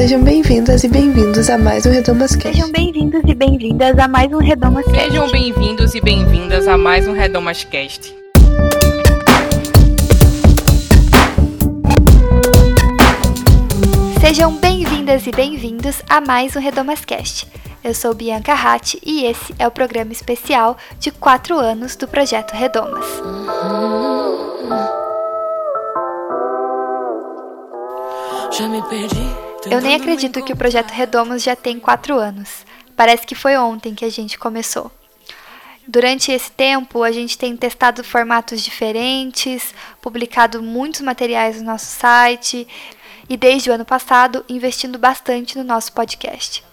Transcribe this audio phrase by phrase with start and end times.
[0.00, 2.56] Sejam bem-vindas e bem-vindos a mais um Redomas Cast.
[2.56, 4.96] Sejam bem-vindos e bem-vindas a mais um Redomas Cast.
[4.96, 8.14] Sejam bem-vindos e bem-vindas a mais um Redomas Cast.
[14.22, 17.46] Sejam bem-vindas e bem-vindos a mais um Redomas Cast.
[17.84, 22.52] Eu sou Bianca Ratti e esse é o programa especial de 4 anos do Projeto
[22.52, 23.04] Redomas.
[29.66, 32.64] Eu nem acredito que o Projeto Redomas já tem 4 anos.
[32.96, 34.90] Parece que foi ontem que a gente começou.
[35.86, 42.66] Durante esse tempo, a gente tem testado formatos diferentes, publicado muitos materiais no nosso site
[43.28, 46.64] e, desde o ano passado, investindo bastante no nosso podcast.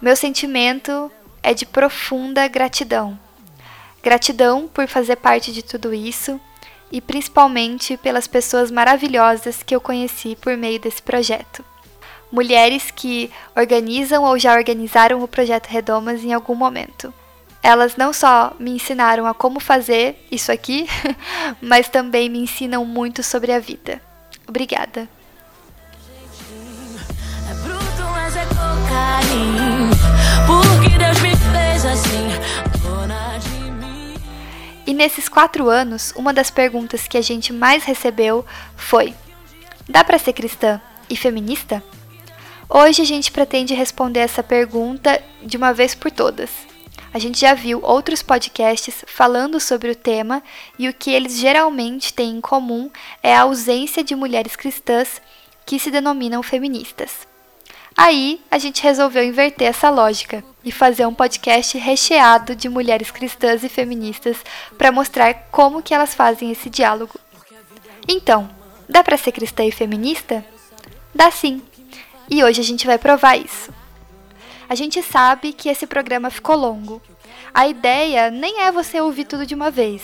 [0.00, 1.10] Meu sentimento
[1.42, 3.18] é de profunda gratidão.
[4.02, 6.40] Gratidão por fazer parte de tudo isso
[6.92, 11.64] e principalmente pelas pessoas maravilhosas que eu conheci por meio desse projeto.
[12.30, 17.12] Mulheres que organizam ou já organizaram o projeto Redomas em algum momento.
[17.62, 20.86] Elas não só me ensinaram a como fazer isso aqui,
[21.60, 24.00] mas também me ensinam muito sobre a vida.
[24.46, 25.08] Obrigada.
[30.46, 32.28] Porque Deus me fez assim,
[32.82, 34.14] dona de mim.
[34.86, 39.14] E nesses quatro anos, uma das perguntas que a gente mais recebeu foi:
[39.88, 40.80] dá para ser cristã
[41.10, 41.82] e feminista?
[42.70, 46.50] Hoje a gente pretende responder essa pergunta de uma vez por todas.
[47.14, 50.42] A gente já viu outros podcasts falando sobre o tema
[50.78, 52.90] e o que eles geralmente têm em comum
[53.22, 55.22] é a ausência de mulheres cristãs
[55.64, 57.26] que se denominam feministas.
[57.96, 63.64] Aí a gente resolveu inverter essa lógica e fazer um podcast recheado de mulheres cristãs
[63.64, 64.36] e feministas
[64.76, 67.18] para mostrar como que elas fazem esse diálogo.
[68.06, 68.48] Então,
[68.86, 70.44] dá para ser cristã e feminista?
[71.14, 71.62] Dá sim.
[72.30, 73.72] E hoje a gente vai provar isso.
[74.68, 77.00] A gente sabe que esse programa ficou longo.
[77.54, 80.02] A ideia nem é você ouvir tudo de uma vez.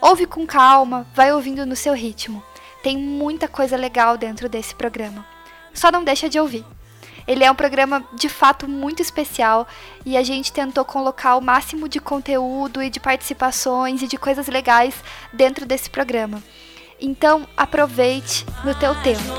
[0.00, 2.42] Ouve com calma, vai ouvindo no seu ritmo.
[2.82, 5.26] Tem muita coisa legal dentro desse programa.
[5.74, 6.64] Só não deixa de ouvir.
[7.26, 9.66] Ele é um programa de fato muito especial
[10.04, 14.46] e a gente tentou colocar o máximo de conteúdo e de participações e de coisas
[14.46, 14.94] legais
[15.32, 16.40] dentro desse programa.
[17.00, 19.34] Então, aproveite no teu tempo.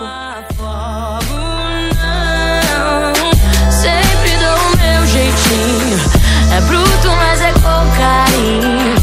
[3.69, 5.99] Sempre dou o meu jeitinho.
[6.51, 8.95] É bruto, mas é com carinho.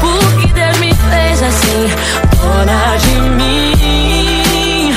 [0.00, 1.88] Porque Deus me fez assim,
[2.40, 4.94] dona de mim.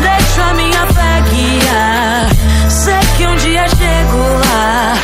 [0.00, 2.28] Deixo a minha fé guiar.
[2.70, 4.96] Sei que um dia chego lá.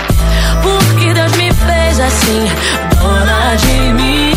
[0.63, 2.49] Porque Deus me fez assim,
[3.01, 4.31] dona de mim.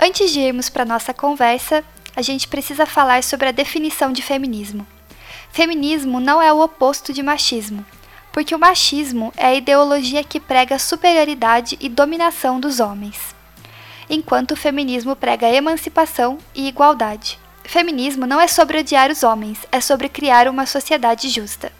[0.00, 1.84] Antes de irmos para nossa conversa,
[2.18, 4.84] a gente precisa falar sobre a definição de feminismo.
[5.52, 7.86] Feminismo não é o oposto de machismo,
[8.32, 13.36] porque o machismo é a ideologia que prega superioridade e dominação dos homens,
[14.10, 17.38] enquanto o feminismo prega emancipação e igualdade.
[17.62, 21.70] Feminismo não é sobre odiar os homens, é sobre criar uma sociedade justa.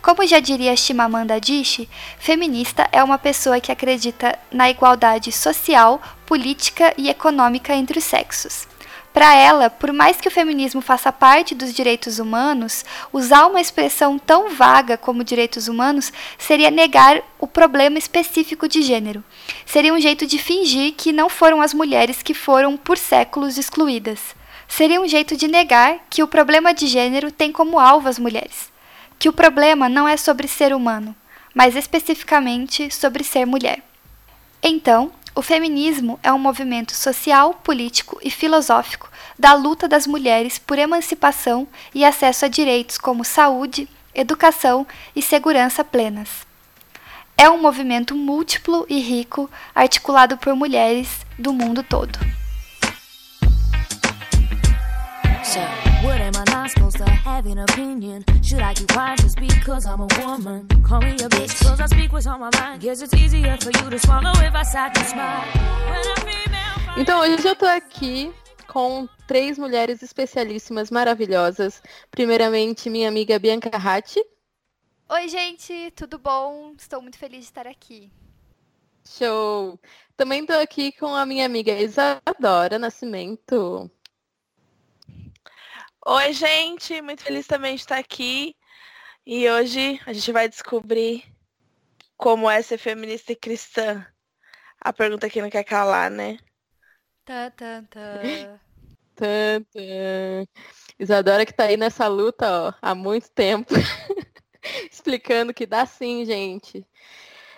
[0.00, 6.94] Como já diria Chimamanda Adichie, feminista é uma pessoa que acredita na igualdade social, política
[6.96, 8.66] e econômica entre os sexos.
[9.14, 14.18] Para ela, por mais que o feminismo faça parte dos direitos humanos, usar uma expressão
[14.18, 19.24] tão vaga como direitos humanos seria negar o problema específico de gênero.
[19.64, 24.34] Seria um jeito de fingir que não foram as mulheres que foram por séculos excluídas
[24.68, 28.72] seria um jeito de negar que o problema de gênero tem como alvo as mulheres,
[29.18, 31.14] que o problema não é sobre ser humano,
[31.54, 33.82] mas especificamente sobre ser mulher.
[34.62, 40.78] Então, o feminismo é um movimento social, político e filosófico da luta das mulheres por
[40.78, 46.46] emancipação e acesso a direitos como saúde, educação e segurança plenas.
[47.36, 52.16] É um movimento múltiplo e rico articulado por mulheres do mundo todo.
[55.54, 55.60] So,
[56.02, 58.24] what am I not supposed to have an opinion?
[58.42, 60.66] Should I keep quiet just because I'm a woman?
[60.82, 62.80] Call me a bitch, cause I speak what's on my mind.
[62.82, 65.44] Guess it's easier for you to swallow if I sat and smile.
[66.96, 68.34] Então, hoje eu tô aqui
[68.66, 71.80] com três mulheres especialíssimas, maravilhosas.
[72.10, 74.20] Primeiramente, minha amiga Bianca Ratti.
[75.08, 76.74] Oi, gente, tudo bom?
[76.76, 78.10] Estou muito feliz de estar aqui.
[79.06, 79.78] Show!
[80.16, 83.88] Também tô aqui com a minha amiga Isadora Nascimento.
[86.06, 88.54] Oi, gente, muito feliz também de estar aqui.
[89.24, 91.24] E hoje a gente vai descobrir
[92.14, 94.06] como é ser feminista e cristã.
[94.78, 96.36] A pergunta que não quer calar, né?
[97.24, 98.20] Tá, tá, tá.
[101.00, 103.72] Isadora que tá aí nessa luta ó, há muito tempo,
[104.92, 106.86] explicando que dá sim, gente.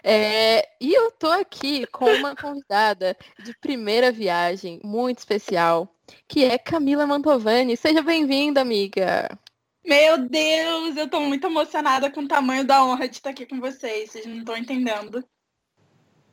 [0.05, 5.96] É, e eu tô aqui com uma convidada de primeira viagem, muito especial,
[6.29, 7.77] que é Camila Mantovani.
[7.77, 9.39] Seja bem-vinda, amiga.
[9.85, 13.61] Meu Deus, eu tô muito emocionada com o tamanho da honra de estar aqui com
[13.61, 14.11] vocês.
[14.11, 15.25] Vocês não estão entendendo.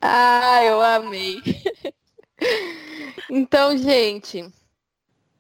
[0.02, 1.42] Ah, eu amei.
[3.30, 4.52] então, gente,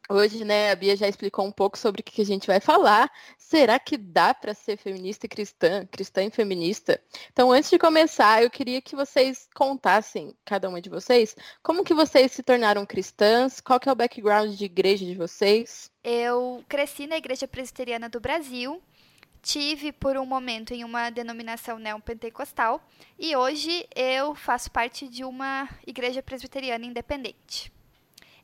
[0.09, 3.09] Hoje, né, a Bia já explicou um pouco sobre o que a gente vai falar.
[3.53, 6.99] Será que dá para ser feminista e cristã, cristã e feminista?
[7.31, 11.93] Então, antes de começar, eu queria que vocês contassem, cada uma de vocês, como que
[11.93, 15.91] vocês se tornaram cristãs, qual que é o background de igreja de vocês?
[16.03, 18.81] Eu cresci na Igreja Presbiteriana do Brasil,
[19.39, 22.83] tive por um momento em uma denominação neopentecostal
[23.19, 27.71] e hoje eu faço parte de uma igreja presbiteriana independente.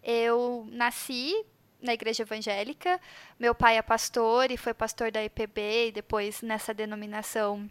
[0.03, 1.33] Eu nasci
[1.81, 2.99] na igreja evangélica.
[3.39, 7.69] Meu pai é pastor e foi pastor da IPB e depois nessa denominação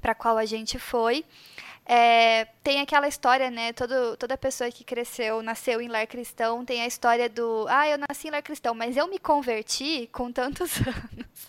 [0.00, 1.24] para qual a gente foi.
[1.88, 3.72] É, tem aquela história, né?
[3.72, 7.96] Todo, toda pessoa que cresceu, nasceu em lar cristão, tem a história do ah, eu
[7.96, 11.48] nasci em lar cristão, mas eu me converti com tantos anos.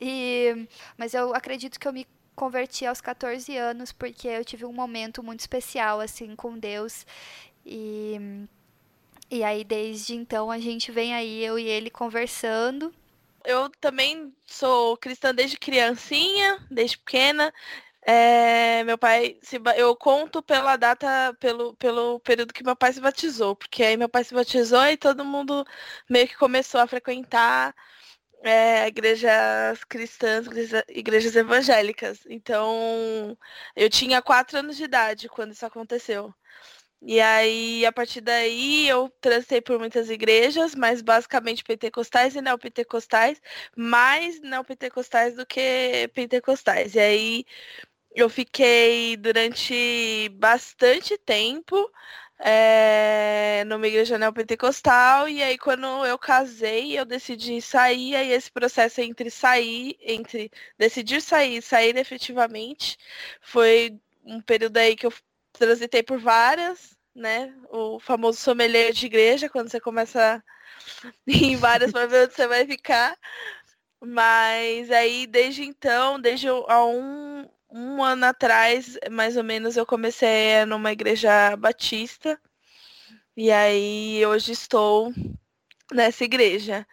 [0.00, 2.06] E, mas eu acredito que eu me
[2.36, 7.06] converti aos 14 anos porque eu tive um momento muito especial assim com Deus.
[7.64, 8.46] E
[9.30, 12.94] e aí, desde então, a gente vem aí, eu e ele conversando.
[13.44, 17.52] Eu também sou cristã desde criancinha, desde pequena.
[18.02, 23.00] É, meu pai, se, eu conto pela data, pelo, pelo período que meu pai se
[23.00, 25.64] batizou, porque aí meu pai se batizou e todo mundo
[26.08, 27.74] meio que começou a frequentar
[28.42, 32.20] é, igrejas cristãs, igrejas, igrejas evangélicas.
[32.28, 33.36] Então,
[33.76, 36.34] eu tinha quatro anos de idade quando isso aconteceu.
[37.00, 43.40] E aí, a partir daí, eu transitei por muitas igrejas, mas basicamente pentecostais e neopentecostais,
[43.76, 46.94] mais neopentecostais do que pentecostais.
[46.94, 47.44] E aí,
[48.14, 51.90] eu fiquei durante bastante tempo
[52.38, 59.00] é, numa igreja neopentecostal, e aí quando eu casei, eu decidi sair, aí esse processo
[59.00, 62.96] entre sair, entre decidir sair e sair efetivamente,
[63.40, 65.12] foi um período aí que eu
[65.58, 67.54] transitei por várias, né?
[67.70, 70.42] O famoso sommelier de igreja, quando você começa
[71.26, 73.16] em várias para ver onde você vai ficar.
[74.00, 80.64] Mas aí, desde então, desde há um, um ano atrás, mais ou menos, eu comecei
[80.66, 82.40] numa igreja batista.
[83.36, 85.12] E aí, hoje estou
[85.92, 86.86] nessa igreja.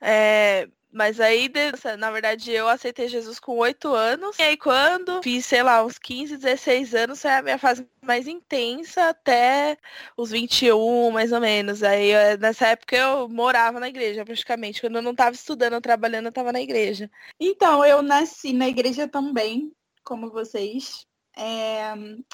[0.00, 0.68] É,
[0.98, 1.48] mas aí,
[1.96, 4.36] na verdade, eu aceitei Jesus com oito anos.
[4.36, 8.26] E aí, quando fiz, sei lá, uns 15, 16 anos, foi a minha fase mais
[8.26, 9.78] intensa até
[10.16, 11.84] os 21, mais ou menos.
[11.84, 14.80] Aí, nessa época, eu morava na igreja, praticamente.
[14.80, 17.08] Quando eu não estava estudando, trabalhando, eu estava na igreja.
[17.38, 19.70] Então, eu nasci na igreja também,
[20.02, 21.06] como vocês.
[21.36, 21.92] É...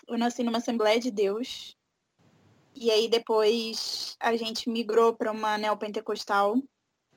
[0.09, 1.77] Eu nasci numa Assembleia de Deus.
[2.75, 6.57] E aí, depois, a gente migrou para uma neopentecostal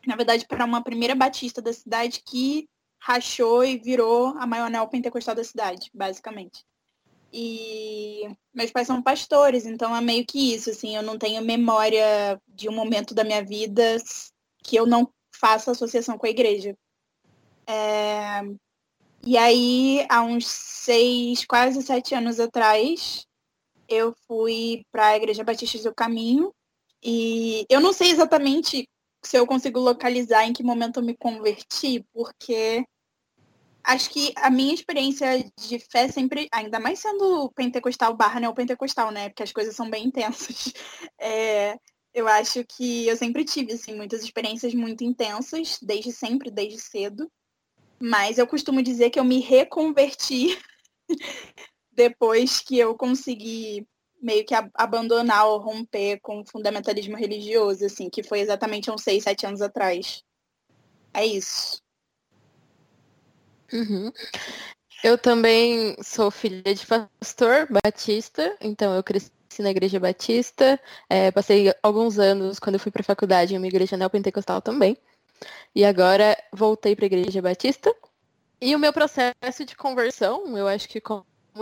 [0.07, 2.67] na verdade, para uma primeira batista da cidade que
[2.99, 6.63] rachou e virou a maior neopentecostal da cidade, basicamente.
[7.31, 8.21] E
[8.53, 12.69] meus pais são pastores, então é meio que isso, assim, eu não tenho memória de
[12.69, 13.97] um momento da minha vida
[14.63, 16.75] que eu não faça associação com a igreja.
[17.67, 18.41] É...
[19.25, 23.27] E aí, há uns seis, quase sete anos atrás,
[23.89, 26.53] eu fui para a Igreja Batista do Caminho.
[27.03, 28.87] E eu não sei exatamente
[29.23, 32.85] se eu consigo localizar em que momento eu me converti, porque
[33.83, 39.29] acho que a minha experiência de fé sempre, ainda mais sendo pentecostal barra neopentecostal, né?
[39.29, 40.73] Porque as coisas são bem intensas.
[41.19, 41.75] É,
[42.13, 47.29] eu acho que eu sempre tive, assim, muitas experiências muito intensas, desde sempre, desde cedo.
[47.99, 50.57] Mas eu costumo dizer que eu me reconverti
[51.91, 53.87] depois que eu consegui
[54.21, 59.23] meio que abandonar ou romper com o fundamentalismo religioso, assim, que foi exatamente uns seis,
[59.23, 60.23] sete anos atrás.
[61.13, 61.81] É isso.
[63.71, 64.11] Uhum.
[65.03, 71.73] Eu também sou filha de pastor batista, então eu cresci na igreja batista, é, passei
[71.83, 74.97] alguns anos quando eu fui para a faculdade em uma igreja neopentecostal também,
[75.75, 77.93] e agora voltei para a igreja batista.
[78.59, 80.99] E o meu processo de conversão, eu acho que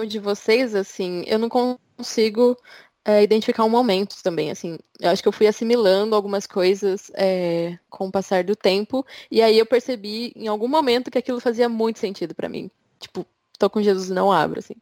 [0.04, 2.58] de vocês, assim, eu não consigo
[3.06, 4.78] é, identificar um momento também, assim.
[5.00, 9.42] Eu acho que eu fui assimilando algumas coisas é, com o passar do tempo, e
[9.42, 12.70] aí eu percebi em algum momento que aquilo fazia muito sentido para mim.
[13.00, 13.26] Tipo,
[13.60, 14.76] tô com Jesus não abro, assim.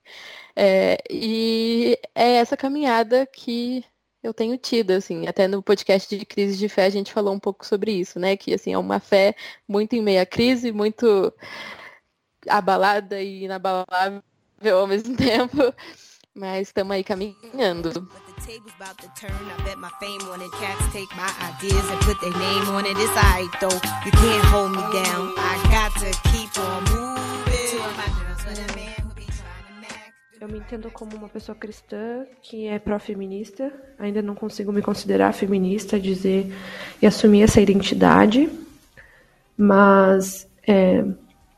[0.55, 3.83] É, e é essa caminhada que
[4.23, 7.39] eu tenho tido, assim, até no podcast de crise de fé a gente falou um
[7.39, 8.37] pouco sobre isso, né?
[8.37, 9.35] Que assim, é uma fé
[9.67, 11.33] muito em meio à crise, muito
[12.47, 14.23] abalada e inabalável
[14.69, 15.73] ao mesmo tempo.
[16.35, 18.07] Mas estamos aí caminhando.
[30.41, 33.71] Eu me entendo como uma pessoa cristã que é pró-feminista.
[33.97, 36.53] Ainda não consigo me considerar feminista, dizer
[37.01, 38.49] e assumir essa identidade,
[39.55, 41.05] mas é,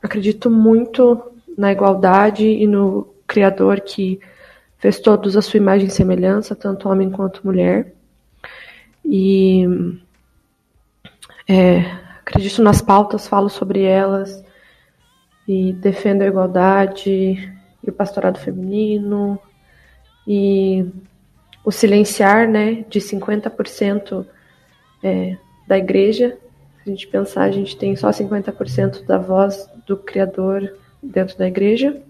[0.02, 4.20] acredito muito na igualdade e no Criador que
[4.78, 7.92] fez todos a sua imagem e semelhança, tanto homem quanto mulher.
[9.04, 9.64] E
[11.48, 11.78] é,
[12.20, 14.44] acredito nas pautas, falo sobre elas
[15.46, 17.10] e defendo a igualdade
[17.82, 19.38] e o pastorado feminino
[20.26, 20.84] e
[21.64, 24.26] o silenciar né, de 50%
[25.02, 25.36] é,
[25.66, 26.36] da igreja.
[26.82, 31.46] Se a gente pensar, a gente tem só 50% da voz do Criador dentro da
[31.46, 32.00] igreja.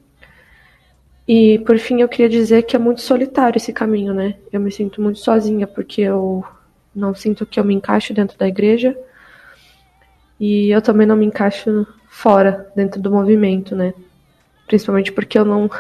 [1.29, 4.37] E por fim, eu queria dizer que é muito solitário esse caminho, né?
[4.53, 6.45] Eu me sinto muito sozinha porque eu
[6.95, 8.97] não sinto que eu me encaixo dentro da igreja
[10.39, 13.93] e eu também não me encaixo fora, dentro do movimento, né?
[14.67, 15.71] Principalmente porque eu não.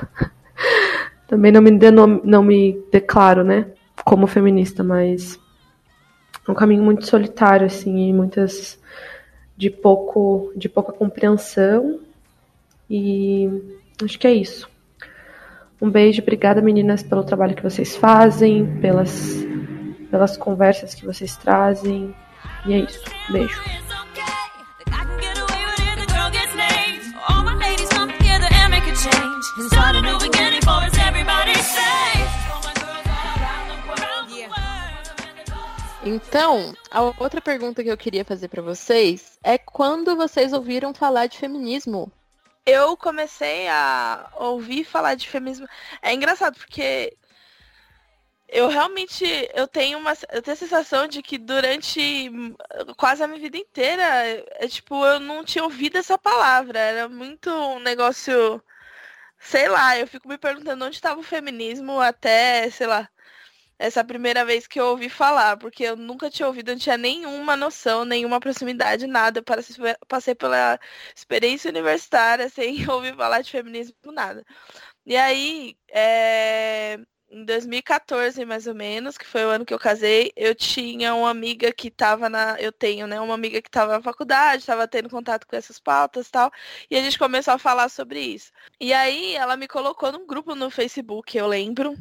[1.28, 2.20] também não me, denom...
[2.24, 3.66] não me declaro, né?
[4.04, 5.38] Como feminista, mas.
[6.46, 8.78] É um caminho muito solitário, assim, e muitas.
[9.56, 10.52] de pouco.
[10.56, 12.00] de pouca compreensão.
[12.88, 13.48] E
[14.02, 14.68] acho que é isso.
[15.80, 19.44] Um beijo, obrigada meninas pelo trabalho que vocês fazem, pelas,
[20.10, 22.14] pelas conversas que vocês trazem.
[22.66, 23.04] E é isso.
[23.30, 23.60] Beijo.
[36.04, 41.26] Então, a outra pergunta que eu queria fazer para vocês é quando vocês ouviram falar
[41.26, 42.12] de feminismo?
[42.66, 45.68] Eu comecei a ouvir falar de feminismo.
[46.02, 47.16] É engraçado porque
[48.48, 52.30] eu realmente eu tenho uma eu tenho a sensação de que durante
[52.96, 54.02] quase a minha vida inteira
[54.52, 58.62] é tipo eu não tinha ouvido essa palavra era muito um negócio
[59.38, 63.08] sei lá eu fico me perguntando onde estava o feminismo até sei lá
[63.78, 67.56] essa primeira vez que eu ouvi falar, porque eu nunca tinha ouvido, não tinha nenhuma
[67.56, 69.42] noção, nenhuma proximidade, nada.
[70.08, 70.78] Passei pela
[71.14, 74.44] experiência universitária sem ouvir falar de feminismo, nada.
[75.04, 76.98] E aí, é,
[77.30, 81.30] em 2014, mais ou menos, que foi o ano que eu casei, eu tinha uma
[81.30, 82.56] amiga que estava na.
[82.60, 83.20] Eu tenho, né?
[83.20, 86.50] Uma amiga que estava na faculdade, estava tendo contato com essas pautas e tal.
[86.90, 88.52] E a gente começou a falar sobre isso.
[88.80, 91.96] E aí ela me colocou num grupo no Facebook, eu lembro.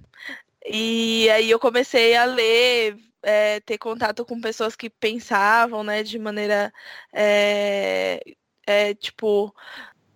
[0.68, 6.18] E aí eu comecei a ler, é, ter contato com pessoas que pensavam, né, de
[6.20, 6.74] maneira,
[7.14, 8.22] é,
[8.66, 9.54] é, tipo,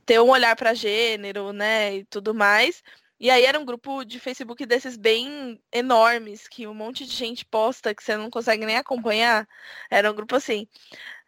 [0.06, 2.84] ter um olhar para gênero, né, e tudo mais.
[3.20, 7.46] E aí era um grupo de Facebook desses bem enormes, que um monte de gente
[7.46, 9.48] posta que você não consegue nem acompanhar.
[9.92, 10.68] Era um grupo assim.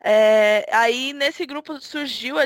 [0.04, 2.38] É, aí nesse grupo surgiu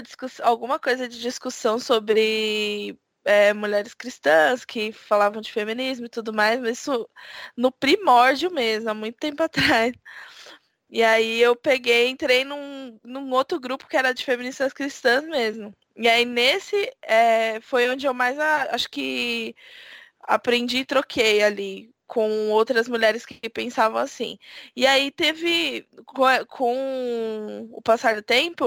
[0.44, 6.60] alguma coisa de discussão sobre é, mulheres cristãs que falavam de feminismo e tudo mais,
[6.60, 7.10] mas isso
[7.58, 9.94] no primórdio mesmo, há muito tempo atrás.
[10.90, 15.76] E aí eu peguei, entrei num, num outro grupo que era de feministas cristãs mesmo.
[15.96, 19.56] E aí nesse é, foi onde eu mais acho que
[20.22, 24.38] aprendi e troquei ali com outras mulheres que pensavam assim.
[24.76, 25.88] E aí teve,
[26.48, 28.66] com, o passar do tempo,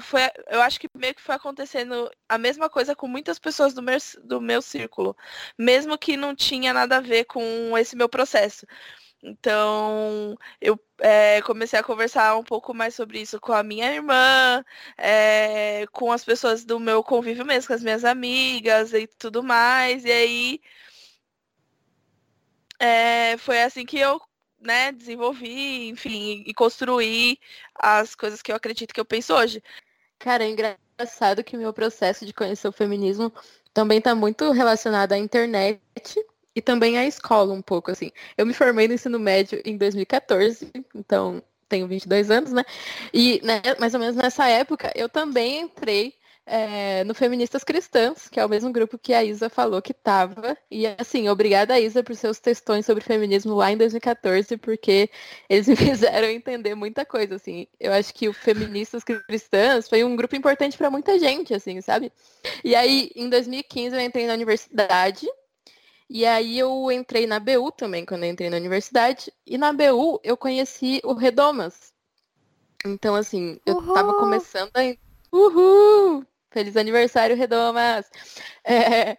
[0.00, 3.82] foi, eu acho que meio que foi acontecendo a mesma coisa com muitas pessoas do
[3.82, 5.16] meu, do meu círculo,
[5.56, 8.66] mesmo que não tinha nada a ver com esse meu processo.
[9.22, 14.64] Então, eu é, comecei a conversar um pouco mais sobre isso com a minha irmã,
[14.96, 20.04] é, com as pessoas do meu convívio mesmo, com as minhas amigas e tudo mais.
[20.04, 20.60] E aí
[22.78, 24.20] é, foi assim que eu
[24.60, 27.38] né, desenvolvi, enfim, e construí
[27.74, 29.62] as coisas que eu acredito que eu penso hoje.
[30.18, 33.32] Cara, é engraçado que o meu processo de conhecer o feminismo
[33.72, 35.80] também está muito relacionado à internet
[36.54, 38.10] e também à escola um pouco, assim.
[38.36, 42.64] Eu me formei no ensino médio em 2014, então tenho 22 anos, né?
[43.12, 46.14] E né, mais ou menos nessa época eu também entrei
[46.48, 50.56] é, no Feministas Cristãs, que é o mesmo grupo que a Isa falou que tava.
[50.70, 55.10] E assim, obrigada Isa por seus textões sobre feminismo lá em 2014, porque
[55.48, 57.66] eles me fizeram entender muita coisa, assim.
[57.78, 62.12] Eu acho que o Feministas Cristãs foi um grupo importante para muita gente, assim, sabe?
[62.64, 65.26] E aí, em 2015 eu entrei na universidade
[66.10, 69.32] E aí eu entrei na BU também, quando eu entrei na universidade.
[69.46, 71.92] E na BU eu conheci o Redomas.
[72.84, 73.94] Então, assim, eu Uhul.
[73.94, 74.96] tava começando a.
[75.32, 76.26] Uhul!
[76.50, 78.06] Feliz aniversário, Redomas!
[78.70, 79.16] É,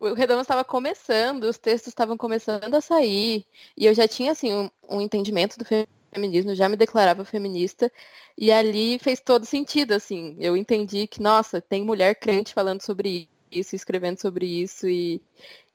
[0.00, 3.44] o Redomas estava começando, os textos estavam começando a sair.
[3.76, 5.64] E eu já tinha, assim, um, um entendimento do
[6.12, 7.90] feminismo, já me declarava feminista.
[8.38, 10.36] E ali fez todo sentido, assim.
[10.38, 14.88] Eu entendi que, nossa, tem mulher crente falando sobre isso, escrevendo sobre isso.
[14.88, 15.20] E,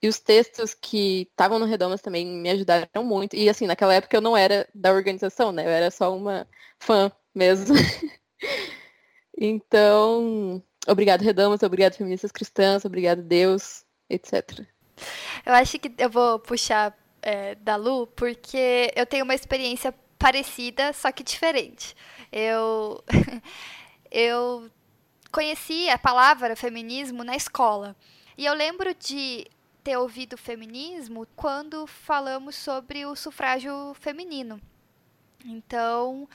[0.01, 3.35] e os textos que estavam no Redomas também me ajudaram muito.
[3.35, 5.65] E assim, naquela época eu não era da organização, né?
[5.65, 6.47] Eu era só uma
[6.79, 7.75] fã mesmo.
[9.37, 14.65] então, obrigado Redomas, obrigado feministas cristãs, obrigado Deus, etc.
[15.45, 20.93] Eu acho que eu vou puxar é, da Lu, porque eu tenho uma experiência parecida,
[20.93, 21.95] só que diferente.
[22.31, 23.03] Eu
[24.11, 24.69] eu
[25.31, 27.95] conheci a palavra feminismo na escola.
[28.37, 29.47] E eu lembro de
[29.83, 34.59] ter ouvido feminismo quando falamos sobre o sufrágio feminino.
[35.45, 36.27] Então,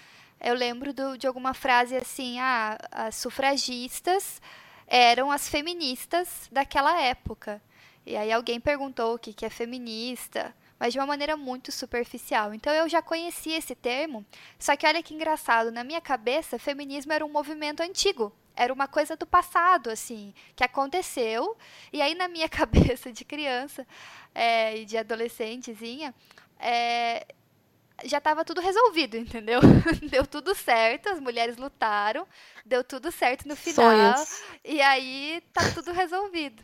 [0.43, 4.41] eu lembro do, de alguma frase assim: ah, as sufragistas
[4.87, 7.63] eram as feministas daquela época.
[8.05, 12.53] E aí alguém perguntou o que, que é feminista, mas de uma maneira muito superficial.
[12.53, 14.27] Então eu já conhecia esse termo,
[14.59, 18.87] só que olha que engraçado, na minha cabeça, feminismo era um movimento antigo era uma
[18.87, 21.57] coisa do passado, assim, que aconteceu.
[21.93, 23.87] E aí, na minha cabeça de criança
[24.35, 26.15] é, e de adolescentezinha,
[26.59, 27.27] é,
[28.05, 29.61] já estava tudo resolvido, entendeu?
[30.11, 32.27] deu tudo certo, as mulheres lutaram,
[32.65, 34.17] deu tudo certo no final.
[34.17, 34.43] Sonhos.
[34.65, 36.63] E aí tá tudo resolvido.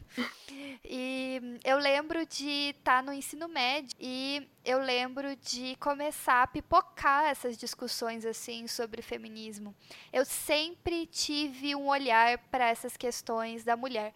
[0.85, 6.47] E eu lembro de estar tá no ensino médio e eu lembro de começar a
[6.47, 9.75] pipocar essas discussões assim sobre feminismo.
[10.12, 14.12] Eu sempre tive um olhar para essas questões da mulher.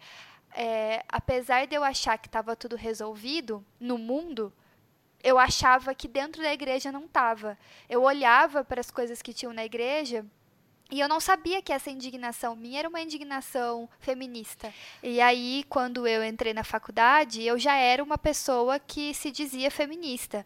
[0.55, 4.53] É, apesar de eu achar que estava tudo resolvido no mundo,
[5.23, 7.57] eu achava que dentro da igreja não estava.
[7.89, 10.25] Eu olhava para as coisas que tinham na igreja
[10.91, 14.71] e eu não sabia que essa indignação minha era uma indignação feminista.
[15.01, 19.71] E aí, quando eu entrei na faculdade, eu já era uma pessoa que se dizia
[19.71, 20.45] feminista.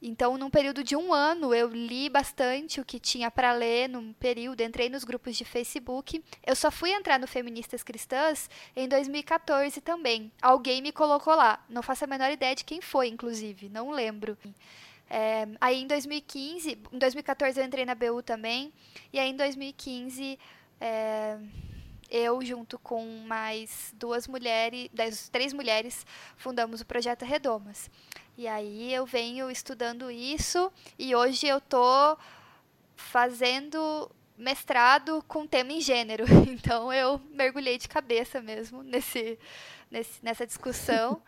[0.00, 4.12] Então, num período de um ano, eu li bastante o que tinha para ler num
[4.12, 6.22] período, entrei nos grupos de Facebook.
[6.46, 10.30] Eu só fui entrar no Feministas Cristãs em 2014 também.
[10.40, 11.64] Alguém me colocou lá.
[11.68, 14.38] Não faço a menor ideia de quem foi, inclusive, não lembro.
[15.10, 18.72] É, aí em 2015, em 2014 eu entrei na BU também,
[19.10, 20.38] e aí em 2015
[20.78, 21.38] é,
[22.10, 24.90] eu, junto com mais duas mulheres,
[25.32, 26.06] três mulheres,
[26.36, 27.90] fundamos o Projeto Redomas.
[28.38, 32.16] E aí eu venho estudando isso e hoje eu tô
[32.94, 36.24] fazendo mestrado com tema em gênero.
[36.48, 39.36] Então eu mergulhei de cabeça mesmo nesse,
[39.90, 41.20] nesse nessa discussão.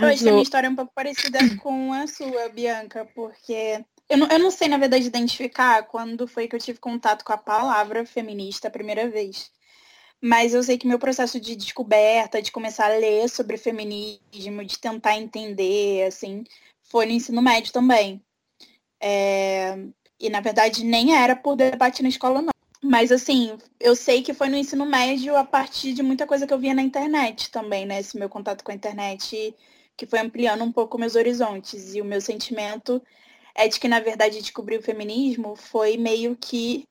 [0.00, 3.84] Eu acho que a minha história é um pouco parecida com a sua, Bianca, porque
[4.08, 7.32] eu não, eu não sei, na verdade, identificar quando foi que eu tive contato com
[7.32, 9.50] a palavra feminista a primeira vez.
[10.20, 14.78] Mas eu sei que meu processo de descoberta, de começar a ler sobre feminismo, de
[14.78, 16.44] tentar entender, assim,
[16.82, 18.20] foi no ensino médio também.
[19.00, 19.76] É...
[20.20, 22.50] E, na verdade, nem era por debate na escola, não.
[22.82, 26.52] Mas, assim, eu sei que foi no ensino médio a partir de muita coisa que
[26.52, 28.00] eu via na internet também, né?
[28.00, 29.54] Esse meu contato com a internet,
[29.96, 31.94] que foi ampliando um pouco meus horizontes.
[31.94, 33.00] E o meu sentimento
[33.54, 36.84] é de que, na verdade, descobrir o feminismo foi meio que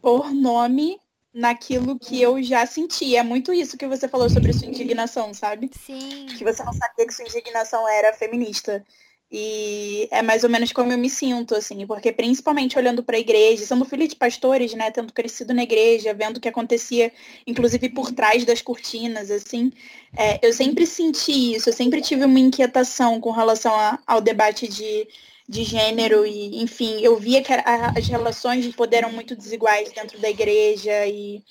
[0.00, 1.00] por nome
[1.38, 3.14] naquilo que eu já senti.
[3.14, 5.70] É muito isso que você falou sobre sua indignação, sabe?
[5.86, 6.26] Sim.
[6.36, 8.84] Que você não sabia que sua indignação era feminista.
[9.30, 13.20] E é mais ou menos como eu me sinto, assim, porque principalmente olhando para a
[13.20, 17.12] igreja, sendo filha de pastores, né, tendo crescido na igreja, vendo o que acontecia,
[17.46, 19.70] inclusive por trás das cortinas, assim,
[20.16, 24.66] é, eu sempre senti isso, eu sempre tive uma inquietação com relação a, ao debate
[24.66, 25.06] de
[25.48, 30.18] de gênero e, enfim, eu via que as relações de poder eram muito desiguais dentro
[30.18, 31.42] da igreja e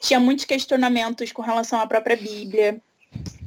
[0.00, 2.80] tinha muitos questionamentos com relação à própria Bíblia.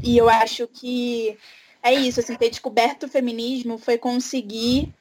[0.04, 1.38] E eu acho que
[1.84, 4.92] é isso, assim, ter descoberto o feminismo foi conseguir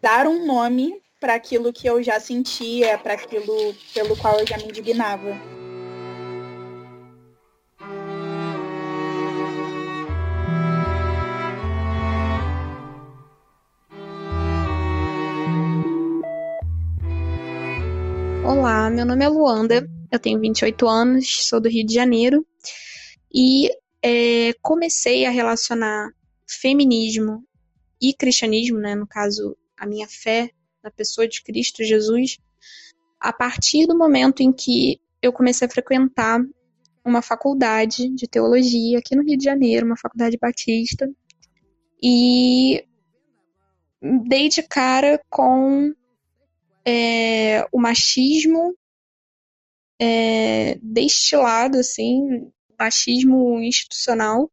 [0.00, 4.56] dar um nome para aquilo que eu já sentia, para aquilo pelo qual eu já
[4.56, 5.55] me indignava.
[18.48, 22.46] Olá, meu nome é Luanda, eu tenho 28 anos, sou do Rio de Janeiro.
[23.34, 23.68] E
[24.00, 26.10] é, comecei a relacionar
[26.48, 27.42] feminismo
[28.00, 30.48] e cristianismo, né, no caso, a minha fé
[30.80, 32.38] na pessoa de Cristo Jesus,
[33.18, 36.40] a partir do momento em que eu comecei a frequentar
[37.04, 41.10] uma faculdade de teologia aqui no Rio de Janeiro, uma faculdade batista,
[42.00, 42.86] e
[44.28, 45.92] dei de cara com
[46.86, 48.74] é, o machismo
[50.00, 54.50] é, destilado, assim, machismo institucional,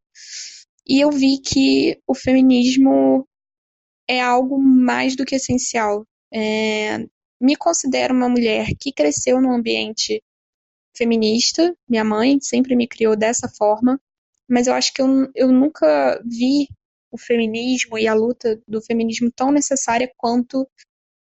[0.86, 3.26] e eu vi que o feminismo
[4.08, 6.06] é algo mais do que essencial.
[6.32, 6.98] É,
[7.40, 10.22] me considero uma mulher que cresceu num ambiente
[10.96, 14.00] feminista, minha mãe sempre me criou dessa forma,
[14.48, 16.68] mas eu acho que eu, eu nunca vi
[17.10, 20.68] o feminismo e a luta do feminismo tão necessária quanto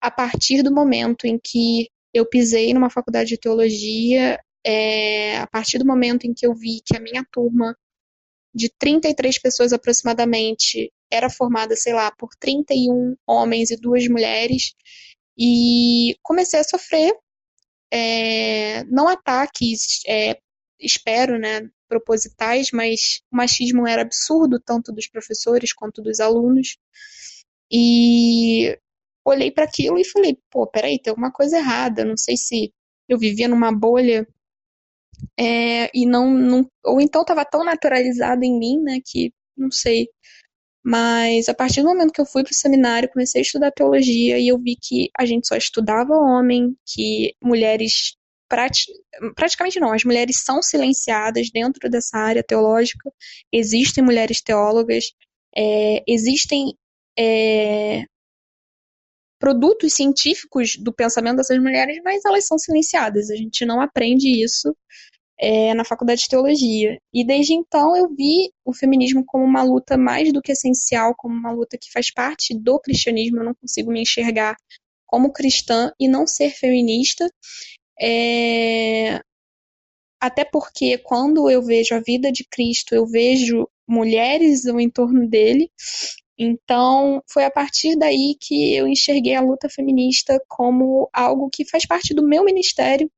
[0.04, 5.78] a partir do momento em que eu pisei numa faculdade de teologia, é, a partir
[5.78, 7.74] do momento em que eu vi que a minha turma
[8.54, 14.74] de 33 pessoas aproximadamente era formada, sei lá, por 31 homens e duas mulheres,
[15.38, 17.16] e comecei a sofrer
[17.90, 20.38] é, não ataques, é,
[20.78, 26.76] espero, né, propositais, mas o machismo era absurdo, tanto dos professores quanto dos alunos.
[27.72, 28.78] E
[29.26, 32.06] olhei para aquilo e falei, pô, peraí, tem alguma coisa errada.
[32.06, 32.74] Não sei se
[33.08, 34.28] eu vivia numa bolha
[35.40, 40.08] é, e não, não, ou então estava tão naturalizado em mim, né, que não sei.
[40.86, 44.38] Mas a partir do momento que eu fui para o seminário, comecei a estudar teologia
[44.38, 48.18] e eu vi que a gente só estudava homem, que mulheres
[48.50, 48.92] prati
[49.36, 53.12] praticamente não, as mulheres são silenciadas dentro dessa área teológica.
[53.52, 55.06] Existem mulheres teólogas,
[55.56, 56.74] é, existem
[57.18, 58.04] é,
[59.44, 63.30] produtos científicos do pensamento dessas mulheres, mas elas são silenciadas.
[63.30, 64.74] A gente não aprende isso
[65.38, 66.98] é, na faculdade de teologia.
[67.14, 71.36] E desde então eu vi o feminismo como uma luta mais do que essencial, como
[71.36, 73.40] uma luta que faz parte do cristianismo.
[73.40, 74.56] Eu não consigo me enxergar
[75.06, 77.30] como cristã e não ser feminista.
[78.00, 79.20] É...
[80.22, 85.70] Até porque quando eu vejo a vida de Cristo, eu vejo mulheres no entorno dele.
[86.44, 91.86] Então, foi a partir daí que eu enxerguei a luta feminista como algo que faz
[91.86, 93.10] parte do meu ministério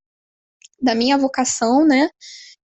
[0.79, 2.09] da minha vocação, né?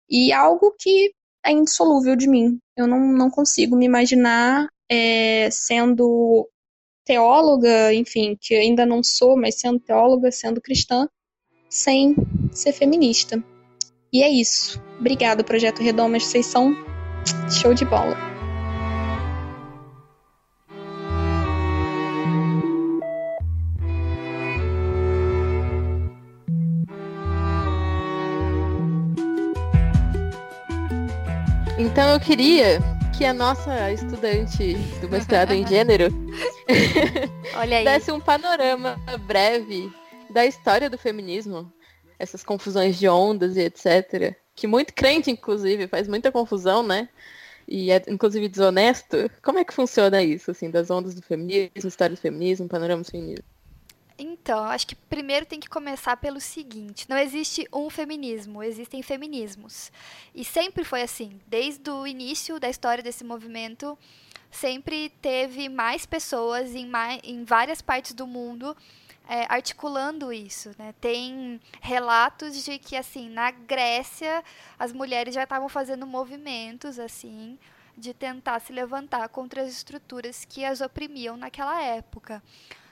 [0.10, 1.12] E algo que
[1.46, 2.58] é indissolúvel de mim.
[2.76, 6.50] Eu não, não consigo me imaginar é, sendo
[7.06, 11.08] teóloga, enfim, que ainda não sou, mas sendo teóloga, sendo cristã,
[11.70, 12.15] sem
[12.52, 13.41] ser feminista.
[14.12, 14.82] E é isso.
[15.00, 16.24] Obrigada, Projeto Redomas.
[16.24, 16.74] Vocês são
[17.50, 18.37] show de bola.
[31.98, 32.80] Então eu queria
[33.18, 36.10] que a nossa estudante do mestrado em gênero
[37.84, 39.92] desse um panorama breve
[40.30, 41.74] da história do feminismo,
[42.20, 44.36] essas confusões de ondas e etc.
[44.54, 47.10] Que muito crente, inclusive, faz muita confusão, né?
[47.68, 49.18] E é, inclusive, desonesto.
[49.42, 53.10] Como é que funciona isso, assim, das ondas do feminismo, história do feminismo, panorama do
[53.10, 53.57] feminismo?
[54.19, 59.91] Então, acho que primeiro tem que começar pelo seguinte: não existe um feminismo, existem feminismos.
[60.34, 63.97] E sempre foi assim, desde o início da história desse movimento,
[64.49, 68.75] sempre teve mais pessoas em, mais, em várias partes do mundo
[69.27, 70.71] é, articulando isso.
[70.77, 70.93] Né?
[70.99, 74.43] Tem relatos de que, assim, na Grécia,
[74.80, 77.60] as mulheres já estavam fazendo movimentos, assim,
[77.97, 82.41] de tentar se levantar contra as estruturas que as oprimiam naquela época.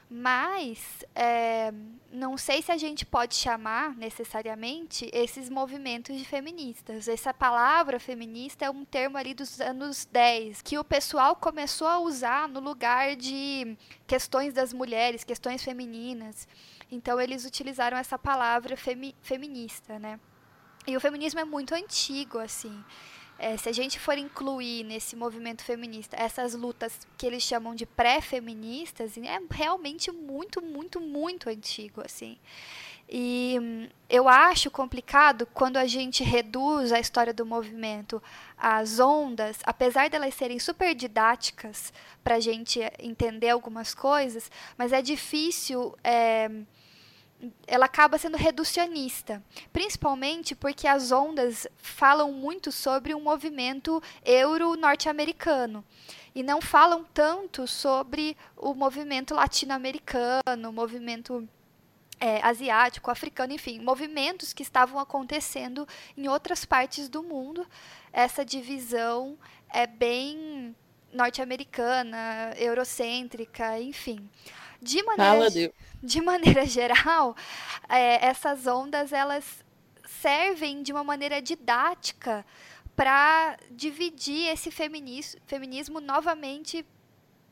[0.09, 1.73] Mas é,
[2.11, 7.07] não sei se a gente pode chamar necessariamente esses movimentos de feministas.
[7.07, 11.99] Essa palavra feminista é um termo ali dos anos 10, que o pessoal começou a
[11.99, 16.47] usar no lugar de questões das mulheres, questões femininas.
[16.91, 20.19] Então eles utilizaram essa palavra femi feminista, né?
[20.87, 22.83] E o feminismo é muito antigo, assim.
[23.37, 27.85] É, se a gente for incluir nesse movimento feminista essas lutas que eles chamam de
[27.85, 32.37] pré-feministas, é realmente muito, muito, muito antigo, assim.
[33.07, 38.21] E hum, eu acho complicado quando a gente reduz a história do movimento
[38.57, 41.93] às ondas, apesar delas serem super didáticas
[42.23, 46.49] para a gente entender algumas coisas, mas é difícil é,
[47.67, 55.83] ela acaba sendo reducionista, principalmente porque as ondas falam muito sobre um movimento euro-norte-americano
[56.33, 61.47] e não falam tanto sobre o movimento latino-americano, movimento
[62.19, 67.65] é, asiático, africano, enfim, movimentos que estavam acontecendo em outras partes do mundo.
[68.11, 69.37] Essa divisão
[69.69, 70.75] é bem
[71.13, 74.29] norte-americana, eurocêntrica, enfim.
[74.85, 77.35] De maneira, de maneira geral,
[77.89, 79.63] é, essas ondas elas
[80.05, 82.45] servem de uma maneira didática
[82.95, 86.85] para dividir esse feminismo, feminismo novamente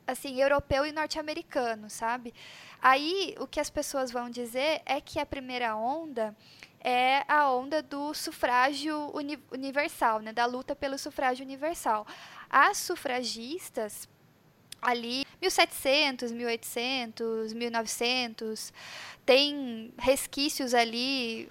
[0.06, 2.34] assim, europeu e norte-americano, sabe?
[2.82, 6.36] Aí o que as pessoas vão dizer é que a primeira onda
[6.82, 12.06] é a onda do sufrágio uni universal, né, da luta pelo sufrágio universal.
[12.50, 14.08] As sufragistas
[14.84, 18.74] ali 1700, 1800, 1900,
[19.26, 21.50] tem resquícios ali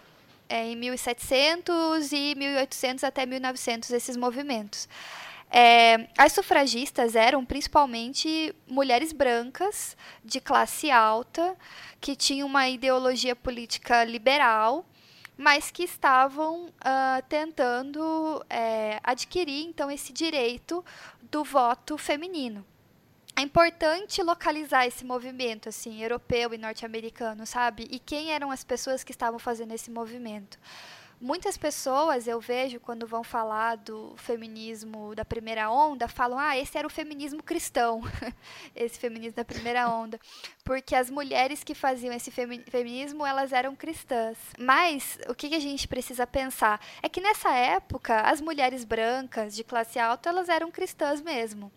[0.49, 4.89] é, em 1700 e 1800 até 1900 esses movimentos.
[5.51, 11.55] É, as sufragistas eram principalmente mulheres brancas de classe alta
[12.01, 14.87] que tinham uma ideologia política liberal
[15.37, 20.85] mas que estavam uh, tentando é, adquirir então esse direito
[21.31, 22.65] do voto feminino.
[23.35, 27.89] É importante localizar esse movimento assim europeu e norte-americano, sabe?
[27.91, 30.59] E quem eram as pessoas que estavam fazendo esse movimento?
[31.19, 36.77] Muitas pessoas eu vejo quando vão falar do feminismo da primeira onda, falam: "Ah, esse
[36.77, 38.03] era o feminismo cristão".
[38.77, 40.21] esse feminismo da primeira onda,
[40.65, 44.37] porque as mulheres que faziam esse feminismo, elas eram cristãs.
[44.59, 49.65] Mas o que a gente precisa pensar é que nessa época as mulheres brancas de
[49.65, 51.73] classe alta, elas eram cristãs mesmo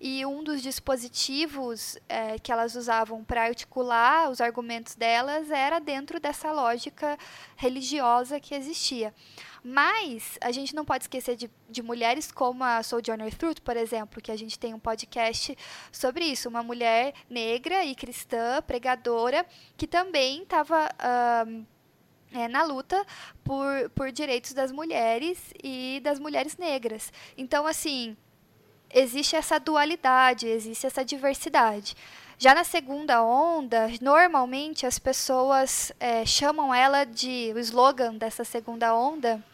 [0.00, 6.20] e um dos dispositivos é, que elas usavam para articular os argumentos delas era dentro
[6.20, 7.18] dessa lógica
[7.56, 9.12] religiosa que existia.
[9.62, 14.22] Mas a gente não pode esquecer de, de mulheres como a Sojourner Truth, por exemplo,
[14.22, 15.56] que a gente tem um podcast
[15.90, 16.48] sobre isso.
[16.48, 19.44] Uma mulher negra e cristã, pregadora,
[19.76, 20.88] que também estava.
[22.32, 23.04] é, na luta
[23.42, 27.12] por, por direitos das mulheres e das mulheres negras.
[27.36, 28.16] Então, assim,
[28.90, 31.96] existe essa dualidade, existe essa diversidade.
[32.38, 37.52] Já na segunda onda, normalmente as pessoas é, chamam ela de.
[37.54, 39.44] O slogan dessa segunda onda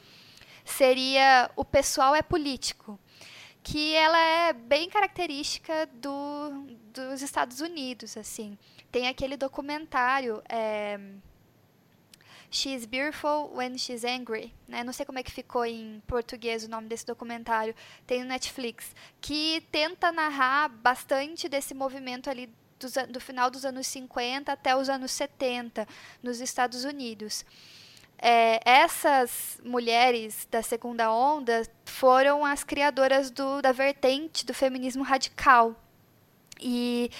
[0.65, 2.99] seria: O pessoal é político.
[3.63, 8.15] Que ela é bem característica do, dos Estados Unidos.
[8.19, 8.59] assim
[8.93, 10.43] Tem aquele documentário.
[10.47, 11.01] É,
[12.55, 14.55] She's Beautiful When She's Angry.
[14.69, 14.85] Né?
[14.85, 17.75] Não sei como é que ficou em português o nome desse documentário.
[18.07, 18.95] Tem no Netflix.
[19.21, 24.89] Que tenta narrar bastante desse movimento ali do, do final dos anos 50 até os
[24.89, 25.85] anos 70
[26.23, 27.45] nos Estados Unidos.
[28.17, 35.75] É, essas mulheres da segunda onda foram as criadoras do, da vertente do feminismo radical,
[36.61, 37.11] e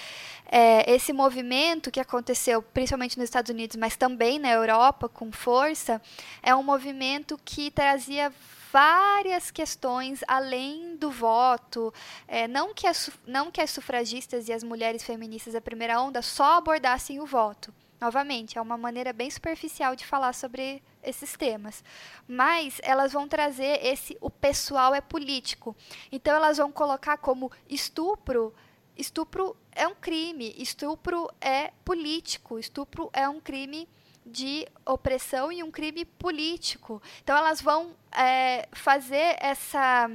[0.45, 6.01] é, esse movimento que aconteceu principalmente nos Estados Unidos, mas também na Europa com força,
[6.41, 8.31] é um movimento que trazia
[8.71, 11.93] várias questões além do voto.
[12.27, 16.21] É, não, que as, não que as sufragistas e as mulheres feministas da primeira onda
[16.21, 17.73] só abordassem o voto.
[18.01, 21.83] Novamente, é uma maneira bem superficial de falar sobre esses temas.
[22.27, 25.73] Mas elas vão trazer esse o pessoal é político.
[26.11, 28.53] Então elas vão colocar como estupro
[28.97, 33.87] estupro é um crime, estupro é político, estupro é um crime
[34.25, 37.01] de opressão e um crime político.
[37.23, 40.09] Então elas vão é, fazer essa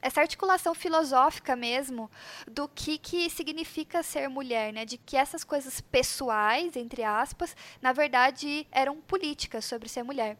[0.00, 2.10] essa articulação filosófica mesmo
[2.46, 4.84] do que, que significa ser mulher, né?
[4.84, 10.38] De que essas coisas pessoais, entre aspas, na verdade eram políticas sobre ser mulher.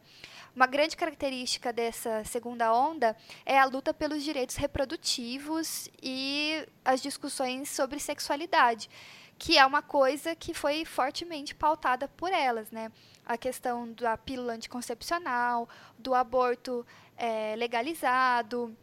[0.59, 7.69] Uma grande característica dessa segunda onda é a luta pelos direitos reprodutivos e as discussões
[7.69, 8.89] sobre sexualidade,
[9.37, 12.91] que é uma coisa que foi fortemente pautada por elas, né?
[13.25, 18.75] A questão da pílula anticoncepcional, do aborto é, legalizado,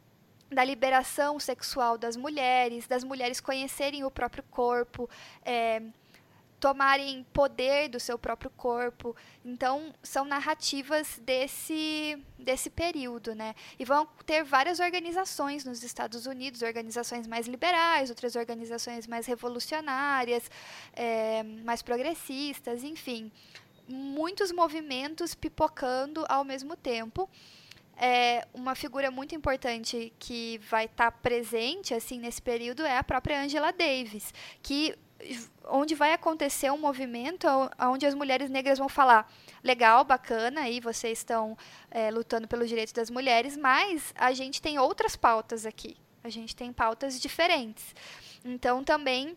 [0.51, 5.11] da liberação sexual das mulheres, das mulheres conhecerem o próprio corpo,
[5.45, 5.83] é,
[6.59, 9.15] tomarem poder do seu próprio corpo.
[9.45, 13.55] Então, são narrativas desse, desse período, né?
[13.79, 20.51] E vão ter várias organizações nos Estados Unidos, organizações mais liberais, outras organizações mais revolucionárias,
[20.95, 23.31] é, mais progressistas, enfim.
[23.89, 27.29] Muitos movimentos pipocando ao mesmo tempo.
[27.99, 33.03] É, uma figura muito importante que vai estar tá presente assim nesse período é a
[33.03, 34.95] própria Angela Davis, que
[35.65, 37.47] onde vai acontecer um movimento
[37.81, 39.31] onde as mulheres negras vão falar
[39.63, 41.57] legal, bacana, aí vocês estão
[41.91, 46.55] é, lutando pelos direitos das mulheres, mas a gente tem outras pautas aqui, a gente
[46.55, 47.95] tem pautas diferentes.
[48.45, 49.37] Então também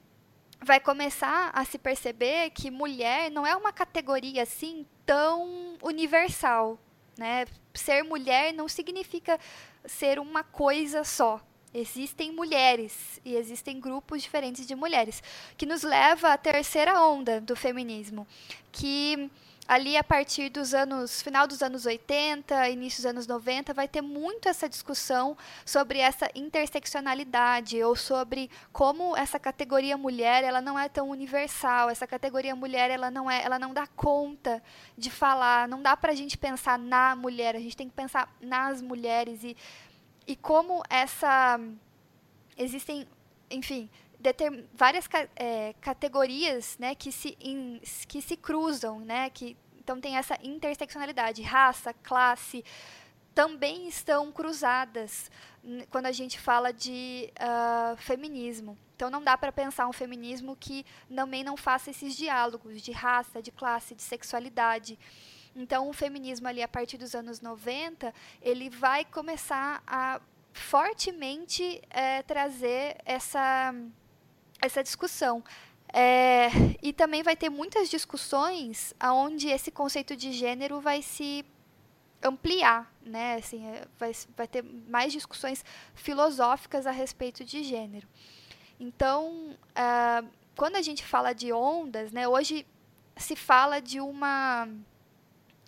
[0.61, 6.77] vai começar a se perceber que mulher não é uma categoria assim tão universal,
[7.17, 7.45] né?
[7.73, 9.39] Ser mulher não significa
[9.85, 11.41] ser uma coisa só.
[11.73, 15.21] Existem mulheres e existem grupos diferentes de mulheres,
[15.55, 18.27] que nos leva à terceira onda do feminismo,
[18.71, 19.29] que
[19.69, 24.01] ali a partir dos anos, final dos anos 80, início dos anos 90, vai ter
[24.01, 30.89] muito essa discussão sobre essa interseccionalidade ou sobre como essa categoria mulher, ela não é
[30.89, 34.59] tão universal, essa categoria mulher, ela não é, ela não dá conta
[34.97, 38.81] de falar, não dá pra gente pensar na mulher, a gente tem que pensar nas
[38.81, 39.55] mulheres e
[40.29, 41.59] e como essa
[42.55, 43.07] existem,
[43.49, 43.89] enfim,
[44.75, 50.37] várias é, categorias né, que, se, in, que se cruzam, né, que, então tem essa
[50.43, 52.63] interseccionalidade, raça, classe,
[53.33, 55.31] também estão cruzadas
[55.89, 58.77] quando a gente fala de uh, feminismo.
[58.95, 63.41] Então não dá para pensar um feminismo que também não faça esses diálogos de raça,
[63.41, 64.99] de classe, de sexualidade.
[65.55, 70.21] Então o feminismo ali a partir dos anos 90, ele vai começar a
[70.53, 73.73] fortemente é, trazer essa
[74.61, 75.43] essa discussão.
[75.91, 76.49] É,
[76.83, 81.43] e também vai ter muitas discussões onde esse conceito de gênero vai se
[82.21, 83.35] ampliar, né?
[83.35, 85.63] Assim, é, vai, vai ter mais discussões
[85.95, 88.07] filosóficas a respeito de gênero.
[88.79, 92.27] Então, uh, quando a gente fala de ondas, né?
[92.27, 92.65] Hoje
[93.17, 94.67] se fala de uma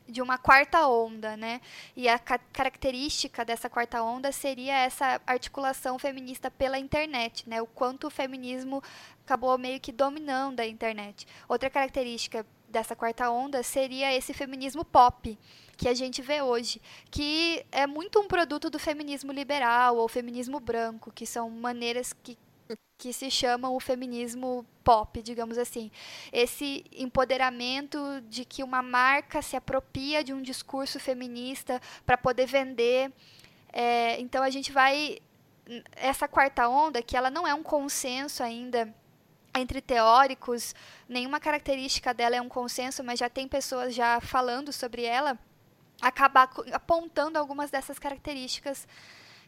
[0.08, 1.62] de uma quarta onda, né?
[1.96, 7.62] E a ca característica dessa quarta onda seria essa articulação feminista pela internet, né?
[7.62, 8.84] O quanto o feminismo
[9.24, 11.26] acabou meio que dominando a internet.
[11.48, 15.38] Outra característica dessa quarta onda seria esse feminismo pop
[15.78, 20.60] que a gente vê hoje, que é muito um produto do feminismo liberal ou feminismo
[20.60, 22.38] branco, que são maneiras que
[22.98, 25.92] que se chamam o feminismo pop, digamos assim.
[26.32, 33.12] Esse empoderamento de que uma marca se apropria de um discurso feminista para poder vender.
[33.74, 35.18] É, então a gente vai.
[35.96, 38.94] Essa quarta onda, que ela não é um consenso ainda
[39.56, 40.74] entre teóricos,
[41.08, 45.38] nenhuma característica dela é um consenso, mas já tem pessoas já falando sobre ela,
[46.02, 48.88] acabar apontando algumas dessas características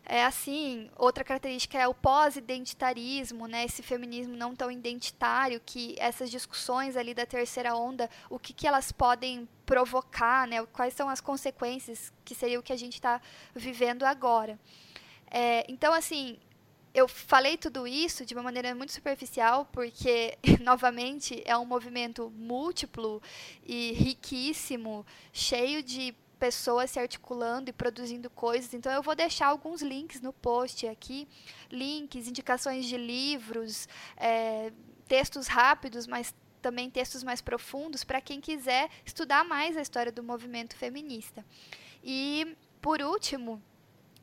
[0.06, 3.64] é assim, outra característica é o pós-identitarismo, né?
[3.64, 8.68] Esse feminismo não tão identitário, que essas discussões ali da terceira onda, o que, que
[8.68, 10.66] elas podem provocar, né?
[10.68, 13.22] Quais são as consequências, que seria o que a gente está
[13.56, 14.60] vivendo agora.
[15.32, 16.38] É, então, assim,
[16.94, 23.22] eu falei tudo isso de uma maneira muito superficial, porque, novamente, é um movimento múltiplo
[23.66, 28.74] e riquíssimo, cheio de pessoas se articulando e produzindo coisas.
[28.74, 31.26] Então eu vou deixar alguns links no post aqui,
[31.72, 34.74] links, indicações de livros, é,
[35.08, 40.22] textos rápidos, mas também textos mais profundos para quem quiser estudar mais a história do
[40.22, 41.46] movimento feminista.
[42.04, 43.64] E por último,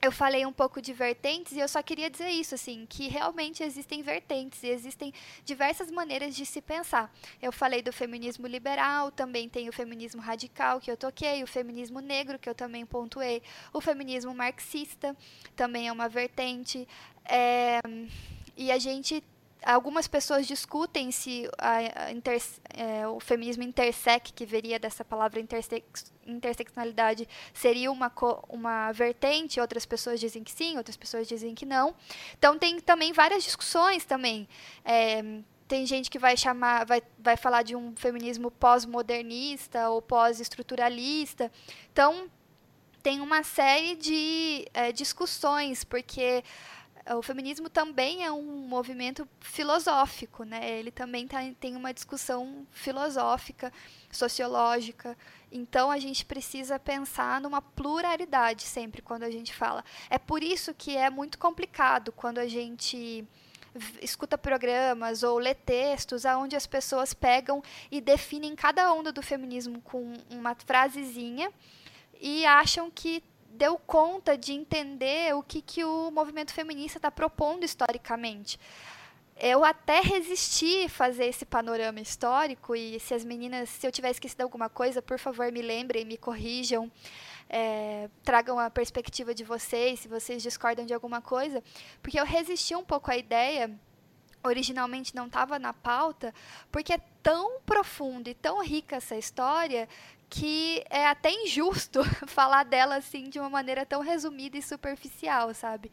[0.03, 3.63] eu falei um pouco de vertentes e eu só queria dizer isso, assim, que realmente
[3.63, 5.13] existem vertentes e existem
[5.45, 7.13] diversas maneiras de se pensar.
[7.41, 12.01] Eu falei do feminismo liberal, também tem o feminismo radical que eu toquei, o feminismo
[12.01, 13.43] negro que eu também pontuei,
[13.75, 15.15] o feminismo marxista
[15.55, 16.89] também é uma vertente.
[17.27, 17.81] É,
[18.57, 19.23] e a gente
[19.65, 22.41] algumas pessoas discutem se a, a inter,
[22.75, 28.13] é, o feminismo intersec, que viria dessa palavra intersex, interseccionalidade, seria uma,
[28.49, 31.95] uma vertente, outras pessoas dizem que sim, outras pessoas dizem que não.
[32.39, 34.49] Então tem também várias discussões também.
[34.85, 35.23] É,
[35.69, 41.51] tem gente que vai chamar, vai, vai falar de um feminismo pós-modernista ou pós-estruturalista.
[41.93, 42.29] Então
[43.03, 46.43] tem uma série de é, discussões, porque
[47.17, 50.79] o feminismo também é um movimento filosófico, né?
[50.79, 53.73] Ele também tá, tem uma discussão filosófica,
[54.11, 55.17] sociológica.
[55.51, 59.85] Então a gente precisa pensar numa pluralidade sempre quando a gente fala.
[60.09, 63.27] É por isso que é muito complicado quando a gente
[64.01, 69.81] escuta programas ou lê textos aonde as pessoas pegam e definem cada onda do feminismo
[69.83, 71.53] com uma frasezinha
[72.21, 77.65] e acham que deu conta de entender o que, que o movimento feminista está propondo
[77.65, 78.59] historicamente.
[79.37, 84.43] Eu até resisti fazer esse panorama histórico e se as meninas, se eu tiver esquecido
[84.43, 86.91] alguma coisa, por favor me lembrem, me corrijam,
[87.49, 91.63] é, tragam a perspectiva de vocês, se vocês discordam de alguma coisa,
[92.03, 93.71] porque eu resisti um pouco à ideia
[94.43, 96.35] originalmente não estava na pauta,
[96.71, 99.89] porque é tão profunda e tão rica essa história
[100.31, 105.91] que é até injusto falar dela assim de uma maneira tão resumida e superficial, sabe?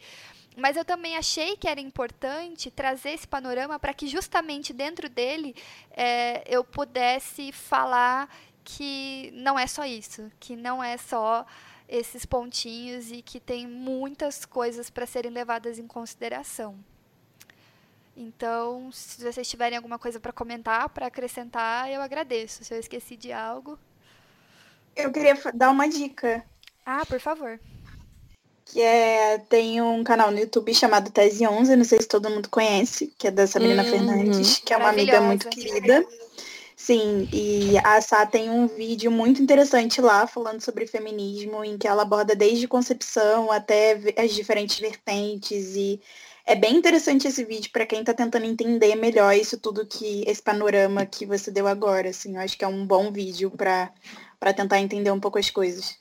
[0.56, 5.56] Mas eu também achei que era importante trazer esse panorama para que justamente dentro dele
[5.92, 8.30] é, eu pudesse falar
[8.64, 11.46] que não é só isso, que não é só
[11.88, 16.78] esses pontinhos e que tem muitas coisas para serem levadas em consideração.
[18.16, 22.64] Então, se vocês tiverem alguma coisa para comentar, para acrescentar, eu agradeço.
[22.64, 23.80] Se eu esqueci de algo.
[24.98, 26.44] Eu queria dar uma dica.
[26.86, 27.60] Ah, por favor.
[28.66, 29.38] Que é.
[29.50, 33.28] Tem um canal no YouTube chamado Tese 11, não sei se todo mundo conhece, que
[33.28, 33.90] é da Sabrina Uhum.
[33.90, 36.06] Fernandes, que é uma amiga muito querida.
[36.76, 41.88] Sim, e a Sá tem um vídeo muito interessante lá falando sobre feminismo, em que
[41.88, 46.00] ela aborda desde concepção até as diferentes vertentes e
[46.46, 50.42] é bem interessante esse vídeo para quem está tentando entender melhor isso tudo que esse
[50.42, 53.92] panorama que você deu agora, assim, eu acho que é um bom vídeo para
[54.40, 56.00] para tentar entender um pouco as coisas.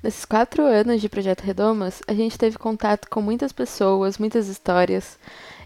[0.00, 5.18] Nesses quatro anos de Projeto Redomas, a gente teve contato com muitas pessoas, muitas histórias,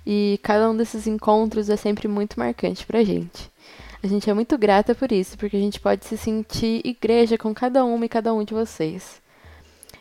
[0.07, 3.51] e cada um desses encontros é sempre muito marcante pra gente.
[4.03, 7.55] A gente é muito grata por isso, porque a gente pode se sentir igreja com
[7.55, 9.23] cada uma e cada um de vocês.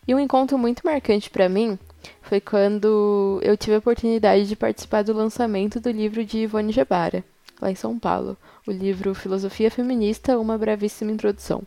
[0.08, 1.78] E um encontro muito marcante pra mim
[2.22, 7.24] foi quando eu tive a oportunidade de participar do lançamento do livro de Ivone Gebara,
[7.62, 8.36] lá em São Paulo,
[8.66, 11.62] o livro Filosofia Feminista, uma brevíssima introdução.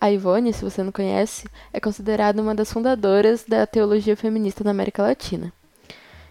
[0.00, 4.70] A Ivone, se você não conhece, é considerada uma das fundadoras da teologia feminista na
[4.70, 5.52] América Latina.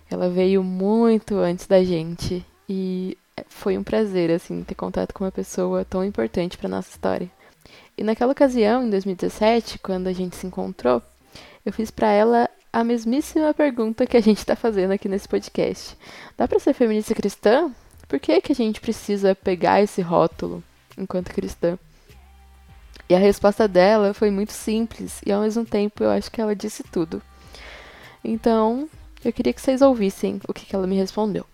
[0.10, 5.32] Ela veio muito antes da gente e foi um prazer assim ter contato com uma
[5.32, 7.30] pessoa tão importante para nossa história.
[7.98, 11.02] E naquela ocasião, em 2017, quando a gente se encontrou,
[11.66, 15.98] eu fiz para ela a mesmíssima pergunta que a gente está fazendo aqui nesse podcast.
[16.38, 17.72] Dá para ser feminista cristã?
[18.08, 20.64] Por que que a gente precisa pegar esse rótulo
[20.98, 21.78] enquanto cristã?
[23.08, 26.56] E a resposta dela foi muito simples e ao mesmo tempo eu acho que ela
[26.56, 27.22] disse tudo.
[28.24, 28.88] Então,
[29.24, 31.46] eu queria que vocês ouvissem o que, que ela me respondeu.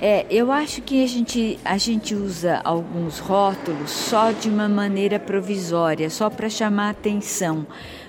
[0.00, 5.18] É, eu acho que a gente, a gente usa alguns rótulos só de uma maneira
[5.18, 7.66] provisória, só para chamar atenção.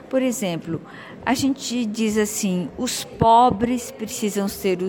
[0.09, 0.81] Por exemplo,
[1.29, 4.79] a gente diz assim, os pobres precisam ser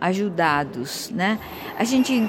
[0.00, 1.40] ajudados, né?
[1.76, 2.22] A gente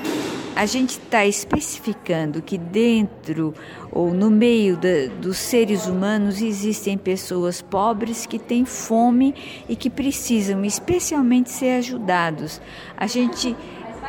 [0.55, 3.53] a gente está especificando que dentro
[3.91, 9.35] ou no meio da- dos seres humanos existem pessoas pobres que têm fome
[9.69, 12.59] e que precisam especialmente ser ajudados.
[12.97, 13.55] A gente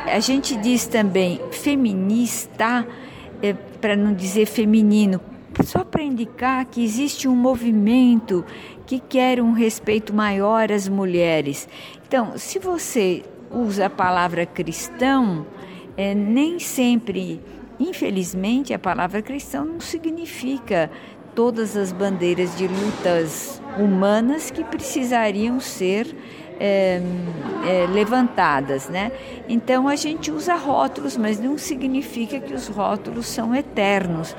[0.07, 2.87] a gente diz também feminista,
[3.79, 5.21] para não dizer feminino,
[5.63, 8.43] só para indicar que existe um movimento
[8.85, 11.67] que quer um respeito maior às mulheres.
[12.07, 15.45] Então, se você usa a palavra cristão,
[15.97, 17.41] é, nem sempre,
[17.79, 20.89] infelizmente, a palavra cristão não significa
[21.33, 26.15] todas as bandeiras de lutas humanas que precisariam ser
[26.59, 27.01] é,
[27.67, 29.11] é, levantadas, né?
[29.47, 34.35] Então a gente usa rótulos, mas não significa que os rótulos são eternos.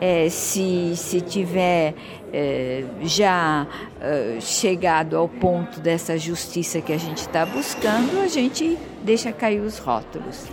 [0.00, 1.94] É, se, se tiver
[2.32, 3.66] é, já
[4.00, 9.60] é, chegado ao ponto dessa justiça que a gente está buscando, a gente deixa cair
[9.60, 10.46] os rótulos.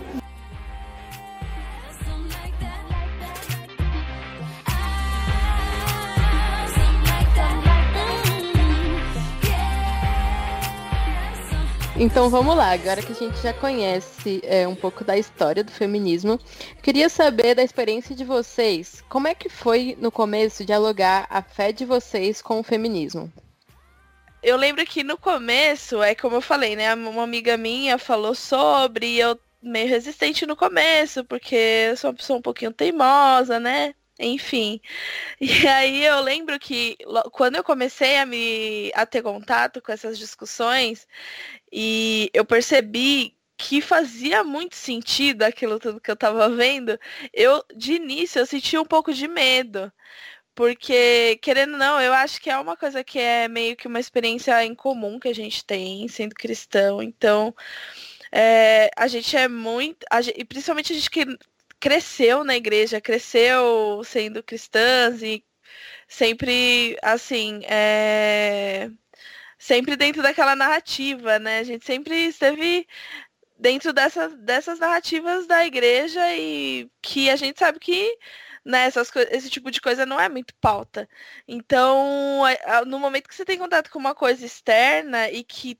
[12.00, 15.72] Então vamos lá, agora que a gente já conhece é, um pouco da história do
[15.72, 16.38] feminismo,
[16.80, 19.02] queria saber da experiência de vocês.
[19.08, 23.32] Como é que foi no começo dialogar a fé de vocês com o feminismo?
[24.40, 26.94] Eu lembro que no começo, é como eu falei, né?
[26.94, 31.56] Uma amiga minha falou sobre e eu meio resistente no começo, porque
[31.90, 33.92] eu sou uma pessoa um pouquinho teimosa, né?
[34.18, 34.80] Enfim.
[35.40, 36.96] E aí eu lembro que
[37.32, 41.06] quando eu comecei a me a ter contato com essas discussões
[41.72, 46.98] e eu percebi que fazia muito sentido aquilo tudo que eu tava vendo,
[47.32, 49.92] eu de início eu senti um pouco de medo.
[50.54, 54.00] Porque, querendo ou não, eu acho que é uma coisa que é meio que uma
[54.00, 57.02] experiência em comum que a gente tem sendo cristão.
[57.02, 57.54] Então,
[58.32, 60.04] é, a gente é muito.
[60.10, 61.26] a gen- e principalmente a gente que
[61.80, 65.44] cresceu na igreja, cresceu sendo cristãs e
[66.08, 68.90] sempre, assim, é,
[69.58, 71.58] sempre dentro daquela narrativa, né?
[71.60, 72.86] A gente sempre esteve
[73.58, 78.16] dentro dessas, dessas narrativas da igreja e que a gente sabe que
[78.64, 81.08] né, essas esse tipo de coisa não é muito pauta.
[81.46, 82.42] Então,
[82.86, 85.78] no momento que você tem contato com uma coisa externa e que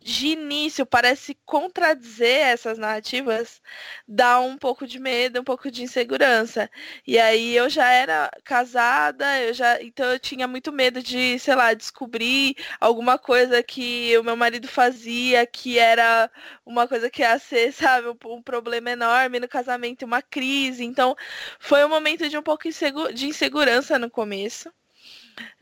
[0.00, 3.60] de início parece contradizer essas narrativas,
[4.06, 6.70] dá um pouco de medo, um pouco de insegurança.
[7.06, 11.54] E aí eu já era casada, eu já, então eu tinha muito medo de, sei
[11.54, 16.30] lá, descobrir alguma coisa que o meu marido fazia que era
[16.64, 20.84] uma coisa que ia ser, sabe, um, problema enorme no casamento, uma crise.
[20.84, 21.16] Então
[21.58, 22.68] foi um momento de um pouco
[23.12, 24.72] de insegurança no começo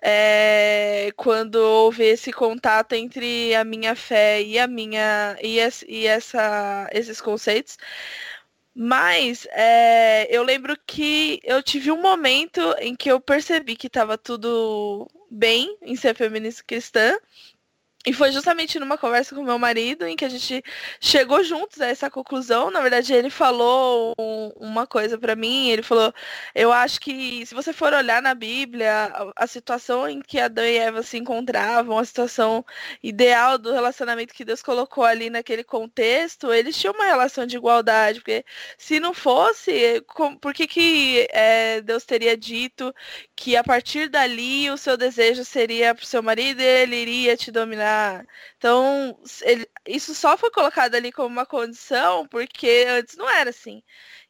[0.03, 5.59] é, quando houve esse contato entre a minha fé e a minha e,
[5.89, 7.77] e essa, esses conceitos.
[8.75, 14.19] Mas é, eu lembro que eu tive um momento em que eu percebi que estava
[14.19, 17.19] tudo bem em ser feminista cristã
[18.07, 20.63] e foi justamente numa conversa com meu marido em que a gente
[21.01, 22.71] chegou juntos a essa conclusão.
[22.71, 25.71] Na verdade, ele falou um, uma coisa para mim.
[25.71, 26.15] Ele falou:
[26.55, 30.77] Eu acho que se você for olhar na Bíblia, a, situação em que Adão e
[30.77, 32.65] Eva se encontravam, a situação
[33.03, 38.21] ideal do relacionamento que Deus colocou ali naquele contexto, eles tinham uma relação de igualdade.
[38.21, 38.45] Porque
[38.79, 40.01] se não fosse,
[40.41, 42.95] por que, que é, Deus teria dito
[43.35, 47.37] que a partir dali o seu desejo seria para o seu marido e ele iria
[47.37, 47.96] te dominar?
[48.57, 53.83] Então, ele, isso só foi colocado ali como uma condição porque antes não era assim.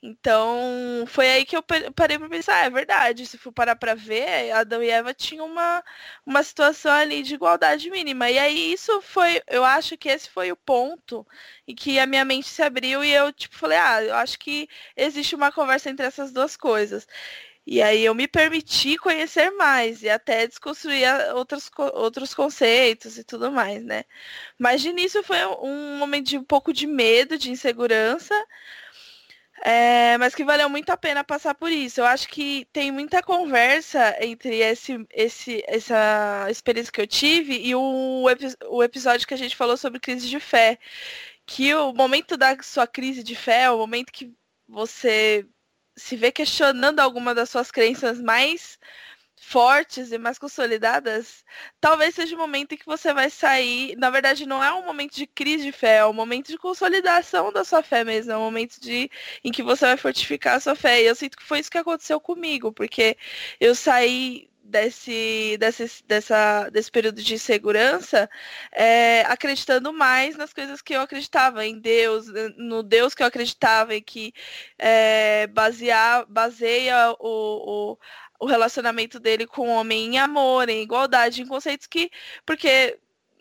[0.03, 3.95] Então, foi aí que eu parei para pensar, ah, é verdade, se for parar para
[3.95, 5.83] ver, Adão e Eva tinham uma,
[6.25, 8.31] uma situação ali de igualdade mínima.
[8.31, 11.27] E aí isso foi, eu acho que esse foi o ponto
[11.67, 14.69] em que a minha mente se abriu e eu, tipo, falei, ah, eu acho que
[14.97, 17.07] existe uma conversa entre essas duas coisas.
[17.67, 23.51] E aí eu me permiti conhecer mais e até desconstruir outros, outros conceitos e tudo
[23.51, 24.05] mais, né?
[24.59, 28.35] Mas de início foi um momento de um pouco de medo, de insegurança,
[29.65, 32.01] é, mas que valeu muito a pena passar por isso.
[32.01, 37.75] Eu acho que tem muita conversa entre esse, esse, essa experiência que eu tive e
[37.75, 38.25] o,
[38.69, 40.79] o episódio que a gente falou sobre crise de fé.
[41.47, 44.33] Que o momento da sua crise de fé o momento que
[44.69, 45.47] você
[45.97, 48.79] se vê questionando alguma das suas crenças mais
[49.39, 51.45] fortes e mais consolidadas,
[51.81, 53.97] talvez seja o momento em que você vai sair.
[53.97, 57.53] Na verdade, não é um momento de crise de fé, é um momento de consolidação
[57.53, 59.11] da sua fé mesmo, é um momento de
[59.45, 61.03] em que você vai fortificar a sua fé.
[61.03, 63.17] E eu sinto que foi isso que aconteceu comigo, porque
[63.61, 68.29] eu saí desse, desse, dessa, desse período de insegurança,
[68.73, 73.95] é, acreditando mais nas coisas que eu acreditava, em Deus, no Deus que eu acreditava
[73.95, 74.33] e que
[74.79, 77.99] é, baseia, baseia o, o,
[78.41, 82.11] o relacionamento dele com o homem em amor, em igualdade, em conceitos que.
[82.45, 82.99] Porque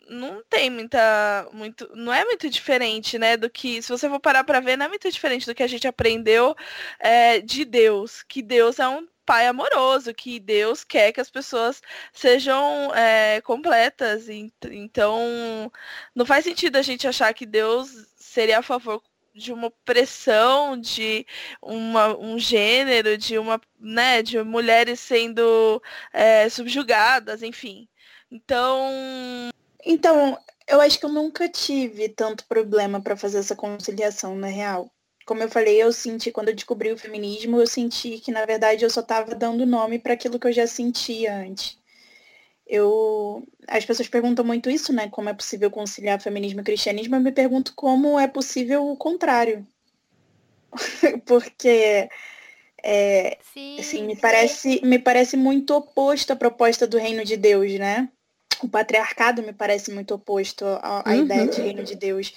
[0.08, 4.44] não tem muita muito não é muito diferente né do que se você for parar
[4.44, 6.54] para ver não é muito diferente do que a gente aprendeu
[7.00, 11.82] é, de Deus que Deus é um pai amoroso, que Deus quer que as pessoas
[12.12, 14.28] sejam é, completas.
[14.28, 15.70] Então,
[16.14, 19.02] não faz sentido a gente achar que Deus seria a favor
[19.34, 21.26] de uma opressão de
[21.60, 27.88] uma, um gênero, de uma, né, de mulheres sendo é, subjugadas, enfim.
[28.30, 28.90] Então.
[29.84, 34.90] Então, eu acho que eu nunca tive tanto problema para fazer essa conciliação na real
[35.26, 38.84] como eu falei, eu senti, quando eu descobri o feminismo, eu senti que, na verdade,
[38.84, 41.76] eu só estava dando nome para aquilo que eu já sentia antes.
[42.64, 45.08] Eu, as pessoas perguntam muito isso, né?
[45.08, 47.16] Como é possível conciliar feminismo e cristianismo?
[47.16, 49.66] Eu me pergunto como é possível o contrário.
[51.26, 52.08] Porque
[52.84, 54.20] é, sim, assim, me, sim.
[54.20, 58.08] Parece, me parece muito oposto à proposta do reino de Deus, né?
[58.62, 61.24] O patriarcado me parece muito oposto à, à uhum.
[61.24, 62.32] ideia de reino de Deus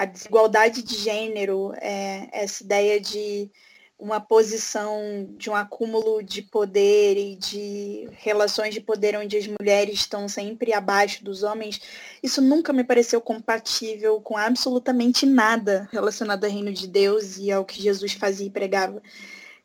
[0.00, 3.50] a desigualdade de gênero, é, essa ideia de
[3.98, 9.96] uma posição de um acúmulo de poder e de relações de poder onde as mulheres
[9.96, 11.82] estão sempre abaixo dos homens,
[12.22, 17.62] isso nunca me pareceu compatível com absolutamente nada relacionado ao reino de Deus e ao
[17.62, 19.02] que Jesus fazia e pregava.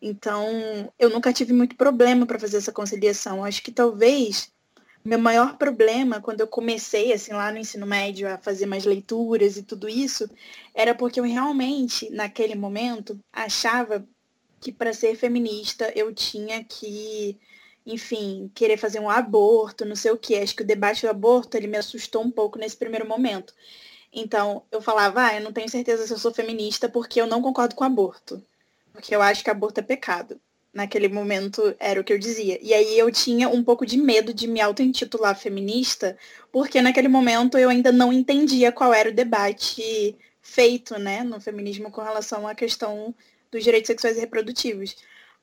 [0.02, 3.42] Então, eu nunca tive muito problema para fazer essa conciliação.
[3.42, 4.52] Acho que talvez
[5.06, 9.56] meu maior problema quando eu comecei, assim, lá no ensino médio a fazer mais leituras
[9.56, 10.28] e tudo isso,
[10.74, 14.03] era porque eu realmente, naquele momento, achava
[14.60, 17.38] que para ser feminista eu tinha que,
[17.86, 20.36] enfim, querer fazer um aborto, não sei o que.
[20.36, 23.53] Acho que o debate do aborto, ele me assustou um pouco nesse primeiro momento.
[24.12, 27.43] Então, eu falava, ah, eu não tenho certeza se eu sou feminista porque eu não
[27.43, 28.43] concordo com aborto.
[28.91, 30.39] Porque eu acho que aborto é pecado
[30.76, 32.60] naquele momento era o que eu dizia.
[32.62, 36.18] E aí eu tinha um pouco de medo de me auto-intitular feminista,
[36.52, 41.90] porque naquele momento eu ainda não entendia qual era o debate feito, né, no feminismo
[41.90, 43.16] com relação à questão
[43.50, 44.98] dos direitos sexuais e reprodutivos.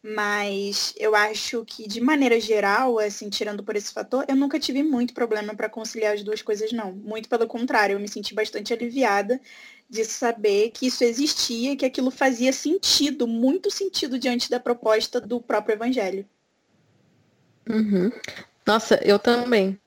[0.05, 4.83] Mas eu acho que, de maneira geral, assim, tirando por esse fator, eu nunca tive
[4.83, 6.93] muito problema para conciliar as duas coisas, não.
[6.93, 9.41] Muito pelo contrário, eu me senti bastante aliviada
[9.93, 15.39] de saber que isso existia, que aquilo fazia sentido, muito sentido diante da proposta do
[15.39, 16.27] próprio evangelho.
[17.69, 18.11] Uhum.
[18.67, 19.79] Nossa, eu também.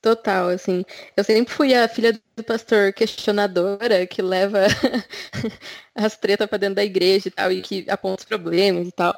[0.00, 0.84] Total, assim.
[1.16, 4.60] Eu sempre fui a filha do pastor questionadora que leva
[5.96, 9.12] as tretas pra dentro da igreja e tal, e que aponta os problemas e tal.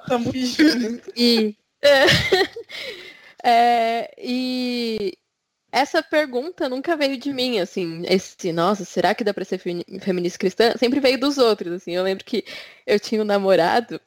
[1.15, 2.07] E, é,
[3.45, 5.13] é, e
[5.73, 10.39] essa pergunta nunca veio de mim, assim, esse, nossa, será que dá pra ser feminista
[10.39, 10.75] cristã?
[10.79, 11.93] Sempre veio dos outros, assim.
[11.93, 12.45] Eu lembro que
[12.87, 14.01] eu tinha um namorado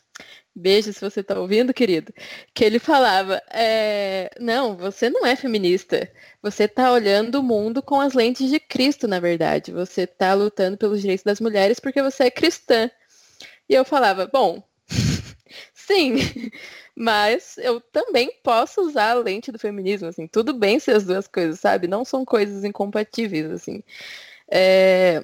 [0.58, 2.14] Beijo se você tá ouvindo, querido.
[2.54, 6.10] Que ele falava, é, não, você não é feminista.
[6.42, 9.72] Você tá olhando o mundo com as lentes de Cristo, na verdade.
[9.74, 12.90] Você tá lutando pelos direitos das mulheres porque você é cristã.
[13.68, 14.64] E eu falava, bom,
[15.74, 16.16] sim,
[16.96, 20.28] mas eu também posso usar a lente do feminismo, assim.
[20.28, 21.88] Tudo bem ser as duas coisas, sabe?
[21.88, 23.84] Não são coisas incompatíveis, assim.
[24.50, 25.24] É,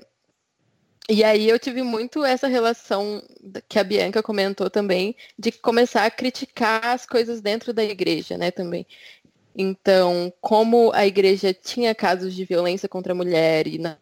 [1.10, 3.22] e aí eu tive muito essa relação
[3.68, 8.52] que a Bianca comentou também, de começar a criticar as coisas dentro da igreja, né,
[8.52, 8.86] também.
[9.56, 13.98] Então, como a igreja tinha casos de violência contra a mulher e não,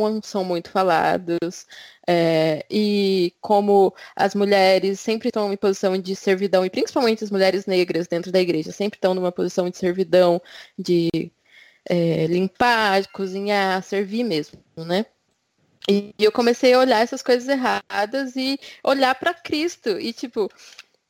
[0.00, 1.66] não são muito falados,
[2.06, 7.66] é, e como as mulheres sempre estão em posição de servidão, e principalmente as mulheres
[7.66, 10.40] negras dentro da igreja, sempre estão numa posição de servidão,
[10.78, 11.10] de
[11.88, 15.06] é, limpar, de cozinhar, servir mesmo, né?
[15.88, 20.00] E eu comecei a olhar essas coisas erradas e olhar para Cristo.
[20.00, 20.50] E, tipo,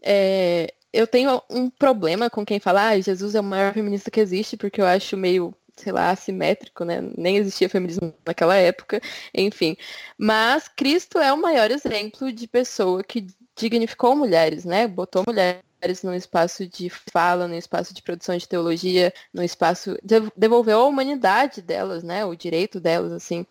[0.02, 4.20] é, eu tenho um problema com quem fala, ah, Jesus é o maior feminista que
[4.20, 7.00] existe, porque eu acho meio, sei lá, assimétrico, né?
[7.16, 9.00] Nem existia feminismo naquela época,
[9.34, 9.76] enfim.
[10.18, 14.86] Mas Cristo é o maior exemplo de pessoa que dignificou mulheres, né?
[14.86, 15.62] Botou mulheres
[16.02, 19.96] no espaço de fala, no espaço de produção de teologia, no espaço
[20.34, 23.46] devolveu a humanidade delas, né, o direito delas, assim.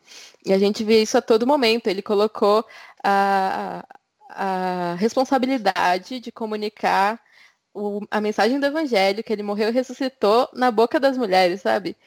[0.46, 1.88] E a gente vê isso a todo momento.
[1.88, 2.66] Ele colocou
[3.04, 3.86] a,
[4.30, 7.20] a responsabilidade de comunicar
[7.74, 11.98] o, a mensagem do evangelho, que ele morreu e ressuscitou na boca das mulheres, sabe?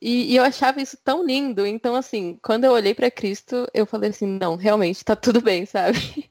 [0.00, 1.66] E, e, eu achava isso tão lindo.
[1.66, 5.64] Então, assim, quando eu olhei para Cristo, eu falei assim, não, realmente, tá tudo bem,
[5.66, 6.30] sabe?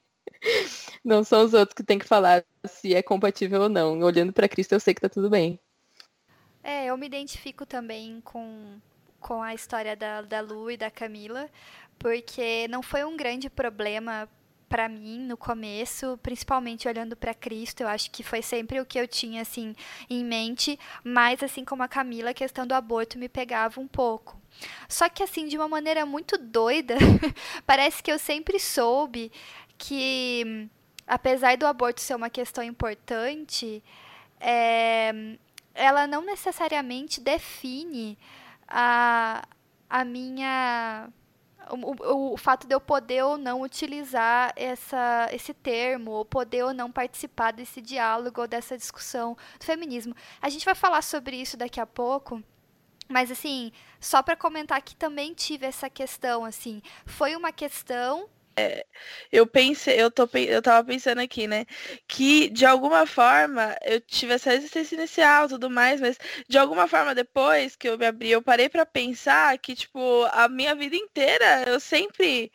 [1.04, 4.00] Não são os outros que tem que falar se é compatível ou não.
[4.00, 5.60] Olhando para Cristo, eu sei que tá tudo bem.
[6.64, 8.80] É, eu me identifico também com,
[9.20, 11.50] com a história da, da Lu e da Camila,
[11.98, 14.28] porque não foi um grande problema
[14.68, 19.00] para mim no começo, principalmente olhando para Cristo, eu acho que foi sempre o que
[19.00, 19.76] eu tinha assim
[20.10, 24.40] em mente, mas assim como a Camila, a questão do aborto me pegava um pouco.
[24.88, 26.96] Só que assim, de uma maneira muito doida,
[27.66, 29.32] parece que eu sempre soube
[29.78, 30.70] que
[31.08, 33.84] apesar do aborto ser uma questão importante,
[34.40, 35.38] é,
[35.74, 38.18] ela não necessariamente define
[38.68, 39.46] a,
[39.90, 41.10] a minha.
[41.70, 46.64] O, o, o, fato de eu poder ou não utilizar essa, esse termo, ou poder
[46.64, 50.16] ou não participar desse diálogo ou dessa discussão do feminismo.
[50.42, 52.42] A gente vai falar sobre isso daqui a pouco.
[53.08, 58.28] Mas assim, só para comentar que também tive essa questão, assim, foi uma questão
[58.58, 58.86] é,
[59.32, 61.66] eu pensei, eu, tô, eu tava pensando aqui, né?
[62.08, 67.14] Que de alguma forma eu tive essa resistência inicial tudo mais, mas de alguma forma
[67.16, 70.00] depois que eu me abri, eu parei para pensar que, tipo,
[70.32, 72.52] a minha vida inteira eu sempre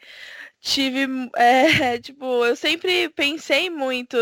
[0.60, 4.16] tive, é, tipo, eu sempre pensei muito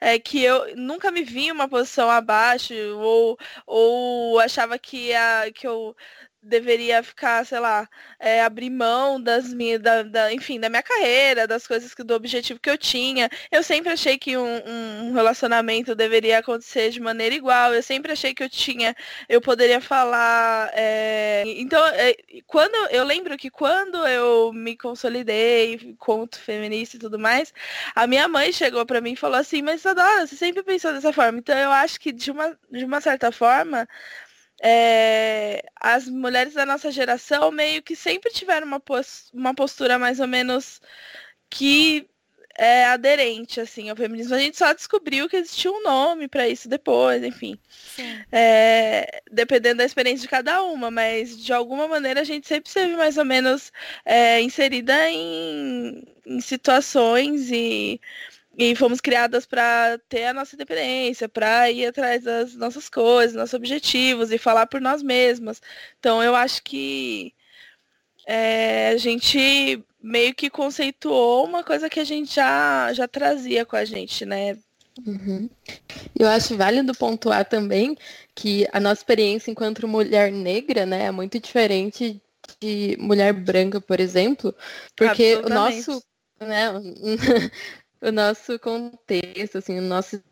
[0.00, 5.50] é, que eu nunca me vi em uma posição abaixo ou, ou achava que, a,
[5.52, 5.96] que eu
[6.44, 7.88] deveria ficar, sei lá,
[8.18, 12.14] é, abrir mão das minhas, da, da, enfim, da minha carreira, das coisas que, do
[12.14, 13.30] objetivo que eu tinha.
[13.50, 17.74] Eu sempre achei que um, um, relacionamento deveria acontecer de maneira igual.
[17.74, 18.94] Eu sempre achei que eu tinha,
[19.28, 20.70] eu poderia falar.
[20.74, 21.42] É...
[21.46, 22.16] Então, é,
[22.46, 27.52] quando eu lembro que quando eu me consolidei, conto feminista e tudo mais,
[27.94, 31.12] a minha mãe chegou para mim e falou assim, mas Adora, você sempre pensou dessa
[31.12, 31.38] forma.
[31.38, 33.88] Então eu acho que de uma, de uma certa forma
[34.66, 40.20] é, as mulheres da nossa geração meio que sempre tiveram uma, pos uma postura mais
[40.20, 40.80] ou menos
[41.50, 42.08] que
[42.56, 44.34] é aderente assim ao feminismo.
[44.34, 47.58] A gente só descobriu que existia um nome para isso depois, enfim.
[48.32, 52.96] É, dependendo da experiência de cada uma, mas de alguma maneira a gente sempre esteve
[52.96, 53.70] mais ou menos
[54.02, 58.00] é, inserida em, em situações e
[58.56, 63.54] e fomos criadas para ter a nossa independência, para ir atrás das nossas coisas, nossos
[63.54, 65.60] objetivos e falar por nós mesmas.
[65.98, 67.34] Então eu acho que
[68.26, 73.76] é, a gente meio que conceituou uma coisa que a gente já, já trazia com
[73.76, 74.56] a gente, né?
[75.06, 75.50] Uhum.
[76.18, 77.96] Eu acho válido pontuar também
[78.34, 82.20] que a nossa experiência enquanto mulher negra, né, é muito diferente
[82.60, 84.54] de mulher branca, por exemplo,
[84.94, 86.02] porque o nosso,
[86.40, 86.68] né,
[88.04, 90.22] o nosso contexto, assim, o nosso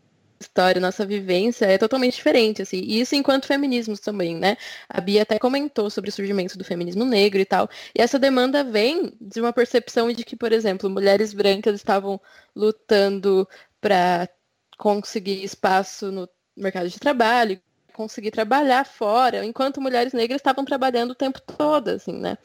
[0.43, 2.79] história, nossa vivência é totalmente diferente, assim.
[2.79, 4.57] E isso enquanto feminismos também, né?
[4.89, 7.69] A Bia até comentou sobre o surgimento do feminismo negro e tal.
[7.97, 12.21] E essa demanda vem de uma percepção de que, por exemplo, mulheres brancas estavam
[12.55, 13.49] lutando
[13.81, 14.29] para
[14.77, 17.61] conseguir espaço no mercado de trabalho,
[17.93, 22.37] conseguir trabalhar fora, enquanto mulheres negras estavam trabalhando o tempo todo, assim, né?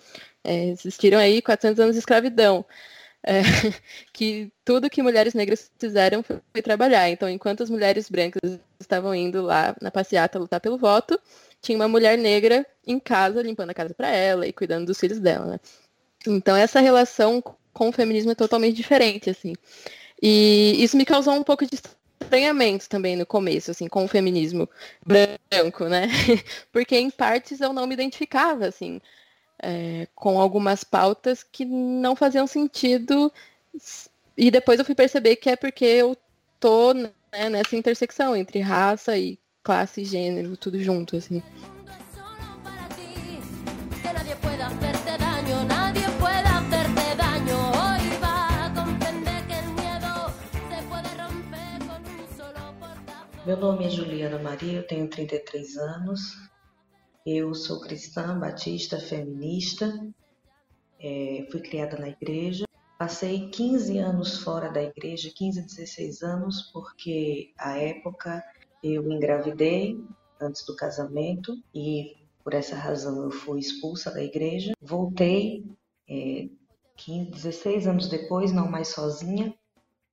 [0.44, 2.66] É, existiram aí 400 anos de escravidão
[3.28, 3.42] é,
[4.14, 7.10] que tudo que mulheres negras fizeram foi, trabalhar.
[7.10, 11.20] Então, enquanto as mulheres brancas estavam indo lá na passeata lutar pelo voto,
[11.62, 15.20] tinha uma mulher negra em casa, limpando a casa para ela e cuidando dos filhos
[15.20, 15.60] dela, né?
[16.26, 19.54] Então, essa relação com o feminismo é totalmente diferente, assim.
[20.22, 21.78] E isso me causou um pouco de
[22.22, 24.70] estranhamento também no começo, assim, com o feminismo
[25.06, 26.08] branco, né?
[26.72, 29.02] Porque em partes eu não me identificava, assim
[29.62, 33.32] é, com algumas pautas que não faziam sentido.
[34.36, 36.16] E depois eu fui perceber que é porque eu
[36.60, 37.12] tô né,
[37.50, 41.42] nessa intersecção entre raça e classe e gênero, tudo junto, assim.
[53.48, 56.36] Meu nome é Juliana Maria, eu tenho 33 anos,
[57.30, 59.94] eu sou cristã, batista, feminista,
[60.98, 62.64] é, fui criada na igreja.
[62.98, 68.42] Passei 15 anos fora da igreja, 15, 16 anos, porque a época
[68.82, 70.02] eu engravidei
[70.40, 72.16] antes do casamento e
[72.46, 74.72] por essa razão eu fui expulsa da igreja.
[74.82, 75.66] Voltei
[76.10, 76.48] é,
[76.96, 79.54] 15, 16 anos depois, não mais sozinha,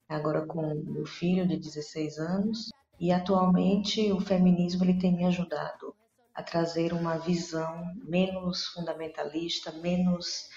[0.09, 2.71] agora com meu filho de 16 anos.
[2.99, 5.95] E atualmente o feminismo ele tem me ajudado
[6.35, 10.49] a trazer uma visão menos fundamentalista, menos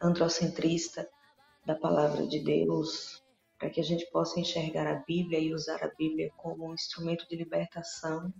[0.00, 1.08] androcentrista
[1.64, 3.22] da palavra de Deus,
[3.58, 7.28] para que a gente possa enxergar a Bíblia e usar a Bíblia como um instrumento
[7.28, 8.32] de libertação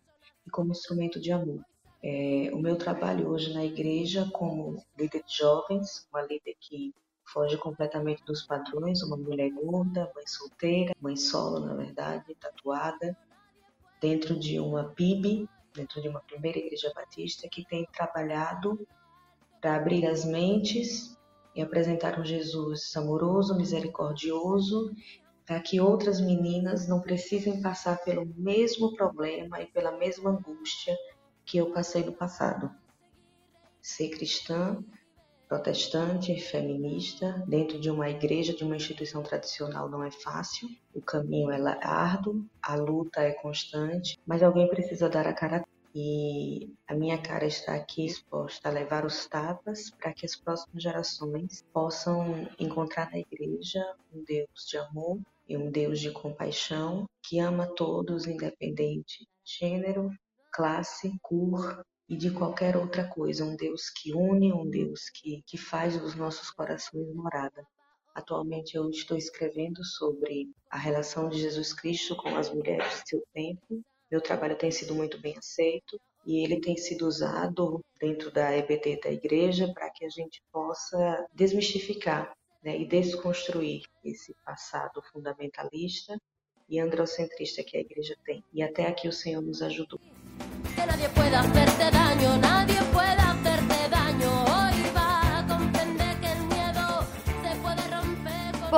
[0.46, 1.64] e como instrumento de amor.
[2.02, 6.94] É, o meu trabalho hoje na igreja como líder de jovens, uma líder que
[7.24, 13.16] foge completamente dos padrões, uma mulher gorda, mãe solteira, mãe solo, na verdade, tatuada,
[14.00, 18.86] dentro de uma PIB, dentro de uma primeira igreja batista que tem trabalhado
[19.60, 21.16] para abrir as mentes
[21.54, 24.92] e apresentar um Jesus amoroso, misericordioso,
[25.46, 30.96] para que outras meninas não precisem passar pelo mesmo problema e pela mesma angústia
[31.44, 32.70] que eu passei no passado.
[33.80, 34.82] Ser cristã,
[35.48, 40.68] protestante, feminista, dentro de uma igreja, de uma instituição tradicional não é fácil.
[40.94, 45.64] O caminho é árduo, a luta é constante, mas alguém precisa dar a cara
[45.98, 50.82] e a minha cara está aqui exposta a levar os tapas para que as próximas
[50.82, 53.82] gerações possam encontrar na igreja
[54.12, 55.18] um Deus de amor
[55.48, 60.12] e um Deus de compaixão que ama todos, independente de gênero,
[60.52, 63.44] classe, cor e de qualquer outra coisa.
[63.44, 67.66] Um Deus que une, um Deus que, que faz os nossos corações morada.
[68.14, 73.22] Atualmente eu estou escrevendo sobre a relação de Jesus Cristo com as mulheres de seu
[73.34, 78.56] tempo meu trabalho tem sido muito bem aceito e ele tem sido usado dentro da
[78.56, 82.32] EBD da igreja para que a gente possa desmistificar
[82.62, 86.16] né, e desconstruir esse passado fundamentalista
[86.68, 88.44] e androcentrista que a igreja tem.
[88.52, 90.00] E até aqui o Senhor nos ajudou.
[90.74, 93.55] Que nadie pueda hacerte daño, nadie pueda hacerte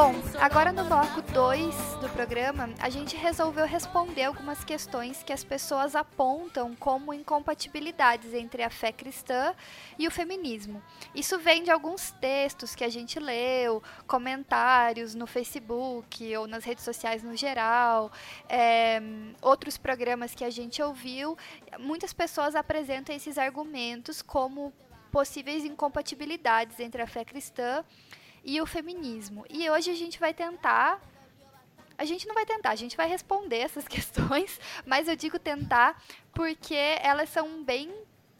[0.01, 5.43] Bom, agora no bloco 2 do programa, a gente resolveu responder algumas questões que as
[5.43, 9.53] pessoas apontam como incompatibilidades entre a fé cristã
[9.99, 10.81] e o feminismo.
[11.13, 16.85] Isso vem de alguns textos que a gente leu, comentários no Facebook ou nas redes
[16.85, 18.13] sociais no geral,
[18.49, 19.03] é,
[19.43, 21.37] outros programas que a gente ouviu.
[21.77, 24.73] Muitas pessoas apresentam esses argumentos como
[25.11, 28.28] possíveis incompatibilidades entre a fé cristã e
[28.61, 29.45] o feminismo.
[29.49, 31.01] E hoje a gente vai tentar.
[31.97, 36.01] A gente não vai tentar, a gente vai responder essas questões, mas eu digo tentar
[36.33, 37.93] porque elas são bem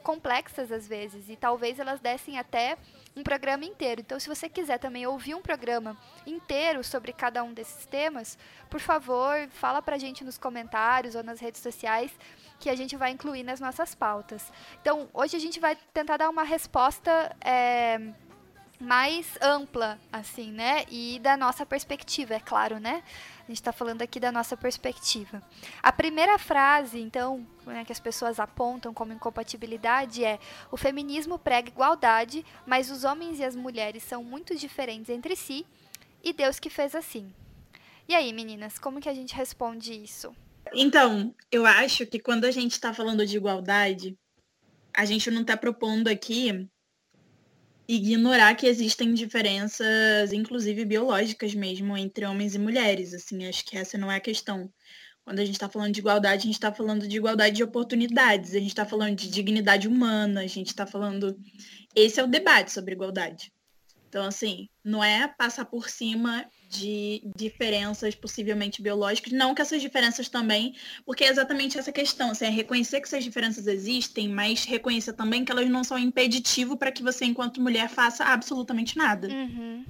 [0.03, 2.79] complexas às vezes e talvez elas dessem até
[3.17, 4.01] um programa inteiro.
[4.01, 5.97] Então, se você quiser também ouvir um programa
[6.27, 8.39] inteiro sobre cada um desses temas,
[8.71, 12.11] por favor, fala pra gente nos comentários ou nas redes sociais
[12.59, 14.53] que a gente vai incluir nas nossas pautas.
[14.81, 17.99] Então, hoje a gente vai tentar dar uma resposta é,
[18.81, 20.85] mais ampla, assim, né?
[20.89, 23.03] E da nossa perspectiva, é claro, né?
[23.41, 25.43] A gente está falando aqui da nossa perspectiva.
[25.83, 30.39] A primeira frase, então, né, que as pessoas apontam como incompatibilidade é:
[30.71, 35.67] o feminismo prega igualdade, mas os homens e as mulheres são muito diferentes entre si,
[36.23, 37.33] e Deus que fez assim.
[38.07, 40.35] E aí, meninas, como que a gente responde isso?
[40.73, 44.17] Então, eu acho que quando a gente está falando de igualdade,
[44.95, 46.69] a gente não está propondo aqui
[47.89, 53.15] ignorar que existem diferenças, inclusive biológicas mesmo, entre homens e mulheres.
[53.15, 54.71] Assim, acho que essa não é a questão.
[55.25, 58.55] Quando a gente está falando de igualdade, a gente está falando de igualdade de oportunidades,
[58.55, 61.39] a gente está falando de dignidade humana, a gente está falando.
[61.95, 63.53] Esse é o debate sobre igualdade.
[64.09, 70.29] Então, assim, não é passar por cima de diferenças possivelmente biológicas, não que essas diferenças
[70.29, 75.15] também, porque é exatamente essa questão, assim, é reconhecer que essas diferenças existem, mas reconhecer
[75.15, 79.29] também que elas não são impeditivo para que você, enquanto mulher, faça absolutamente nada.
[79.29, 79.85] Uhum.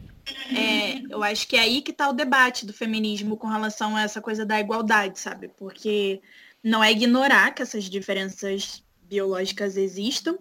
[0.55, 4.03] É, eu acho que é aí que está o debate do feminismo com relação a
[4.03, 5.49] essa coisa da igualdade, sabe?
[5.49, 6.21] Porque
[6.63, 10.39] não é ignorar que essas diferenças biológicas existam,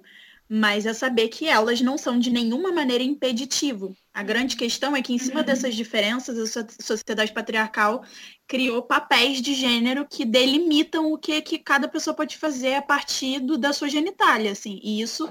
[0.50, 3.96] mas é saber que elas não são de nenhuma maneira impeditivo.
[4.14, 8.04] A grande questão é que, em cima dessas diferenças, a sociedade patriarcal
[8.48, 13.40] criou papéis de gênero que delimitam o que, que cada pessoa pode fazer a partir
[13.40, 14.80] do, da sua genitália, assim.
[14.82, 15.30] E isso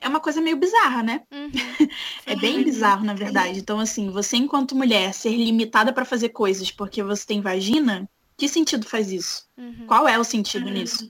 [0.00, 1.22] é uma coisa meio bizarra, né?
[1.32, 1.50] Uhum.
[2.26, 3.58] é bem bizarro, na verdade.
[3.58, 8.48] Então, assim, você, enquanto mulher, ser limitada para fazer coisas porque você tem vagina, que
[8.48, 9.46] sentido faz isso?
[9.56, 9.86] Uhum.
[9.86, 11.08] Qual é o sentido nisso?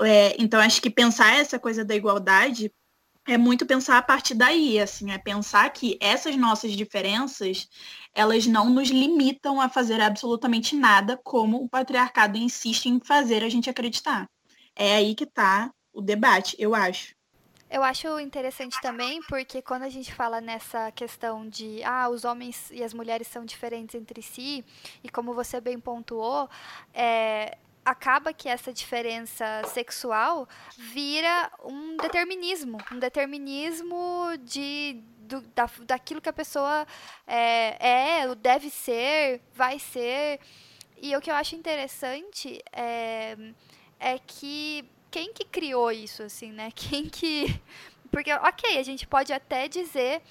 [0.00, 2.72] É, então, acho que pensar essa coisa da igualdade
[3.26, 7.68] é muito pensar a partir daí, assim, é pensar que essas nossas diferenças,
[8.14, 13.48] elas não nos limitam a fazer absolutamente nada como o patriarcado insiste em fazer a
[13.48, 14.28] gente acreditar.
[14.74, 17.14] É aí que está o debate, eu acho.
[17.70, 22.68] Eu acho interessante também porque quando a gente fala nessa questão de ah, os homens
[22.72, 24.64] e as mulheres são diferentes entre si,
[25.04, 26.50] e como você bem pontuou,
[26.92, 27.56] é,
[27.90, 36.28] acaba que essa diferença sexual vira um determinismo, um determinismo de do, da, daquilo que
[36.28, 36.86] a pessoa
[37.26, 40.38] é, é, deve ser, vai ser.
[40.96, 43.36] E o que eu acho interessante é,
[43.98, 46.70] é que quem que criou isso, assim, né?
[46.74, 47.60] Quem que.
[48.10, 50.22] Porque, ok, a gente pode até dizer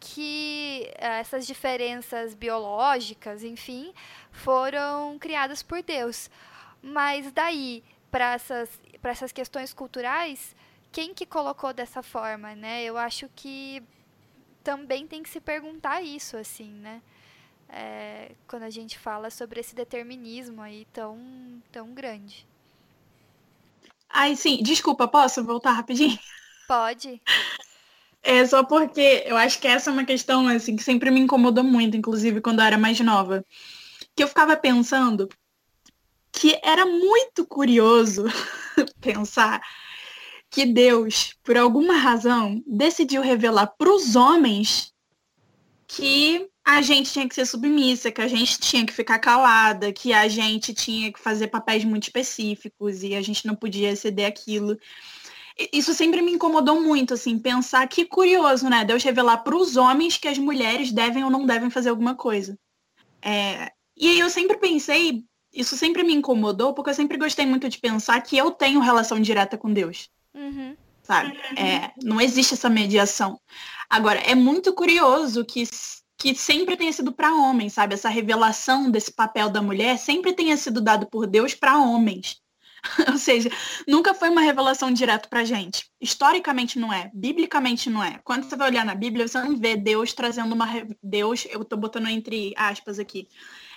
[0.00, 3.92] que essas diferenças biológicas, enfim,
[4.30, 6.30] foram criadas por Deus.
[6.82, 10.54] Mas daí, para essas, essas questões culturais,
[10.92, 12.84] quem que colocou dessa forma, né?
[12.84, 13.82] Eu acho que
[14.64, 17.02] também tem que se perguntar isso, assim, né?
[17.68, 21.18] É, quando a gente fala sobre esse determinismo aí tão,
[21.72, 22.46] tão grande.
[24.08, 26.18] Ai, sim, desculpa, posso voltar rapidinho?
[26.66, 27.20] Pode.
[28.22, 31.62] É só porque eu acho que essa é uma questão assim que sempre me incomodou
[31.64, 33.44] muito, inclusive quando eu era mais nova.
[34.16, 35.28] Que eu ficava pensando
[36.36, 38.24] que era muito curioso
[39.00, 39.62] pensar
[40.50, 44.92] que Deus, por alguma razão, decidiu revelar para os homens
[45.88, 50.12] que a gente tinha que ser submissa, que a gente tinha que ficar calada, que
[50.12, 54.78] a gente tinha que fazer papéis muito específicos e a gente não podia exceder aquilo.
[55.72, 58.84] Isso sempre me incomodou muito, assim, pensar que curioso, né?
[58.84, 62.58] Deus revelar para os homens que as mulheres devem ou não devem fazer alguma coisa.
[63.22, 63.72] É...
[63.96, 65.24] E aí eu sempre pensei,
[65.56, 69.18] isso sempre me incomodou, porque eu sempre gostei muito de pensar que eu tenho relação
[69.18, 70.10] direta com Deus.
[70.34, 70.76] Uhum.
[71.02, 71.38] Sabe?
[71.56, 73.40] É, não existe essa mediação.
[73.88, 75.62] Agora, é muito curioso que,
[76.18, 77.94] que sempre tenha sido para homens, sabe?
[77.94, 82.40] Essa revelação desse papel da mulher sempre tenha sido dado por Deus para homens.
[83.10, 83.50] Ou seja,
[83.86, 85.86] nunca foi uma revelação direta pra gente.
[86.00, 88.20] Historicamente não é, biblicamente não é.
[88.24, 90.66] Quando você vai olhar na Bíblia, você não vê Deus trazendo uma
[91.02, 93.28] Deus, eu tô botando entre aspas aqui,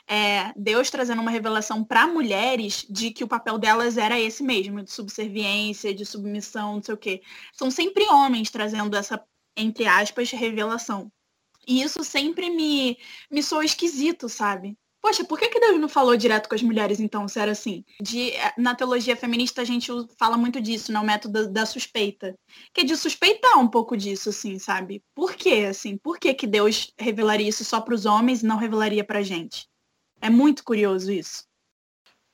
[0.10, 4.82] é, Deus trazendo uma revelação para mulheres de que o papel delas era esse mesmo,
[4.82, 7.22] de subserviência, de submissão, não sei o quê.
[7.54, 9.24] São sempre homens trazendo essa,
[9.56, 11.12] entre aspas, revelação.
[11.68, 12.98] E isso sempre me,
[13.30, 14.76] me soa esquisito, sabe?
[15.02, 17.86] Poxa, por que, que Deus não falou direto com as mulheres, então, se era assim?
[18.02, 21.00] De, na teologia feminista, a gente fala muito disso, né?
[21.02, 22.36] método da, suspeita.
[22.74, 25.02] Que é de suspeitar um pouco disso, assim, sabe?
[25.16, 25.98] Por quê, assim?
[25.98, 29.70] Por que, que Deus revelaria isso só para os homens e não revelaria para gente?
[30.22, 31.44] É muito curioso isso.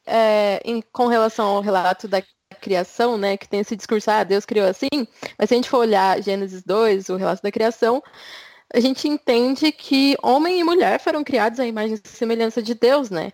[0.06, 2.22] É, em, com relação ao relato da
[2.62, 5.08] criação, né, que tem esse discurso, ah, Deus criou assim,
[5.38, 8.02] mas se a gente for olhar Gênesis 2, o relato da criação,
[8.74, 13.10] a gente entende que homem e mulher foram criados à imagem e semelhança de Deus,
[13.10, 13.32] né?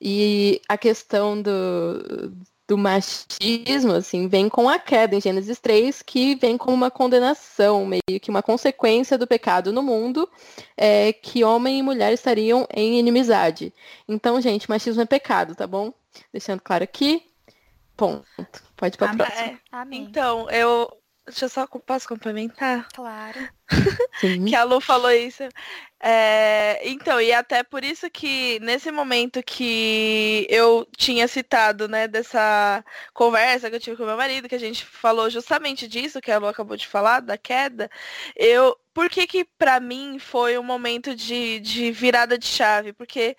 [0.00, 2.32] E a questão do,
[2.68, 7.86] do machismo, assim, vem com a queda em Gênesis 3, que vem como uma condenação,
[7.86, 10.28] meio que uma consequência do pecado no mundo,
[10.76, 13.72] é, que homem e mulher estariam em inimizade.
[14.08, 15.92] Então, gente, machismo é pecado, tá bom?
[16.32, 17.22] Deixando claro aqui.
[17.96, 18.24] Ponto.
[18.76, 19.58] Pode ir pra próxima.
[19.72, 20.90] É, então, eu,
[21.26, 22.86] Deixa eu só posso complementar?
[22.94, 23.48] Claro.
[24.48, 25.42] que a Lu falou isso.
[25.98, 32.84] É, então, e até por isso que nesse momento que eu tinha citado, né, dessa
[33.12, 36.38] conversa que eu tive com meu marido, que a gente falou justamente disso, que a
[36.38, 37.90] Lu acabou de falar, da queda,
[38.36, 38.76] eu.
[38.94, 42.94] Por que que pra mim foi um momento de, de virada de chave?
[42.94, 43.36] Porque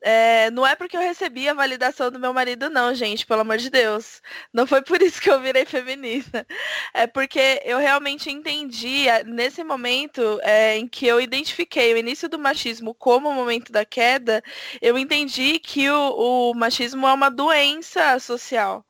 [0.00, 3.58] é, não é porque eu recebi a validação do meu marido, não, gente, pelo amor
[3.58, 4.22] de Deus.
[4.52, 6.46] Não foi por isso que eu virei feminista.
[6.94, 12.38] É porque eu realmente entendi, nesse momento é, em que eu identifiquei o início do
[12.38, 14.42] machismo como o momento da queda,
[14.80, 18.84] eu entendi que o, o machismo é uma doença social.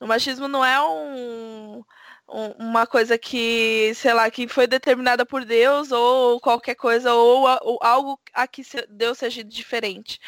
[0.00, 1.84] O machismo não é um
[2.30, 7.78] uma coisa que, sei lá, que foi determinada por Deus ou qualquer coisa, ou, ou,
[7.82, 10.20] algo a que Deus seja diferente.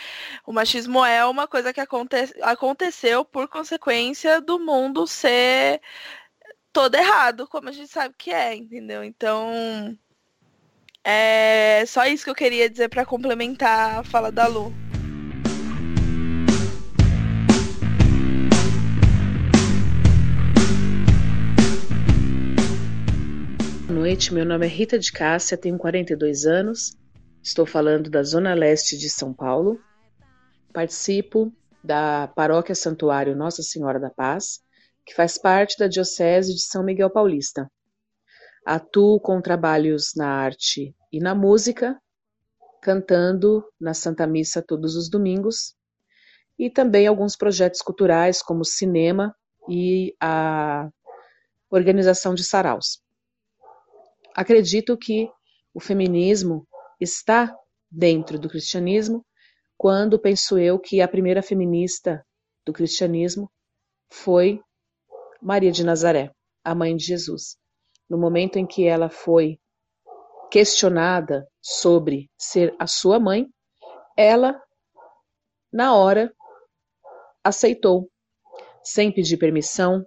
[0.46, 5.80] O machismo é uma coisa que aconte, aconteceu por consequência do mundo ser
[6.72, 9.04] todo errado, como a gente sabe que é, entendeu?
[9.04, 9.96] Então,
[11.04, 14.81] é só isso que eu queria dizer para complementar a fala da Lu.
[24.02, 26.98] Noite, meu nome é Rita de Cássia, tenho 42 anos,
[27.40, 29.80] estou falando da Zona Leste de São Paulo,
[30.72, 31.52] participo
[31.84, 34.58] da Paróquia Santuário Nossa Senhora da Paz,
[35.06, 37.70] que faz parte da Diocese de São Miguel Paulista.
[38.66, 41.96] Atuo com trabalhos na arte e na música,
[42.82, 45.76] cantando na Santa Missa todos os domingos,
[46.58, 49.32] e também alguns projetos culturais como cinema
[49.70, 50.90] e a
[51.70, 53.00] organização de saraus
[54.34, 55.28] acredito que
[55.74, 56.66] o feminismo
[57.00, 57.54] está
[57.90, 59.24] dentro do cristianismo
[59.76, 62.24] quando penso eu que a primeira feminista
[62.64, 63.50] do cristianismo
[64.12, 64.60] foi
[65.40, 66.30] Maria de Nazaré,
[66.64, 67.56] a mãe de Jesus.
[68.08, 69.58] No momento em que ela foi
[70.50, 73.48] questionada sobre ser a sua mãe,
[74.16, 74.60] ela,
[75.72, 76.32] na hora,
[77.42, 78.08] aceitou,
[78.84, 80.06] sem pedir permissão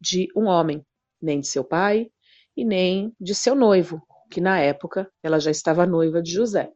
[0.00, 0.84] de um homem,
[1.20, 2.10] nem de seu pai,
[2.56, 6.70] e nem de seu noivo, que na época ela já estava noiva de José.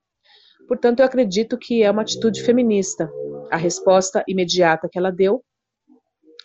[0.69, 3.11] Portanto, eu acredito que é uma atitude feminista,
[3.51, 5.45] a resposta imediata que ela deu,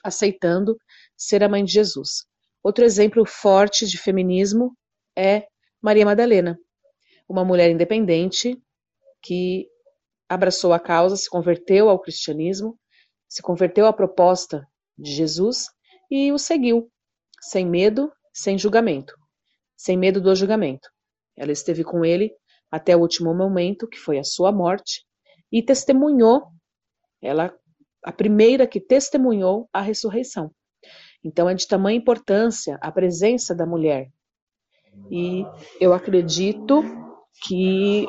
[0.03, 0.77] aceitando
[1.17, 2.25] ser a mãe de Jesus.
[2.63, 4.75] Outro exemplo forte de feminismo
[5.17, 5.47] é
[5.82, 6.59] Maria Madalena,
[7.27, 8.61] uma mulher independente
[9.21, 9.67] que
[10.29, 12.77] abraçou a causa, se converteu ao cristianismo,
[13.27, 14.67] se converteu à proposta
[14.97, 15.67] de Jesus
[16.09, 16.91] e o seguiu,
[17.41, 19.20] sem medo, sem julgamento
[19.82, 20.88] sem medo do julgamento.
[21.36, 22.32] Ela esteve com ele
[22.69, 25.03] até o último momento, que foi a sua morte,
[25.51, 26.43] e testemunhou,
[27.19, 27.51] ela
[28.03, 30.51] a primeira que testemunhou a ressurreição.
[31.23, 34.07] Então é de tamanha importância a presença da mulher.
[35.09, 35.43] E
[35.79, 36.84] eu acredito
[37.43, 38.05] que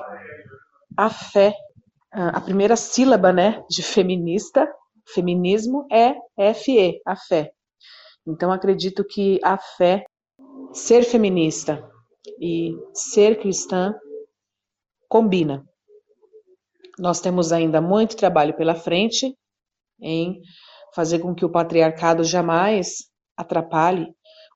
[0.96, 1.54] a fé,
[2.10, 4.70] a primeira sílaba, né, de feminista,
[5.06, 6.14] feminismo é
[6.52, 7.50] FE, a fé.
[8.26, 10.04] Então acredito que a fé
[10.72, 11.86] ser feminista
[12.40, 13.94] e ser cristã
[15.08, 15.66] combina.
[16.98, 19.36] Nós temos ainda muito trabalho pela frente
[20.00, 20.40] em
[20.94, 24.06] fazer com que o patriarcado jamais atrapalhe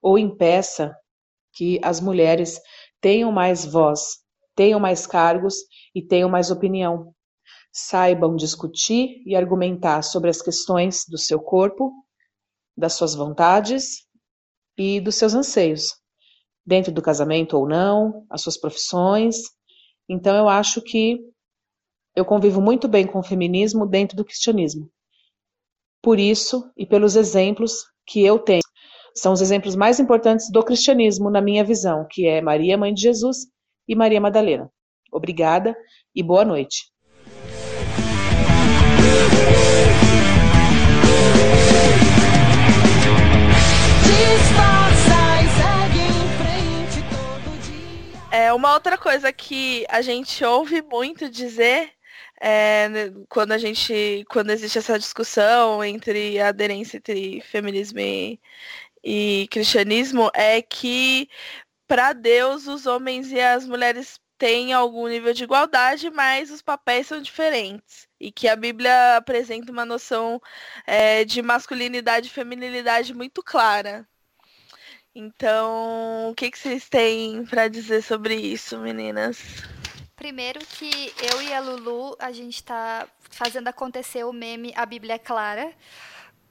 [0.02, 0.94] ou impeça
[1.52, 2.60] que as mulheres
[3.00, 4.18] tenham mais voz,
[4.54, 5.56] tenham mais cargos
[5.94, 7.14] e tenham mais opinião.
[7.72, 11.92] Saibam discutir e argumentar sobre as questões do seu corpo,
[12.76, 14.06] das suas vontades
[14.78, 16.05] e dos seus anseios
[16.66, 19.36] dentro do casamento ou não, as suas profissões.
[20.08, 21.18] Então eu acho que
[22.14, 24.90] eu convivo muito bem com o feminismo dentro do cristianismo.
[26.02, 28.62] Por isso e pelos exemplos que eu tenho.
[29.14, 33.02] São os exemplos mais importantes do cristianismo na minha visão, que é Maria, mãe de
[33.02, 33.46] Jesus,
[33.88, 34.70] e Maria Madalena.
[35.10, 35.74] Obrigada
[36.14, 36.90] e boa noite.
[48.36, 51.92] É, uma outra coisa que a gente ouve muito dizer
[52.40, 54.26] é, né, quando a gente.
[54.28, 58.38] quando existe essa discussão entre a aderência entre feminismo e,
[59.04, 61.30] e cristianismo é que
[61.88, 67.06] para Deus os homens e as mulheres têm algum nível de igualdade, mas os papéis
[67.08, 68.08] são diferentes.
[68.20, 70.40] E que a Bíblia apresenta uma noção
[70.86, 74.06] é, de masculinidade e feminilidade muito clara.
[75.18, 79.38] Então, o que, que vocês têm para dizer sobre isso, meninas?
[80.14, 85.14] Primeiro que eu e a Lulu, a gente está fazendo acontecer o meme A Bíblia
[85.14, 85.72] é Clara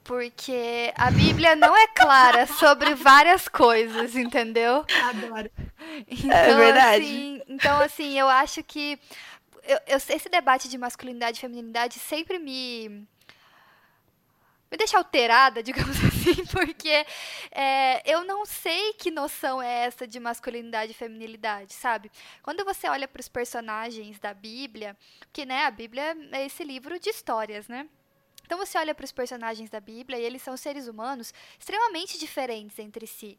[0.02, 4.84] porque a Bíblia não é clara sobre várias coisas, entendeu?
[5.04, 5.48] Adoro.
[6.08, 7.04] Então, é verdade.
[7.04, 8.98] Assim, então, assim, eu acho que
[9.62, 13.06] eu, eu, esse debate de masculinidade e feminilidade sempre me
[14.70, 17.06] me deixa alterada, digamos assim, porque
[17.50, 22.10] é, eu não sei que noção é essa de masculinidade e feminilidade, sabe?
[22.42, 24.96] Quando você olha para os personagens da Bíblia,
[25.32, 27.88] que né, a Bíblia é esse livro de histórias, né?
[28.44, 32.78] Então você olha para os personagens da Bíblia e eles são seres humanos extremamente diferentes
[32.78, 33.36] entre si.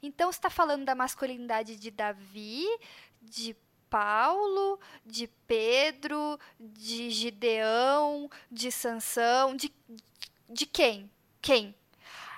[0.00, 2.64] Então está falando da masculinidade de Davi,
[3.20, 3.56] de
[3.90, 9.72] Paulo, de Pedro, de Gideão, de Sansão, de,
[10.48, 11.10] de quem?
[11.40, 11.74] Quem?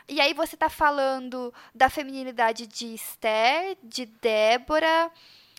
[0.08, 5.10] E aí você está falando da feminilidade de Esther, de Débora,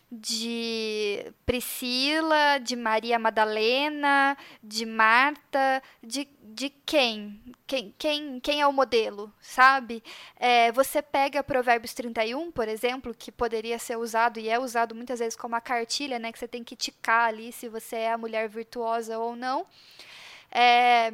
[0.10, 7.41] de Priscila, de Maria Madalena, de Marta, de, de quem?
[7.66, 7.93] quem?
[7.98, 10.02] Quem quem é o modelo, sabe?
[10.38, 15.20] É, você pega Provérbios 31, por exemplo, que poderia ser usado e é usado muitas
[15.20, 16.32] vezes como a cartilha, né?
[16.32, 19.68] Que você tem que ticar ali se você é a mulher virtuosa ou não.
[20.50, 21.14] É,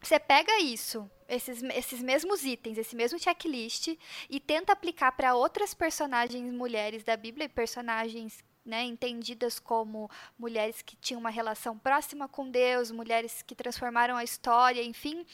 [0.00, 3.96] você pega isso, esses, esses mesmos itens, esse mesmo checklist,
[4.28, 10.96] e tenta aplicar para outras personagens mulheres da Bíblia, personagens né, entendidas como mulheres que
[10.96, 15.24] tinham uma relação próxima com Deus, mulheres que transformaram a história, enfim.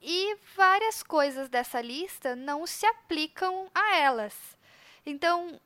[0.00, 4.34] E várias coisas dessa lista não se aplicam a elas.
[5.04, 5.60] Então,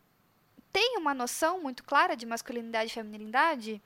[0.73, 3.83] tem uma noção muito clara de masculinidade e feminilidade?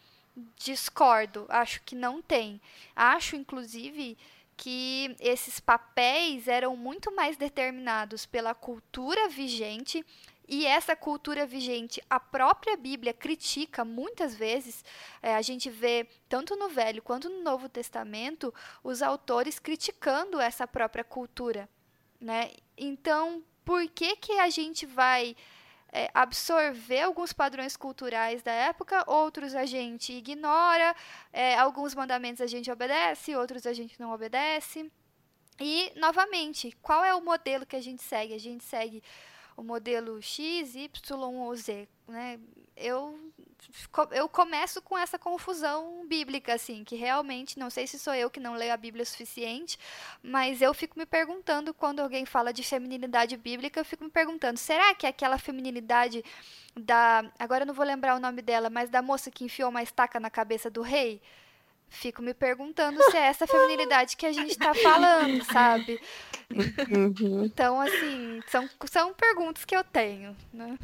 [0.57, 2.61] Discordo, acho que não tem.
[2.95, 4.17] Acho, inclusive,
[4.57, 10.05] que esses papéis eram muito mais determinados pela cultura vigente
[10.53, 14.85] e essa cultura vigente, a própria Bíblia critica muitas vezes.
[15.23, 20.67] É, a gente vê, tanto no Velho quanto no Novo Testamento, os autores criticando essa
[20.67, 21.69] própria cultura.
[22.21, 22.51] Né?
[22.77, 25.37] Então, por que, que a gente vai
[25.93, 30.95] é, absorver alguns padrões culturais da época, outros a gente ignora,
[31.33, 34.91] é, alguns mandamentos a gente obedece, outros a gente não obedece.
[35.61, 38.33] E, novamente, qual é o modelo que a gente segue?
[38.33, 39.03] A gente segue
[39.57, 42.41] o modelo X, Y ou Z, né?
[42.75, 43.33] Eu
[44.13, 48.41] eu começo com essa confusão bíblica, assim, que realmente, não sei se sou eu que
[48.41, 49.79] não leio a Bíblia o suficiente,
[50.23, 54.59] mas eu fico me perguntando, quando alguém fala de feminilidade bíblica, eu fico me perguntando,
[54.59, 56.25] será que é aquela feminilidade
[56.77, 57.25] da.
[57.39, 60.19] Agora eu não vou lembrar o nome dela, mas da moça que enfiou uma estaca
[60.21, 61.21] na cabeça do rei?
[61.89, 66.01] Fico me perguntando se é essa feminilidade que a gente está falando, sabe?
[66.89, 67.45] Uhum.
[67.45, 70.79] Então, assim, são, são perguntas que eu tenho, né?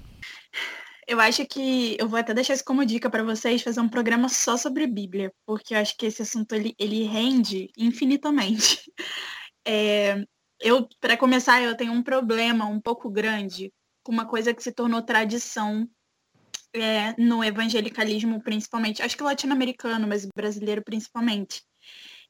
[1.07, 4.29] Eu acho que eu vou até deixar isso como dica para vocês fazer um programa
[4.29, 8.83] só sobre Bíblia, porque eu acho que esse assunto ele, ele rende infinitamente.
[9.69, 10.25] É,
[10.61, 13.73] eu, para começar, eu tenho um problema um pouco grande
[14.05, 15.91] com uma coisa que se tornou tradição
[16.73, 21.65] é, no evangelicalismo, principalmente, acho que latino-americano, mas brasileiro principalmente,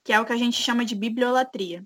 [0.02, 1.84] que é o que a gente chama de bibliolatria.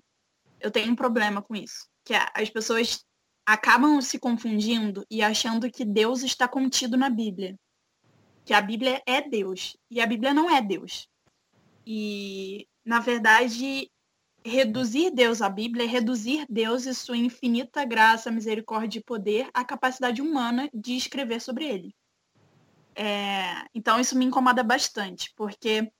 [0.57, 3.03] Eu tenho um problema com isso, que é, as pessoas
[3.45, 7.57] acabam se confundindo e achando que Deus está contido na Bíblia.
[8.45, 9.77] Que a Bíblia é Deus.
[9.89, 11.07] E a Bíblia não é Deus.
[11.85, 13.89] E, na verdade,
[14.43, 19.63] reduzir Deus à Bíblia é reduzir Deus e sua infinita graça, misericórdia e poder à
[19.63, 21.95] capacidade humana de escrever sobre ele.
[22.95, 25.91] É, então, isso me incomoda bastante, porque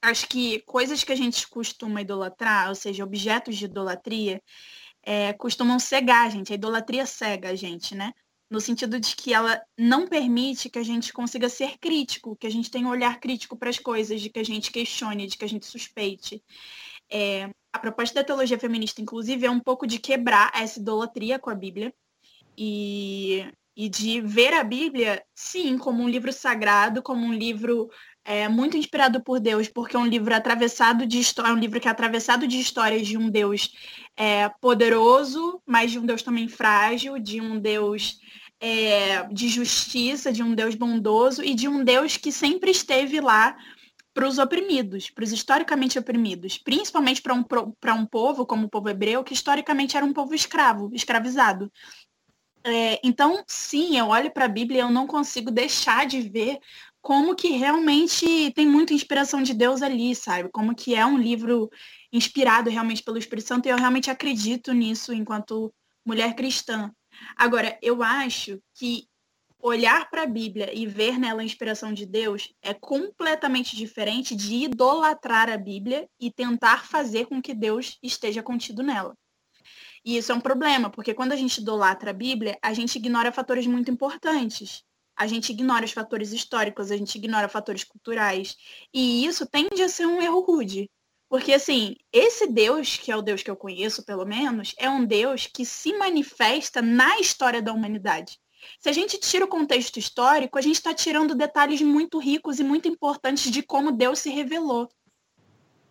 [0.00, 4.40] acho que coisas que a gente costuma idolatrar, ou seja, objetos de idolatria,
[5.08, 8.12] é, costumam cegar a gente, a idolatria cega a gente, né?
[8.50, 12.50] No sentido de que ela não permite que a gente consiga ser crítico, que a
[12.50, 15.46] gente tenha um olhar crítico para as coisas, de que a gente questione, de que
[15.46, 16.44] a gente suspeite.
[17.10, 21.48] É, a proposta da teologia feminista, inclusive, é um pouco de quebrar essa idolatria com
[21.48, 21.90] a Bíblia
[22.54, 27.88] e, e de ver a Bíblia, sim, como um livro sagrado, como um livro
[28.28, 31.80] é muito inspirado por Deus, porque é um livro atravessado de história, é um livro
[31.80, 33.72] que é atravessado de histórias de um Deus
[34.14, 38.20] é, poderoso, mas de um Deus também frágil, de um Deus
[38.60, 43.56] é, de justiça, de um Deus bondoso e de um Deus que sempre esteve lá
[44.12, 47.44] para os oprimidos, para os historicamente oprimidos, principalmente para um,
[47.94, 51.72] um povo como o povo hebreu, que historicamente era um povo escravo, escravizado.
[52.62, 56.58] É, então, sim, eu olho para a Bíblia e eu não consigo deixar de ver
[57.00, 60.48] como que realmente tem muita inspiração de Deus ali, sabe?
[60.50, 61.70] Como que é um livro
[62.12, 65.72] inspirado realmente pelo Espírito Santo e eu realmente acredito nisso enquanto
[66.04, 66.90] mulher cristã.
[67.36, 69.06] Agora, eu acho que
[69.60, 74.64] olhar para a Bíblia e ver nela a inspiração de Deus é completamente diferente de
[74.64, 79.16] idolatrar a Bíblia e tentar fazer com que Deus esteja contido nela.
[80.04, 83.32] E isso é um problema, porque quando a gente idolatra a Bíblia, a gente ignora
[83.32, 84.84] fatores muito importantes.
[85.18, 88.56] A gente ignora os fatores históricos, a gente ignora fatores culturais.
[88.94, 90.88] E isso tende a ser um erro rude.
[91.28, 95.04] Porque, assim, esse Deus, que é o Deus que eu conheço, pelo menos, é um
[95.04, 98.38] Deus que se manifesta na história da humanidade.
[98.78, 102.64] Se a gente tira o contexto histórico, a gente está tirando detalhes muito ricos e
[102.64, 104.88] muito importantes de como Deus se revelou.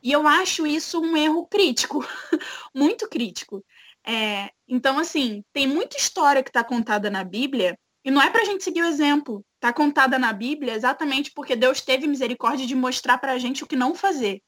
[0.01, 1.99] E eu acho isso um erro crítico,
[2.73, 3.63] muito crítico.
[4.05, 7.77] É, então, assim, tem muita história que está contada na Bíblia,
[8.07, 9.45] e não é para a gente seguir o exemplo.
[9.55, 13.67] Está contada na Bíblia exatamente porque Deus teve misericórdia de mostrar para a gente o
[13.67, 14.41] que não fazer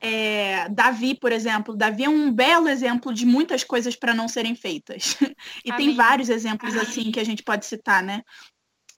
[0.00, 1.76] é, Davi, por exemplo.
[1.76, 5.16] Davi é um belo exemplo de muitas coisas para não serem feitas.
[5.64, 5.86] e Amém.
[5.86, 6.82] tem vários exemplos Amém.
[6.82, 8.22] assim que a gente pode citar, né?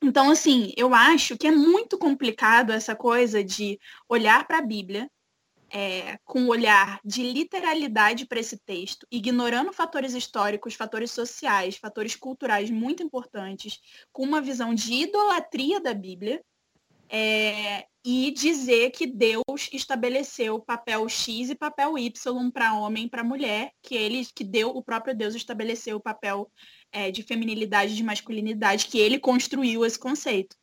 [0.01, 3.79] Então, assim, eu acho que é muito complicado essa coisa de
[4.09, 5.09] olhar para a Bíblia
[5.73, 12.15] é, com um olhar de literalidade para esse texto, ignorando fatores históricos, fatores sociais, fatores
[12.15, 13.81] culturais muito importantes,
[14.13, 16.43] com uma visão de idolatria da Bíblia,
[17.09, 23.23] é, e dizer que Deus estabeleceu papel X e papel Y para homem e para
[23.23, 26.51] mulher, que ele que deu, o próprio Deus estabeleceu o papel
[26.91, 30.57] é, de feminilidade e de masculinidade, que ele construiu esse conceito.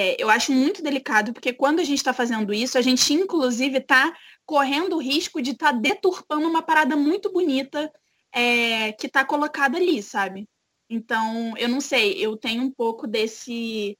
[0.00, 3.78] É, eu acho muito delicado, porque quando a gente está fazendo isso, a gente inclusive
[3.78, 4.16] está
[4.46, 7.92] correndo o risco de estar tá deturpando uma parada muito bonita
[8.30, 10.48] é, que está colocada ali, sabe?
[10.88, 13.98] Então, eu não sei, eu tenho um pouco desse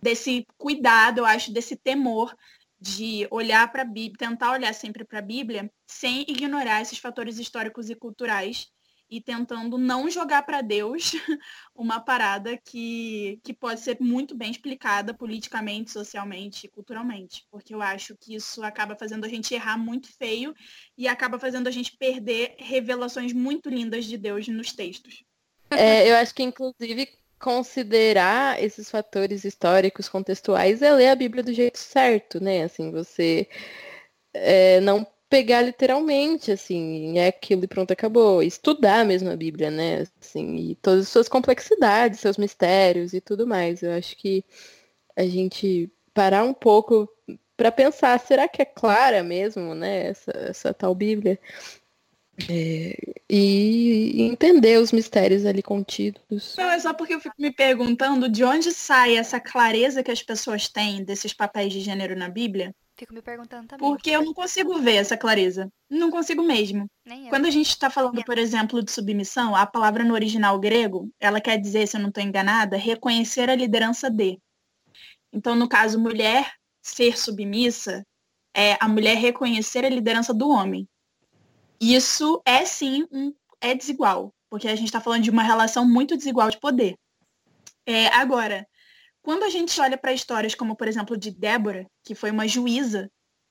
[0.00, 2.34] desse cuidado, eu acho, desse temor
[2.80, 7.38] de olhar para a Bíblia, tentar olhar sempre para a Bíblia, sem ignorar esses fatores
[7.38, 8.70] históricos e culturais
[9.10, 11.12] e tentando não jogar para Deus
[11.74, 17.44] uma parada que, que pode ser muito bem explicada politicamente, socialmente e culturalmente.
[17.50, 20.54] Porque eu acho que isso acaba fazendo a gente errar muito feio
[20.96, 25.24] e acaba fazendo a gente perder revelações muito lindas de Deus nos textos.
[25.70, 27.08] É, eu acho que, inclusive,
[27.38, 32.62] considerar esses fatores históricos, contextuais, é ler a Bíblia do jeito certo, né?
[32.62, 33.48] Assim, você
[34.32, 38.42] é, não pegar literalmente, assim, é aquilo e pronto, acabou.
[38.42, 40.06] Estudar mesmo a Bíblia, né?
[40.20, 43.82] Assim, e todas as suas complexidades, seus mistérios e tudo mais.
[43.82, 44.44] Eu acho que
[45.16, 47.08] a gente parar um pouco
[47.56, 51.38] para pensar, será que é clara mesmo, né, essa, essa tal Bíblia?
[52.50, 52.94] É,
[53.30, 56.54] e entender os mistérios ali contidos.
[56.58, 60.22] Não, é só porque eu fico me perguntando de onde sai essa clareza que as
[60.22, 62.74] pessoas têm desses papéis de gênero na Bíblia.
[62.98, 63.86] Fico me perguntando também.
[63.86, 65.70] Porque eu não consigo ver essa clareza.
[65.88, 66.88] Não consigo mesmo.
[67.28, 71.40] Quando a gente está falando, por exemplo, de submissão, a palavra no original grego, ela
[71.40, 74.38] quer dizer, se eu não estou enganada, reconhecer a liderança de.
[75.30, 78.02] Então, no caso, mulher ser submissa
[78.54, 80.88] é a mulher reconhecer a liderança do homem.
[81.78, 86.16] Isso é sim um, é desigual, porque a gente está falando de uma relação muito
[86.16, 86.96] desigual de poder.
[87.84, 88.66] É, agora,
[89.26, 93.10] quando a gente olha para histórias como, por exemplo, de Débora, que foi uma juíza,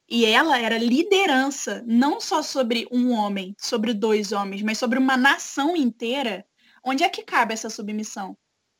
[0.10, 5.18] e ela era liderança, não só sobre um homem, sobre dois homens, mas sobre uma
[5.18, 6.46] nação inteira,
[6.82, 8.38] onde é que cabe essa submissão?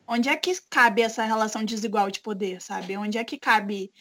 [0.08, 2.96] Onde é que cabe essa relação desigual de poder, sabe?
[2.96, 3.92] Onde é que cabe.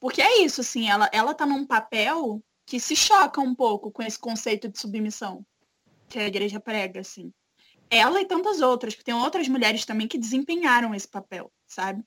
[0.00, 4.02] Porque é isso, assim, ela, ela tá num papel que se choca um pouco com
[4.02, 5.44] esse conceito de submissão
[6.08, 7.30] que a igreja prega, assim.
[7.90, 12.02] Ela e tantas outras, porque tem outras mulheres também que desempenharam esse papel, sabe?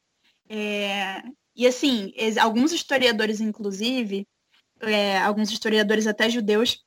[0.54, 1.24] É...
[1.56, 4.28] E assim, alguns historiadores, inclusive,
[4.82, 6.84] é, alguns historiadores até judeus,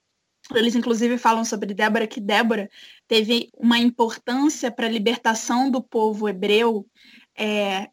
[0.55, 2.69] eles inclusive falam sobre Débora que Débora
[3.09, 6.87] teve uma importância para a libertação do povo hebreu
[7.37, 7.89] é,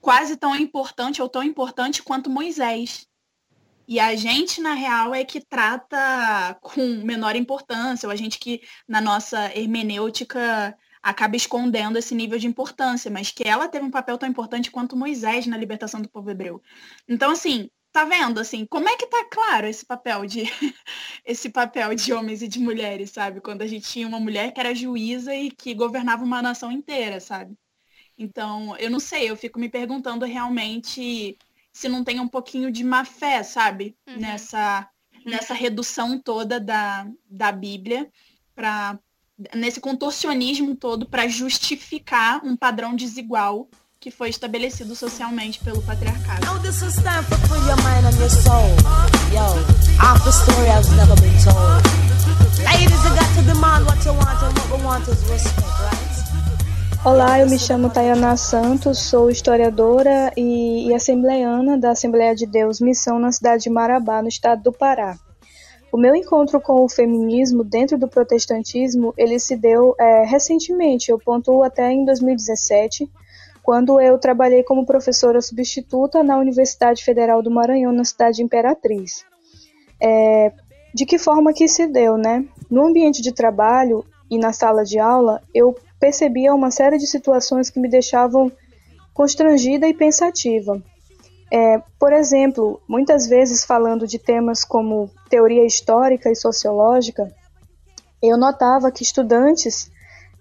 [0.00, 3.06] quase tão importante ou tão importante quanto Moisés.
[3.88, 8.60] E a gente, na real, é que trata com menor importância, ou a gente que,
[8.86, 14.16] na nossa hermenêutica, acaba escondendo esse nível de importância, mas que ela teve um papel
[14.16, 16.62] tão importante quanto Moisés na libertação do povo hebreu.
[17.08, 20.44] Então, assim, tá vendo, assim, como é que tá claro esse papel de
[21.26, 23.40] esse papel de homens e de mulheres, sabe?
[23.40, 27.20] Quando a gente tinha uma mulher que era juíza e que governava uma nação inteira,
[27.20, 27.56] sabe?
[28.16, 31.36] Então, eu não sei, eu fico me perguntando realmente
[31.72, 33.96] se não tem um pouquinho de má fé, sabe?
[34.06, 34.18] Uhum.
[34.18, 34.88] Nessa,
[35.26, 38.10] nessa redução toda da, da Bíblia
[38.54, 38.98] para
[39.54, 43.68] nesse contorcionismo todo para justificar um padrão desigual
[44.00, 46.44] que foi estabelecido socialmente pelo patriarcado.
[57.04, 62.80] Olá, eu me chamo Tayana Santos, sou historiadora e, e assembleiana da Assembleia de Deus
[62.80, 65.16] Missão na cidade de Marabá, no estado do Pará.
[65.92, 71.18] O meu encontro com o feminismo dentro do protestantismo, ele se deu é, recentemente, eu
[71.18, 73.10] pontuo até em 2017,
[73.62, 79.22] quando eu trabalhei como professora substituta na Universidade Federal do Maranhão, na cidade de Imperatriz.
[80.00, 80.50] É,
[80.94, 82.42] de que forma que se deu, né?
[82.70, 87.68] No ambiente de trabalho e na sala de aula, eu percebia uma série de situações
[87.68, 88.50] que me deixavam
[89.12, 90.82] constrangida e pensativa.
[91.54, 97.30] É, por exemplo, muitas vezes falando de temas como teoria histórica e sociológica,
[98.22, 99.90] eu notava que estudantes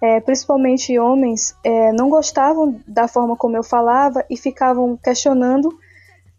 [0.01, 5.69] é, principalmente homens, é, não gostavam da forma como eu falava e ficavam questionando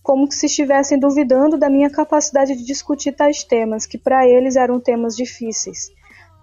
[0.03, 4.81] como se estivessem duvidando da minha capacidade de discutir tais temas, que para eles eram
[4.81, 5.93] temas difíceis.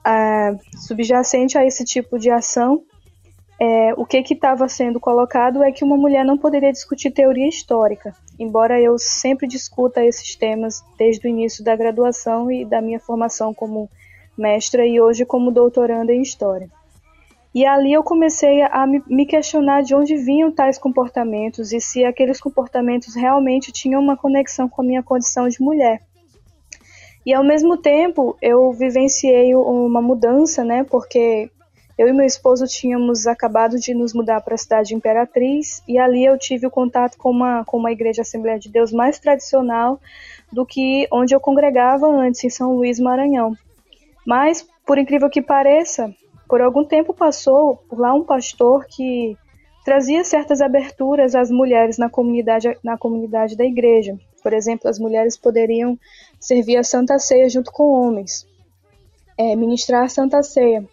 [0.01, 2.83] Ah, subjacente a esse tipo de ação,
[3.59, 8.15] é, o que estava sendo colocado é que uma mulher não poderia discutir teoria histórica,
[8.39, 13.53] embora eu sempre discuta esses temas desde o início da graduação e da minha formação
[13.53, 13.89] como
[14.37, 16.69] mestra e hoje como doutoranda em História.
[17.53, 22.39] E ali eu comecei a me questionar de onde vinham tais comportamentos e se aqueles
[22.39, 26.01] comportamentos realmente tinham uma conexão com a minha condição de mulher.
[27.25, 30.83] E ao mesmo tempo eu vivenciei uma mudança, né?
[30.83, 31.49] Porque
[31.99, 35.99] eu e meu esposo tínhamos acabado de nos mudar para a cidade de Imperatriz e
[35.99, 39.99] ali eu tive o contato com uma, com uma igreja Assembleia de Deus mais tradicional
[40.49, 43.53] do que onde eu congregava antes, em São Luís, Maranhão.
[44.25, 46.15] Mas, por incrível que pareça,
[46.47, 49.37] por algum tempo passou por lá um pastor que
[49.83, 54.17] trazia certas aberturas às mulheres na comunidade, na comunidade da igreja.
[54.41, 55.99] Por exemplo, as mulheres poderiam
[56.39, 58.47] servir a Santa Ceia junto com homens,
[59.37, 60.87] é, ministrar a Santa Ceia.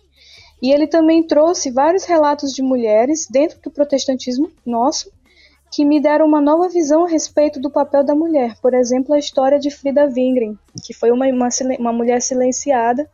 [0.60, 5.10] E ele também trouxe vários relatos de mulheres dentro do protestantismo nosso
[5.70, 8.54] que me deram uma nova visão a respeito do papel da mulher.
[8.62, 13.08] Por exemplo, a história de Frida Wingren, que foi uma, uma, uma mulher silenciada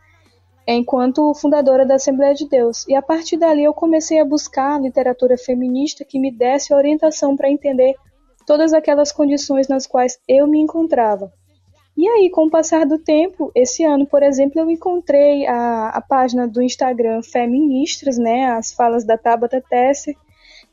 [0.67, 2.87] enquanto fundadora da Assembleia de Deus.
[2.87, 7.51] E a partir dali eu comecei a buscar literatura feminista que me desse orientação para
[7.51, 7.97] entender
[8.47, 11.33] todas aquelas condições nas quais eu me encontrava.
[11.97, 16.01] E aí, com o passar do tempo, esse ano, por exemplo, eu encontrei a, a
[16.01, 20.17] página do Instagram Feministas, né, as falas da Tabata Tesser,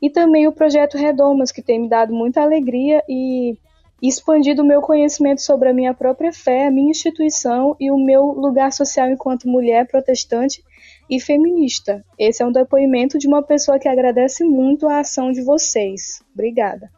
[0.00, 3.54] e também o projeto Redomas, que tem me dado muita alegria e
[4.02, 8.26] expandido o meu conhecimento sobre a minha própria fé, a minha instituição e o meu
[8.32, 10.64] lugar social enquanto mulher protestante
[11.08, 12.02] e feminista.
[12.18, 16.22] Esse é um depoimento de uma pessoa que agradece muito a ação de vocês.
[16.32, 16.90] Obrigada.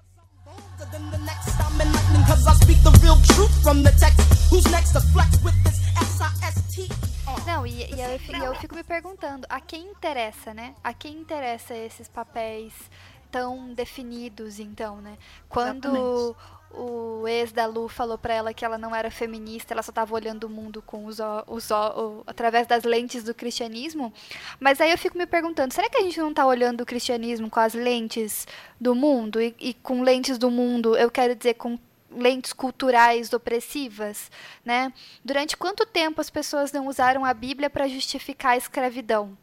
[7.47, 10.75] Não, e, e, eu, e eu fico me perguntando, a quem interessa, né?
[10.83, 12.73] A quem interessa esses papéis
[13.31, 15.17] tão definidos, então, né?
[15.49, 19.83] Quando Exatamente o ex da Lu falou para ela que ela não era feminista, ela
[19.83, 24.13] só estava olhando o mundo com os, os o, através das lentes do cristianismo.
[24.59, 27.51] Mas aí eu fico me perguntando, será que a gente não está olhando o cristianismo
[27.51, 28.47] com as lentes
[28.81, 31.79] do mundo e, e com lentes do mundo, eu quero dizer com
[32.15, 34.31] lentes culturais opressivas,
[34.65, 34.93] né?
[35.25, 39.37] Durante quanto tempo as pessoas não usaram a Bíblia para justificar a escravidão?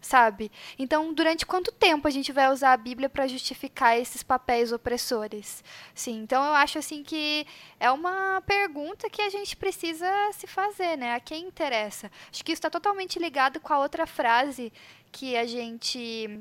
[0.00, 0.50] sabe?
[0.78, 5.62] Então, durante quanto tempo a gente vai usar a Bíblia para justificar esses papéis opressores?
[5.94, 7.46] Sim, então eu acho assim que
[7.78, 11.14] é uma pergunta que a gente precisa se fazer, né?
[11.14, 12.10] A quem interessa?
[12.30, 14.72] Acho que isso está totalmente ligado com a outra frase
[15.12, 16.40] que a gente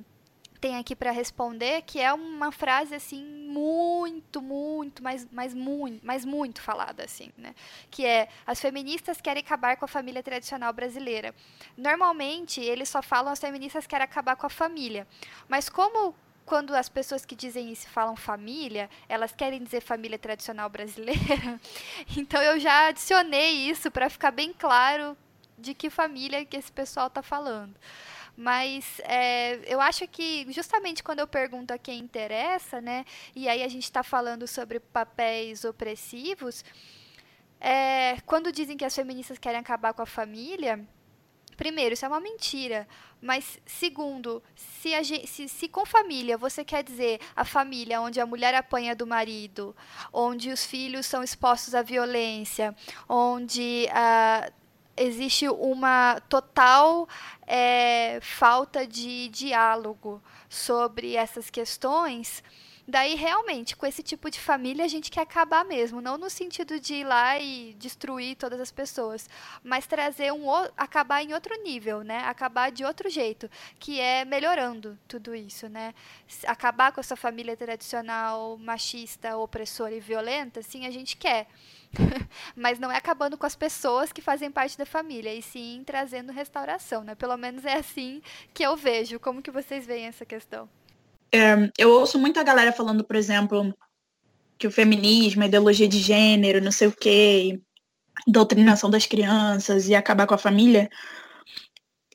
[0.59, 6.25] tem aqui para responder, que é uma frase assim muito, muito, mas, mas muito, mas
[6.25, 7.55] muito falada assim, né?
[7.89, 11.33] Que é as feministas querem acabar com a família tradicional brasileira.
[11.77, 15.07] Normalmente eles só falam as feministas querem acabar com a família,
[15.47, 16.13] mas como
[16.45, 21.59] quando as pessoas que dizem isso falam família, elas querem dizer família tradicional brasileira.
[22.17, 25.15] então eu já adicionei isso para ficar bem claro
[25.57, 27.75] de que família que esse pessoal está falando.
[28.39, 33.03] Mas é, eu acho que justamente quando eu pergunto a quem interessa, né?
[33.35, 36.63] E aí a gente está falando sobre papéis opressivos,
[37.59, 40.79] é, quando dizem que as feministas querem acabar com a família,
[41.57, 42.87] primeiro, isso é uma mentira.
[43.21, 48.25] Mas, segundo, se, gente, se, se, com família você quer dizer a família onde a
[48.25, 49.75] mulher apanha do marido,
[50.13, 52.73] onde os filhos são expostos à violência,
[53.09, 54.58] onde uh,
[54.99, 57.07] existe uma total
[57.47, 62.43] é, falta de diálogo sobre essas questões.
[62.89, 66.01] Daí, realmente, com esse tipo de família, a gente quer acabar mesmo.
[66.01, 69.29] Não no sentido de ir lá e destruir todas as pessoas,
[69.63, 72.17] mas trazer um acabar em outro nível, né?
[72.25, 73.47] Acabar de outro jeito,
[73.79, 75.93] que é melhorando tudo isso, né?
[76.47, 81.47] Acabar com essa família tradicional, machista, opressora e violenta, sim, a gente quer.
[82.55, 86.31] mas não é acabando com as pessoas que fazem parte da família, e sim trazendo
[86.31, 87.15] restauração, né?
[87.15, 88.21] Pelo menos é assim
[88.53, 89.19] que eu vejo.
[89.19, 90.69] Como que vocês veem essa questão?
[91.31, 93.73] É, eu ouço muita galera falando, por exemplo,
[94.57, 97.59] que o feminismo, a ideologia de gênero, não sei o quê,
[98.27, 100.89] doutrinação das crianças e acabar com a família.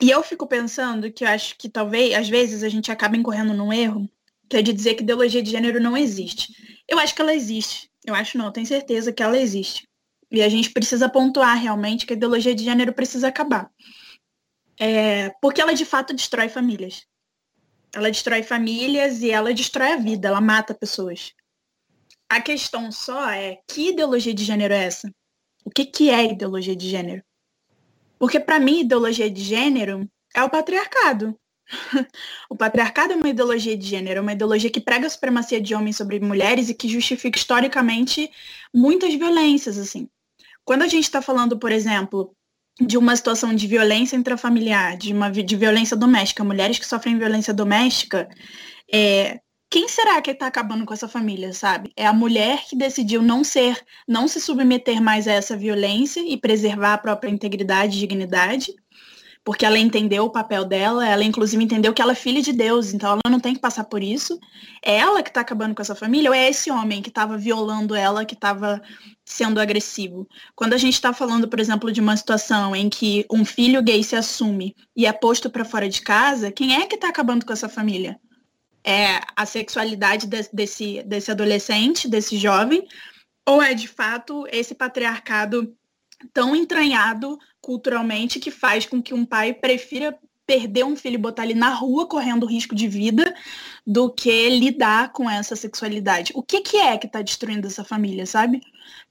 [0.00, 3.54] E eu fico pensando que eu acho que talvez, às vezes, a gente acaba incorrendo
[3.54, 4.08] num erro,
[4.48, 6.52] que é de dizer que ideologia de gênero não existe.
[6.88, 7.90] Eu acho que ela existe.
[8.04, 9.88] Eu acho não, eu tenho certeza que ela existe.
[10.30, 13.70] E a gente precisa pontuar realmente que a ideologia de gênero precisa acabar.
[14.78, 17.06] É, porque ela de fato destrói famílias.
[17.94, 21.32] Ela destrói famílias e ela destrói a vida, ela mata pessoas.
[22.28, 25.08] A questão só é que ideologia de gênero é essa?
[25.64, 27.22] O que, que é ideologia de gênero?
[28.18, 31.38] Porque para mim, ideologia de gênero é o patriarcado.
[32.48, 35.74] o patriarcado é uma ideologia de gênero, é uma ideologia que prega a supremacia de
[35.74, 38.30] homens sobre mulheres e que justifica historicamente
[38.72, 40.08] muitas violências, assim.
[40.64, 42.34] Quando a gente está falando, por exemplo,
[42.80, 47.54] de uma situação de violência intrafamiliar, de uma de violência doméstica, mulheres que sofrem violência
[47.54, 48.28] doméstica,
[48.92, 51.92] é, quem será que está acabando com essa família, sabe?
[51.96, 56.36] É a mulher que decidiu não ser, não se submeter mais a essa violência e
[56.36, 58.72] preservar a própria integridade e dignidade,
[59.44, 62.94] porque ela entendeu o papel dela, ela inclusive entendeu que ela é filha de Deus,
[62.94, 64.40] então ela não tem que passar por isso.
[64.82, 67.94] É ela que está acabando com essa família ou é esse homem que estava violando
[67.94, 68.80] ela, que estava
[69.22, 70.26] sendo agressivo?
[70.56, 74.02] Quando a gente está falando, por exemplo, de uma situação em que um filho gay
[74.02, 77.52] se assume e é posto para fora de casa, quem é que está acabando com
[77.52, 78.18] essa família?
[78.82, 82.86] É a sexualidade de, desse, desse adolescente, desse jovem,
[83.46, 85.76] ou é de fato esse patriarcado
[86.32, 91.44] tão entranhado culturalmente que faz com que um pai prefira perder um filho e botar
[91.44, 93.34] ele na rua correndo risco de vida
[93.86, 96.32] do que lidar com essa sexualidade.
[96.34, 98.60] O que, que é que está destruindo essa família, sabe?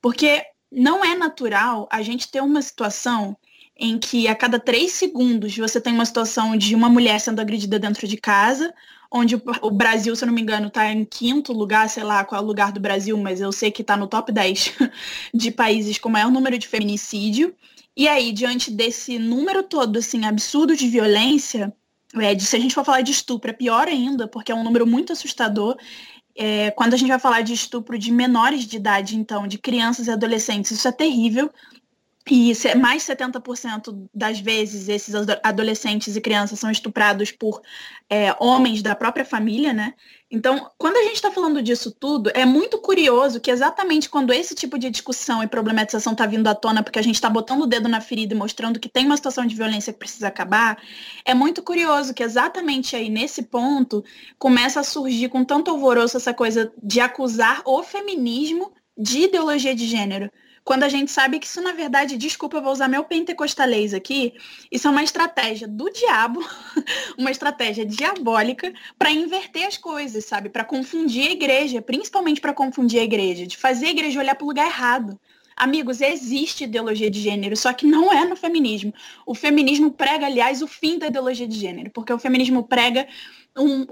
[0.02, 3.36] Porque não é natural a gente ter uma situação
[3.76, 7.80] em que a cada três segundos você tem uma situação de uma mulher sendo agredida
[7.80, 8.74] dentro de casa,
[9.14, 12.42] onde o Brasil, se eu não me engano, está em quinto lugar, sei lá qual
[12.42, 14.74] é o lugar do Brasil, mas eu sei que está no top 10
[15.32, 17.56] de países com maior número de feminicídio.
[17.96, 21.72] E aí, diante desse número todo, assim, absurdo de violência,
[22.16, 24.64] é, de, se a gente for falar de estupro, é pior ainda, porque é um
[24.64, 25.78] número muito assustador.
[26.36, 30.08] É, quando a gente vai falar de estupro de menores de idade, então, de crianças
[30.08, 31.52] e adolescentes, isso é terrível.
[32.30, 35.14] E mais 70% das vezes esses
[35.44, 37.62] adolescentes e crianças são estuprados por
[38.10, 39.94] é, homens da própria família, né?
[40.32, 44.56] Então, quando a gente está falando disso tudo, é muito curioso que exatamente quando esse
[44.56, 47.68] tipo de discussão e problematização está vindo à tona, porque a gente está botando o
[47.68, 50.82] dedo na ferida e mostrando que tem uma situação de violência que precisa acabar,
[51.26, 54.04] é muito curioso que exatamente aí nesse ponto
[54.40, 59.86] começa a surgir com tanto alvoroço essa coisa de acusar o feminismo de ideologia de
[59.88, 60.32] gênero
[60.64, 64.34] quando a gente sabe que isso, na verdade, desculpa, eu vou usar meu pentecostalês aqui,
[64.72, 66.40] isso é uma estratégia do diabo,
[67.18, 70.50] uma estratégia diabólica para inverter as coisas, sabe?
[70.50, 74.46] Para confundir a igreja, principalmente para confundir a igreja, de fazer a igreja olhar para
[74.46, 75.20] o lugar errado.
[75.56, 78.92] Amigos, existe ideologia de gênero, só que não é no feminismo.
[79.26, 83.08] O feminismo prega, aliás, o fim da ideologia de gênero, porque o feminismo prega
[83.58, 83.86] um,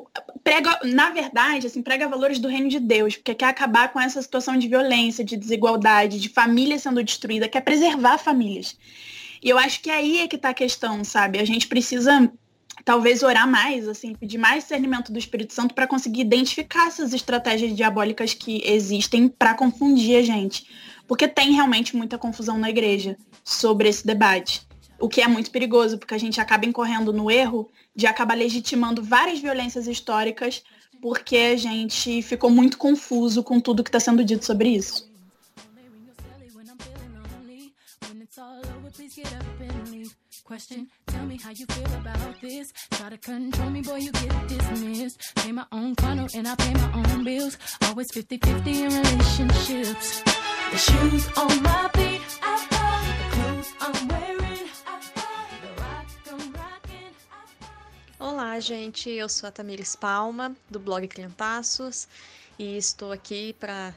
[0.44, 4.22] prega, na verdade, assim, prega valores do reino de Deus, porque quer acabar com essa
[4.22, 8.78] situação de violência, de desigualdade, de família sendo destruída, quer preservar famílias.
[9.42, 11.40] E eu acho que aí é que está a questão, sabe?
[11.40, 12.32] A gente precisa
[12.84, 17.76] talvez orar mais, assim, pedir mais discernimento do Espírito Santo para conseguir identificar essas estratégias
[17.76, 20.66] diabólicas que existem para confundir a gente.
[21.08, 24.66] Porque tem realmente muita confusão na igreja sobre esse debate.
[25.02, 29.04] O que é muito perigoso, porque a gente acaba incorrendo no erro de acabar legitimando
[29.04, 30.64] várias violências históricas,
[31.02, 35.10] porque a gente ficou muito confuso com tudo que está sendo dito sobre isso.
[40.48, 42.74] Question, tell me how you feel about this.
[42.92, 45.34] Try to control me, boy, you get dismissed.
[45.36, 47.58] Pay my own funnel and I pay my own bills.
[47.84, 50.24] Always 50 50 in relationships.
[50.72, 50.78] The
[58.44, 59.08] Olá, gente.
[59.08, 62.08] Eu sou a Tamires Palma, do blog Clientaços,
[62.58, 63.94] e estou aqui para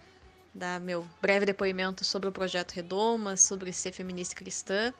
[0.54, 4.92] dar meu breve depoimento sobre o projeto Redoma, sobre ser feminista cristã.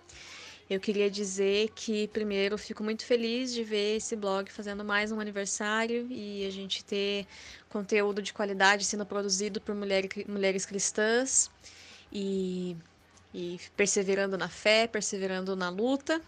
[0.69, 5.21] Eu queria dizer que, primeiro, fico muito feliz de ver esse blog fazendo mais um
[5.21, 7.27] aniversário e a gente ter
[7.69, 11.51] conteúdo de qualidade sendo produzido por mulher, mulheres cristãs
[12.11, 12.75] e,
[13.35, 16.23] e perseverando na fé, perseverando na luta.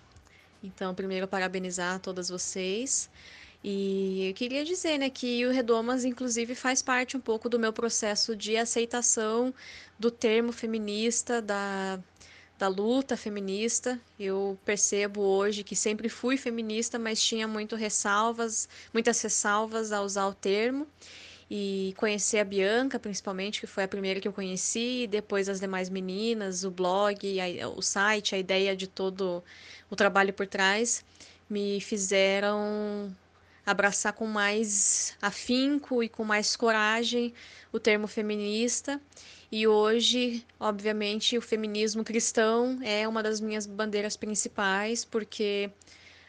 [0.67, 3.09] Então, primeiro, parabenizar todas vocês.
[3.63, 7.73] E eu queria dizer, né, que o Redomas, inclusive, faz parte um pouco do meu
[7.73, 9.53] processo de aceitação
[9.99, 11.99] do termo feminista, da,
[12.59, 14.01] da luta feminista.
[14.19, 20.27] Eu percebo hoje que sempre fui feminista, mas tinha muito ressalvas, muitas ressalvas a usar
[20.27, 20.87] o termo.
[21.51, 25.89] E conhecer a Bianca, principalmente, que foi a primeira que eu conheci, depois as demais
[25.89, 29.45] meninas, o blog, a, o site, a ideia de todo
[29.89, 31.05] o trabalho por trás,
[31.49, 33.15] me fizeram
[33.65, 37.33] abraçar com mais afinco e com mais coragem
[37.73, 39.01] o termo feminista.
[39.51, 45.71] E hoje, obviamente, o feminismo cristão é uma das minhas bandeiras principais, porque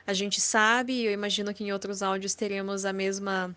[0.06, 3.56] a gente sabe, e eu imagino que em outros áudios teremos a mesma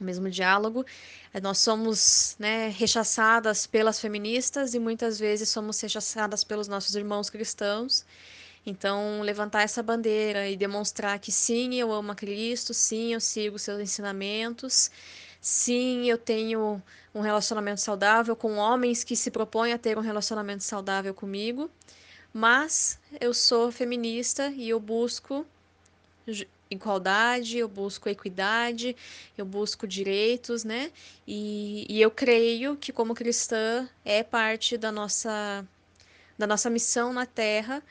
[0.00, 0.84] o mesmo diálogo.
[1.32, 7.30] Eh, nós somos né, rechaçadas pelas feministas e muitas vezes somos rechaçadas pelos nossos irmãos
[7.30, 8.04] cristãos.
[8.66, 13.58] Então, levantar essa bandeira e demonstrar que sim, eu amo a Cristo, sim, eu sigo
[13.60, 14.90] seus ensinamentos,
[15.40, 16.82] sim, eu tenho
[17.14, 21.70] um relacionamento saudável com homens que se propõem a ter um relacionamento saudável comigo,
[22.32, 25.46] mas eu sou feminista e eu busco
[26.70, 28.96] igualdade, eu busco equidade,
[29.36, 30.90] eu busco direitos, né?
[31.26, 35.64] E, e eu creio que como cristã é parte da nossa
[36.38, 37.82] da nossa missão na Terra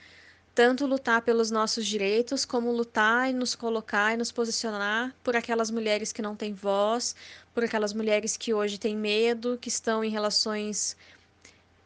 [0.56, 5.69] tanto lutar pelos nossos direitos, como lutar e nos colocar e nos posicionar por aquelas
[5.69, 7.14] mulheres que não têm voz,
[7.53, 10.95] por aquelas mulheres que hoje têm medo, que estão em relações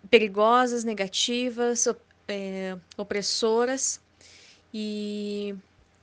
[0.08, 1.88] perigosas, negativas,
[2.28, 4.00] é, opressoras.
[4.72, 5.56] E,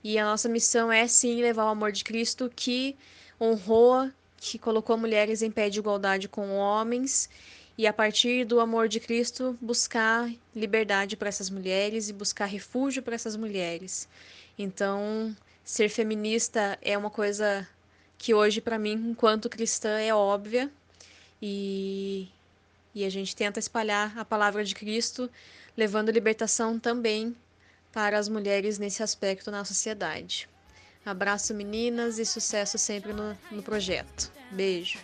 [0.08, 2.94] e a nossa missão é sim levar o amor de Cristo que
[3.40, 7.28] honrou, que colocou mulheres em pé de igualdade com homens
[7.76, 13.02] e a partir do amor de Cristo buscar liberdade para essas mulheres e buscar refúgio
[13.02, 14.08] para essas mulheres.
[14.56, 15.34] Então,
[15.64, 17.68] ser feminista é uma coisa
[18.16, 20.70] que hoje para mim, enquanto cristã, é óbvia
[21.42, 22.28] e
[22.94, 25.28] e a gente tenta espalhar a palavra de Cristo,
[25.76, 27.36] levando libertação também
[27.96, 30.46] para as mulheres nesse aspecto na sociedade.
[31.02, 34.30] Abraço, meninas, e sucesso sempre no, no projeto.
[34.50, 34.98] Beijo.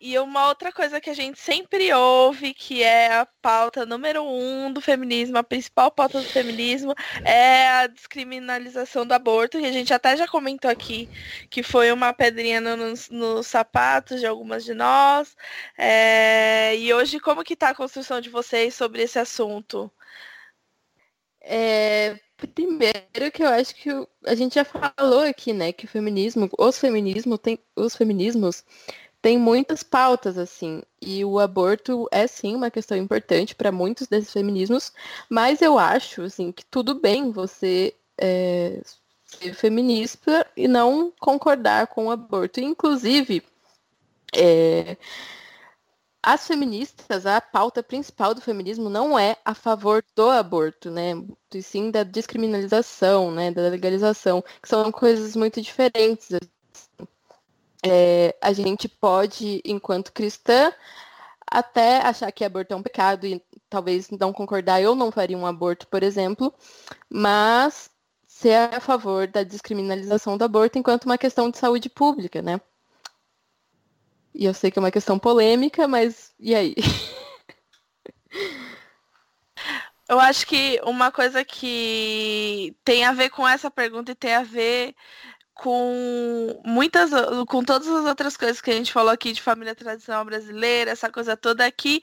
[0.00, 4.72] E uma outra coisa que a gente sempre ouve, que é a pauta número um
[4.72, 9.58] do feminismo, a principal pauta do feminismo, é a descriminalização do aborto.
[9.58, 11.08] E a gente até já comentou aqui
[11.50, 15.36] que foi uma pedrinha nos, nos sapatos de algumas de nós.
[15.76, 16.76] É...
[16.76, 19.90] E hoje, como que está a construção de vocês sobre esse assunto?
[21.44, 22.18] É,
[22.54, 23.90] primeiro que eu acho que
[24.24, 28.64] a gente já falou aqui, né, que o feminismo, os feminismos, tem, os feminismos
[29.20, 34.32] tem muitas pautas, assim, e o aborto é sim uma questão importante para muitos desses
[34.32, 34.92] feminismos,
[35.28, 38.80] mas eu acho, assim, que tudo bem você é,
[39.24, 42.60] ser feminista e não concordar com o aborto.
[42.60, 43.42] Inclusive,
[44.34, 44.96] é,
[46.22, 51.12] as feministas, a pauta principal do feminismo não é a favor do aborto, né?
[51.54, 53.50] E sim da descriminalização, né?
[53.50, 56.28] Da legalização, que são coisas muito diferentes
[57.84, 60.72] é, a gente pode, enquanto cristã,
[61.46, 65.46] até achar que aborto é um pecado e talvez não concordar, eu não faria um
[65.46, 66.54] aborto, por exemplo,
[67.10, 67.90] mas
[68.26, 72.60] ser a favor da descriminalização do aborto enquanto uma questão de saúde pública, né?
[74.34, 76.74] E eu sei que é uma questão polêmica, mas e aí?
[80.08, 84.42] Eu acho que uma coisa que tem a ver com essa pergunta e tem a
[84.42, 84.94] ver
[85.54, 87.10] com muitas,
[87.48, 91.10] com todas as outras coisas que a gente falou aqui de família tradicional brasileira, essa
[91.10, 92.02] coisa toda aqui,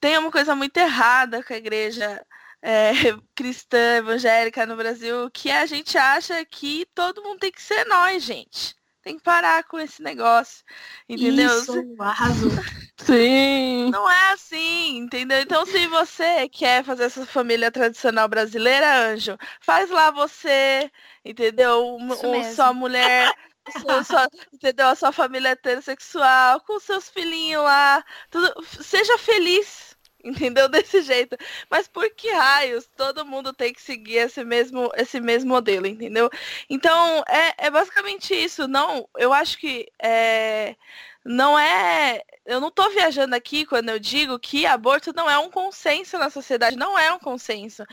[0.00, 2.24] tem uma coisa muito errada com a igreja
[2.62, 2.92] é,
[3.34, 8.22] cristã evangélica no Brasil, que a gente acha que todo mundo tem que ser nós,
[8.22, 8.77] gente.
[9.08, 10.62] Tem que parar com esse negócio.
[11.08, 11.46] Entendeu?
[11.46, 12.50] Isso, arrasou.
[12.98, 13.88] Sim.
[13.90, 15.40] Não é assim, entendeu?
[15.40, 20.92] Então, se você quer fazer essa família tradicional brasileira, anjo, faz lá você,
[21.24, 21.96] entendeu?
[21.96, 22.10] Um,
[22.54, 23.32] sua mulher.
[23.82, 24.88] Sua, sua, entendeu?
[24.88, 28.02] A sua família heterossexual, com seus filhinhos lá.
[28.30, 29.87] Tudo, seja feliz
[30.28, 30.68] entendeu?
[30.68, 31.36] Desse jeito.
[31.70, 36.30] Mas por que raios todo mundo tem que seguir esse mesmo, esse mesmo modelo, entendeu?
[36.70, 38.68] Então, é, é basicamente isso.
[38.68, 40.76] Não, eu acho que é,
[41.24, 42.22] não é.
[42.46, 46.30] Eu não tô viajando aqui quando eu digo que aborto não é um consenso na
[46.30, 47.84] sociedade, não é um consenso.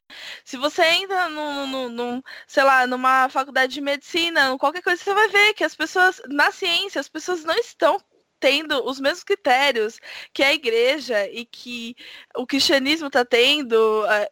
[0.46, 5.14] Se você entra num, num, num, sei lá, numa faculdade de medicina, qualquer coisa, você
[5.14, 8.00] vai ver que as pessoas, na ciência, as pessoas não estão
[8.46, 10.00] tendo os mesmos critérios
[10.32, 11.96] que a igreja e que
[12.36, 13.76] o cristianismo está tendo,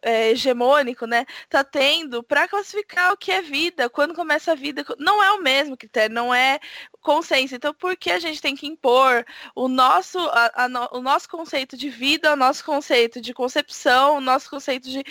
[0.02, 1.26] é, hegemônico, né?
[1.42, 4.84] Está tendo para classificar o que é vida, quando começa a vida.
[5.00, 6.60] Não é o mesmo critério, não é
[7.00, 7.56] consenso.
[7.56, 11.76] Então, por que a gente tem que impor o nosso, a, a, o nosso conceito
[11.76, 15.04] de vida, o nosso conceito de concepção, o nosso conceito de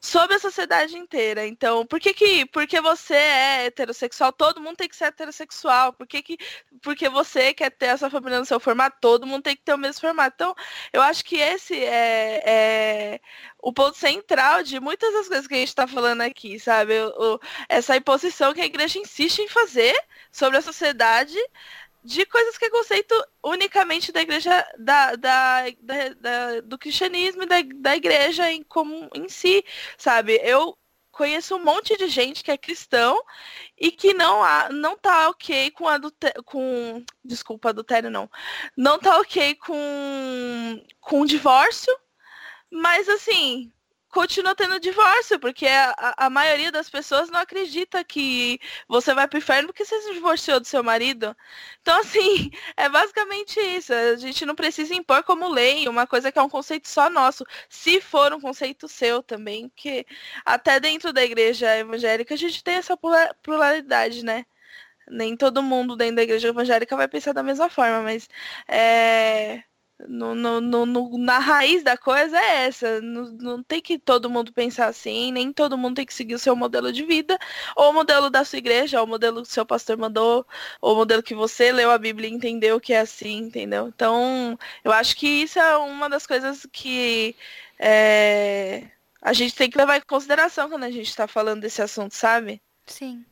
[0.00, 1.46] sobre a sociedade inteira.
[1.46, 5.92] Então, por que que porque você é heterossexual, todo mundo tem que ser heterossexual?
[5.92, 6.38] Por que que
[6.82, 9.78] porque você quer ter essa família no seu formato, todo mundo tem que ter o
[9.78, 10.34] mesmo formato?
[10.34, 10.54] Então,
[10.92, 12.42] eu acho que esse é,
[13.14, 13.20] é
[13.58, 16.98] o ponto central de muitas das coisas que a gente está falando aqui, sabe?
[17.00, 19.94] O, o, essa imposição que a igreja insiste em fazer
[20.32, 21.36] sobre a sociedade
[22.02, 23.14] de coisas que é conceito
[23.44, 29.08] unicamente da igreja, da, da, da, da do cristianismo e da, da igreja em, como,
[29.14, 29.64] em si,
[29.98, 30.40] sabe?
[30.42, 30.76] Eu
[31.12, 33.22] conheço um monte de gente que é cristão
[33.78, 38.30] e que não há, não tá ok com adultério, com desculpa, adultério não,
[38.76, 41.94] não tá ok com com divórcio,
[42.70, 43.70] mas assim,
[44.10, 49.38] continua tendo divórcio, porque a, a, maioria das pessoas não acredita que você vai pro
[49.38, 51.36] inferno porque você se divorciou do seu marido.
[51.80, 53.92] Então, assim, é basicamente isso.
[53.92, 57.44] A gente não precisa impor como lei uma coisa que é um conceito só nosso,
[57.68, 60.06] se for um conceito seu também, porque
[60.44, 62.96] até dentro da igreja evangélica a gente tem essa
[63.42, 64.44] pluralidade, né?
[65.08, 68.28] Nem todo mundo dentro da igreja evangélica vai pensar da mesma forma, mas
[68.68, 69.64] é,
[70.08, 73.00] no, no, no, na raiz da coisa é essa.
[73.00, 76.38] Não, não, tem que todo mundo pensar assim, nem todo mundo tem que seguir o
[76.38, 77.38] seu modelo de vida,
[77.76, 80.46] ou o modelo da sua igreja, ou o modelo que seu pastor mandou,
[80.80, 83.88] ou o modelo que você leu a Bíblia e entendeu que é assim, entendeu?
[83.88, 87.36] Então, eu acho que isso é uma das coisas que
[87.78, 88.90] é,
[89.22, 92.60] a gente tem que levar em consideração quando a gente está falando desse assunto, sabe?
[92.86, 93.24] Sim.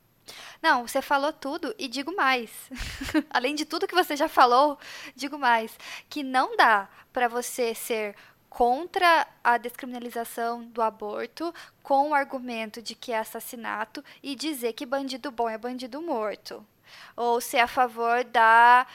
[0.60, 2.50] Não, você falou tudo e digo mais.
[3.30, 4.78] Além de tudo que você já falou,
[5.14, 5.78] digo mais
[6.08, 8.16] que não dá para você ser
[8.48, 14.86] contra a descriminalização do aborto com o argumento de que é assassinato e dizer que
[14.86, 16.66] bandido bom é bandido morto.
[17.14, 18.86] Ou ser a favor da,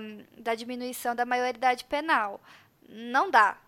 [0.00, 2.40] um, da diminuição da maioridade penal.
[2.88, 3.58] Não dá.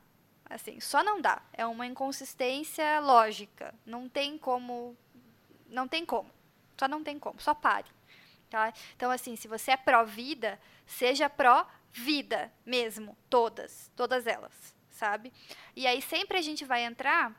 [0.49, 1.43] Assim, só não dá.
[1.53, 3.75] É uma inconsistência lógica.
[3.85, 4.97] Não tem como.
[5.69, 6.31] Não tem como.
[6.79, 7.89] Só não tem como, só pare.
[8.51, 8.73] Tá?
[8.97, 15.33] Então, assim, se você é pró-vida, seja pró-vida mesmo, todas, todas elas, sabe?
[15.75, 17.35] E aí sempre a gente vai entrar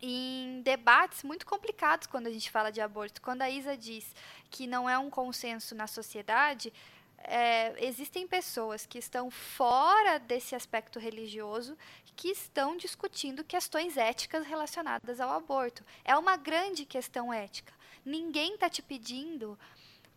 [0.00, 3.22] em debates muito complicados quando a gente fala de aborto.
[3.22, 4.14] Quando a Isa diz
[4.50, 6.72] que não é um consenso na sociedade,
[7.18, 11.76] é, existem pessoas que estão fora desse aspecto religioso
[12.16, 15.84] que estão discutindo questões éticas relacionadas ao aborto.
[16.04, 17.72] É uma grande questão ética.
[18.04, 19.58] Ninguém está te pedindo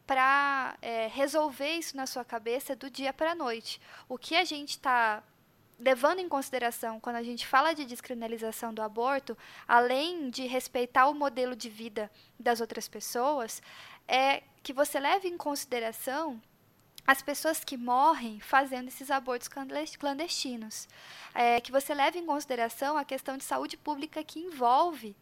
[0.05, 3.81] para é, resolver isso na sua cabeça do dia para a noite.
[4.07, 5.21] O que a gente está
[5.79, 9.37] levando em consideração quando a gente fala de descriminalização do aborto,
[9.67, 12.09] além de respeitar o modelo de vida
[12.39, 13.61] das outras pessoas,
[14.07, 16.41] é que você leve em consideração
[17.05, 19.47] as pessoas que morrem fazendo esses abortos
[19.97, 20.89] clandestinos.
[21.33, 25.15] É, que você leve em consideração a questão de saúde pública que envolve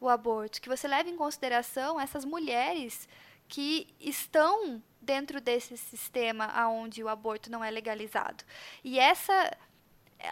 [0.00, 3.08] o aborto, que você leve em consideração essas mulheres
[3.48, 8.44] que estão dentro desse sistema onde o aborto não é legalizado.
[8.84, 9.56] E essa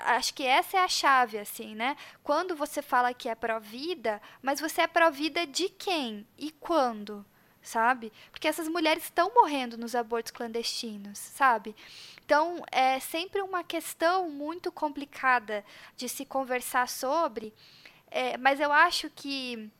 [0.05, 1.97] acho que essa é a chave assim, né?
[2.22, 7.24] Quando você fala que é pró-vida, mas você é pró-vida de quem e quando?
[7.62, 8.12] Sabe?
[8.30, 11.74] Porque essas mulheres estão morrendo nos abortos clandestinos, sabe?
[12.24, 15.64] Então, é sempre uma questão muito complicada
[15.97, 17.52] de se conversar sobre,
[18.10, 19.70] é, mas eu acho que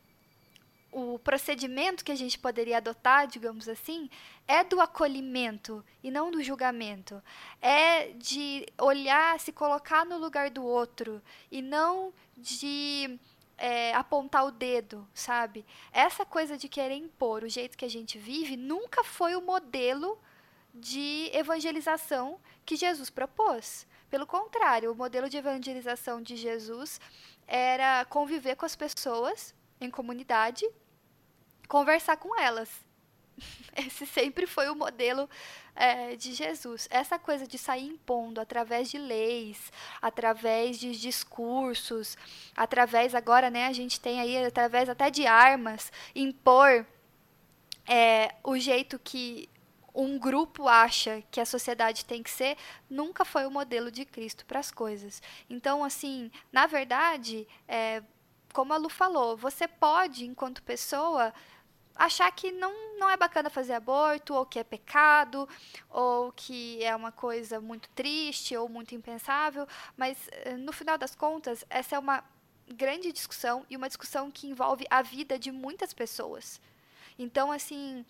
[0.93, 4.09] o procedimento que a gente poderia adotar, digamos assim,
[4.49, 7.23] é do acolhimento e não do julgamento.
[7.61, 11.21] É de olhar, se colocar no lugar do outro
[11.51, 13.19] e não de
[13.59, 15.67] é, apontar o dedo, sabe?
[15.93, 20.19] Essa coisa de querer impor o jeito que a gente vive nunca foi o modelo
[20.75, 23.87] de evangelização que Jesus propôs.
[24.09, 27.01] Pelo contrário, o modelo de evangelização de Jesus
[27.47, 30.69] era conviver com as pessoas em comunidade,
[31.69, 32.69] conversar com elas.
[33.77, 35.29] Esse sempre foi o modelo
[35.75, 36.89] é, de Jesus.
[36.91, 39.71] Essa coisa de sair impondo através de leis,
[40.01, 42.17] através de discursos,
[42.57, 46.87] através agora, né, a gente tem aí através até de armas, impor
[47.87, 49.49] é, o jeito que
[49.97, 52.57] um grupo acha que a sociedade tem que ser,
[52.89, 55.23] nunca foi o modelo de Cristo para as coisas.
[55.49, 58.03] Então, assim, na verdade, é,
[58.53, 61.33] como a Lu falou, você pode, enquanto pessoa,
[61.95, 65.49] achar que não, não é bacana fazer aborto, ou que é pecado,
[65.89, 69.67] ou que é uma coisa muito triste ou muito impensável,
[69.97, 72.23] mas eh, no final das contas, essa é uma
[72.69, 76.61] grande discussão e uma discussão que envolve a vida de muitas pessoas.
[77.19, 78.05] Então, assim,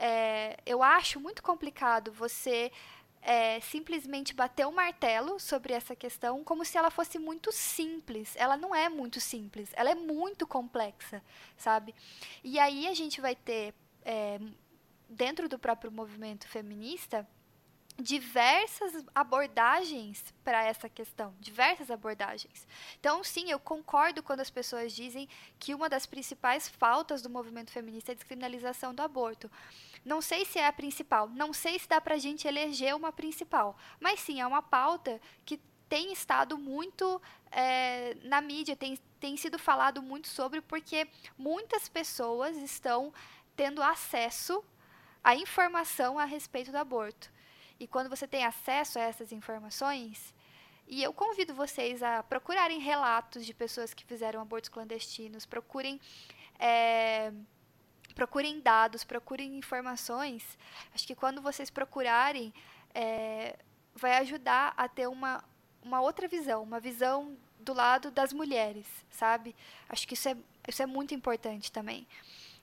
[0.00, 2.72] é, eu acho muito complicado você
[3.20, 8.34] é, simplesmente bater o martelo sobre essa questão como se ela fosse muito simples.
[8.36, 11.22] Ela não é muito simples, ela é muito complexa,
[11.56, 11.94] sabe?
[12.42, 14.40] E aí a gente vai ter, é,
[15.08, 17.28] dentro do próprio movimento feminista,
[18.00, 22.66] diversas abordagens para essa questão, diversas abordagens.
[22.98, 25.28] Então, sim, eu concordo quando as pessoas dizem
[25.58, 29.50] que uma das principais faltas do movimento feminista é a descriminalização do aborto.
[30.04, 33.12] Não sei se é a principal, não sei se dá para a gente eleger uma
[33.12, 37.20] principal, mas sim, é uma pauta que tem estado muito
[37.50, 43.12] é, na mídia, tem, tem sido falado muito sobre, porque muitas pessoas estão
[43.56, 44.64] tendo acesso
[45.22, 47.30] à informação a respeito do aborto.
[47.78, 50.32] E quando você tem acesso a essas informações,
[50.86, 56.00] e eu convido vocês a procurarem relatos de pessoas que fizeram abortos clandestinos, procurem.
[56.58, 57.32] É,
[58.20, 60.58] procurem dados, procurem informações.
[60.94, 62.52] Acho que quando vocês procurarem,
[62.94, 63.56] é,
[63.94, 65.42] vai ajudar a ter uma,
[65.82, 69.56] uma outra visão, uma visão do lado das mulheres, sabe?
[69.88, 70.36] Acho que isso é,
[70.68, 72.06] isso é muito importante também.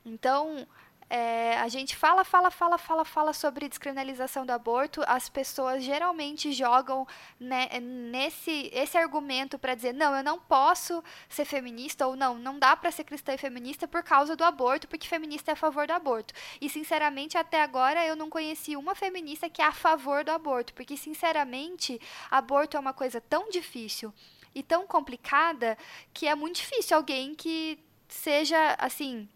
[0.05, 0.67] Então,
[1.09, 5.01] é, a gente fala, fala, fala, fala, fala sobre descriminalização do aborto.
[5.07, 7.07] As pessoas geralmente jogam
[7.39, 12.59] né, nesse esse argumento para dizer não, eu não posso ser feminista ou não, não
[12.59, 15.87] dá para ser cristã e feminista por causa do aborto, porque feminista é a favor
[15.87, 16.33] do aborto.
[16.59, 20.73] E sinceramente, até agora eu não conheci uma feminista que é a favor do aborto,
[20.73, 24.13] porque sinceramente, aborto é uma coisa tão difícil
[24.53, 25.77] e tão complicada
[26.13, 27.79] que é muito difícil alguém que
[28.09, 29.29] seja assim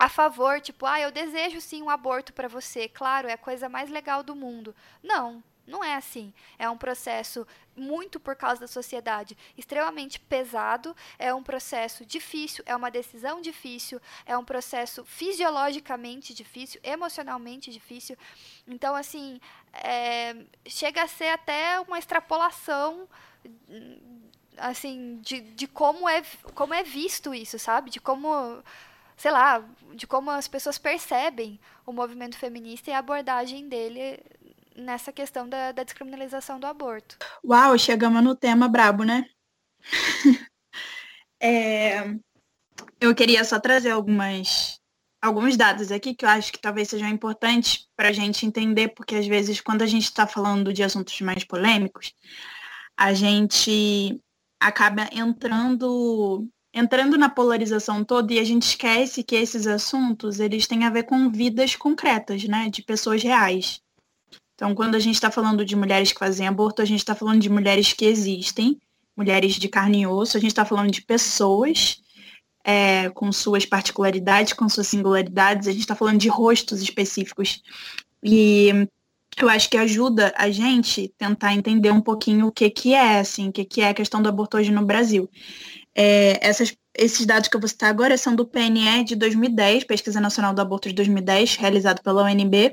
[0.00, 3.68] a favor, tipo, ah, eu desejo sim um aborto para você, claro, é a coisa
[3.68, 4.74] mais legal do mundo.
[5.02, 6.32] Não, não é assim.
[6.58, 7.46] É um processo
[7.76, 14.00] muito por causa da sociedade extremamente pesado, é um processo difícil, é uma decisão difícil,
[14.24, 18.16] é um processo fisiologicamente difícil, emocionalmente difícil.
[18.66, 19.38] Então, assim,
[19.74, 23.06] é, chega a ser até uma extrapolação
[24.56, 26.22] assim de, de como é
[26.54, 27.90] como é visto isso, sabe?
[27.90, 28.62] De como
[29.20, 29.62] sei lá,
[29.94, 34.18] de como as pessoas percebem o movimento feminista e a abordagem dele
[34.74, 37.18] nessa questão da, da descriminalização do aborto.
[37.44, 39.26] Uau, chegamos no tema brabo, né?
[41.38, 42.14] é,
[42.98, 44.80] eu queria só trazer algumas
[45.20, 49.16] alguns dados aqui que eu acho que talvez sejam importantes para a gente entender, porque
[49.16, 52.14] às vezes quando a gente está falando de assuntos mais polêmicos,
[52.96, 54.18] a gente
[54.58, 60.84] acaba entrando entrando na polarização toda e a gente esquece que esses assuntos eles têm
[60.84, 63.80] a ver com vidas concretas, né, de pessoas reais.
[64.54, 67.40] Então, quando a gente está falando de mulheres que fazem aborto, a gente está falando
[67.40, 68.78] de mulheres que existem,
[69.16, 72.02] mulheres de carne e osso, a gente está falando de pessoas
[72.62, 77.62] é, com suas particularidades, com suas singularidades, a gente está falando de rostos específicos.
[78.22, 78.86] E
[79.38, 83.48] eu acho que ajuda a gente tentar entender um pouquinho o que, que é, assim,
[83.48, 85.28] o que, que é a questão do aborto hoje no Brasil.
[85.94, 90.20] É, essas, esses dados que eu vou citar agora são do PNE de 2010, Pesquisa
[90.20, 92.72] Nacional do Aborto de 2010, realizado pela UNB,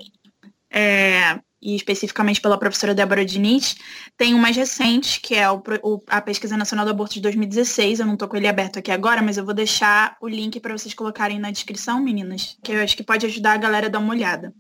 [0.69, 3.75] é, e especificamente pela professora Débora Diniz.
[4.15, 7.99] Tem um mais recente, que é o, o, a Pesquisa Nacional do Aborto de 2016.
[7.99, 10.77] Eu não estou com ele aberto aqui agora, mas eu vou deixar o link para
[10.77, 13.99] vocês colocarem na descrição, meninas, que eu acho que pode ajudar a galera a dar
[13.99, 14.53] uma olhada.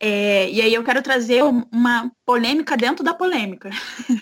[0.00, 3.70] É, e aí eu quero trazer uma polêmica dentro da polêmica,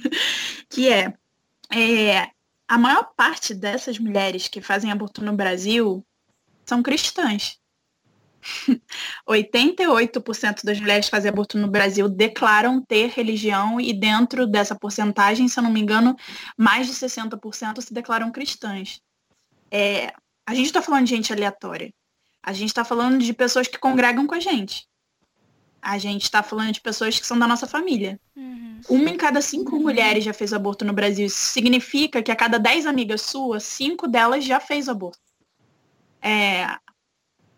[0.68, 1.12] que é,
[1.72, 2.28] é
[2.73, 6.03] a maior parte dessas mulheres que fazem aborto no Brasil
[6.65, 7.61] são cristãs.
[9.28, 15.49] 88% das mulheres que fazem aborto no Brasil declaram ter religião e dentro dessa porcentagem,
[15.49, 16.16] se eu não me engano,
[16.57, 19.03] mais de 60% se declaram cristãs.
[19.70, 20.11] É,
[20.47, 21.93] a gente está falando de gente aleatória.
[22.43, 24.89] A gente está falando de pessoas que congregam com a gente.
[25.82, 28.20] A gente está falando de pessoas que são da nossa família.
[28.36, 28.80] Uhum.
[28.88, 29.82] Uma em cada cinco uhum.
[29.82, 31.26] mulheres já fez aborto no Brasil.
[31.26, 35.18] Isso significa que a cada dez amigas suas, cinco delas já fez aborto.
[36.20, 36.66] É...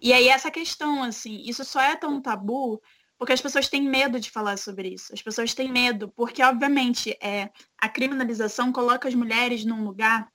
[0.00, 2.80] E aí essa questão, assim, isso só é tão tabu
[3.18, 5.12] porque as pessoas têm medo de falar sobre isso.
[5.12, 10.28] As pessoas têm medo, porque, obviamente, é, a criminalização coloca as mulheres num lugar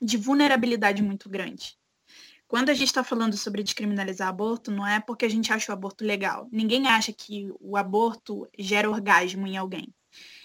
[0.00, 1.76] de vulnerabilidade muito grande.
[2.52, 5.74] Quando a gente está falando sobre descriminalizar aborto, não é porque a gente acha o
[5.74, 6.50] aborto legal.
[6.52, 9.88] Ninguém acha que o aborto gera orgasmo em alguém.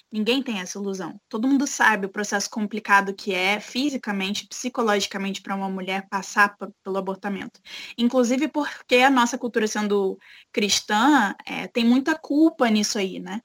[0.09, 1.19] Ninguém tem essa ilusão.
[1.27, 6.97] Todo mundo sabe o processo complicado que é fisicamente, psicologicamente para uma mulher passar pelo
[6.97, 7.59] abortamento.
[7.97, 10.17] Inclusive porque a nossa cultura sendo
[10.53, 13.41] cristã é, tem muita culpa nisso aí, né?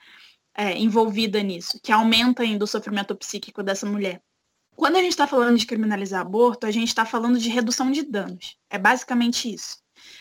[0.57, 4.23] É, envolvida nisso, que aumenta ainda o sofrimento psíquico dessa mulher.
[4.83, 8.03] Quando a gente está falando de criminalizar aborto, a gente está falando de redução de
[8.03, 8.59] danos.
[8.69, 9.77] É basicamente isso.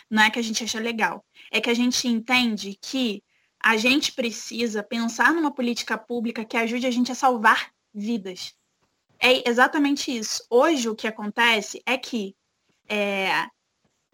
[0.08, 1.26] Não é que a gente acha legal.
[1.52, 3.24] É que a gente entende que
[3.60, 8.54] a gente precisa pensar numa política pública que ajude a gente a salvar vidas.
[9.20, 10.46] É exatamente isso.
[10.48, 12.36] Hoje o que acontece é que
[12.88, 13.48] é,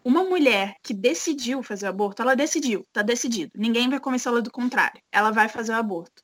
[0.02, 3.52] uma mulher que decidiu fazer o aborto, ela decidiu, está decidido.
[3.54, 4.98] Ninguém vai convencê-la do contrário.
[5.12, 6.22] Ela vai fazer o aborto.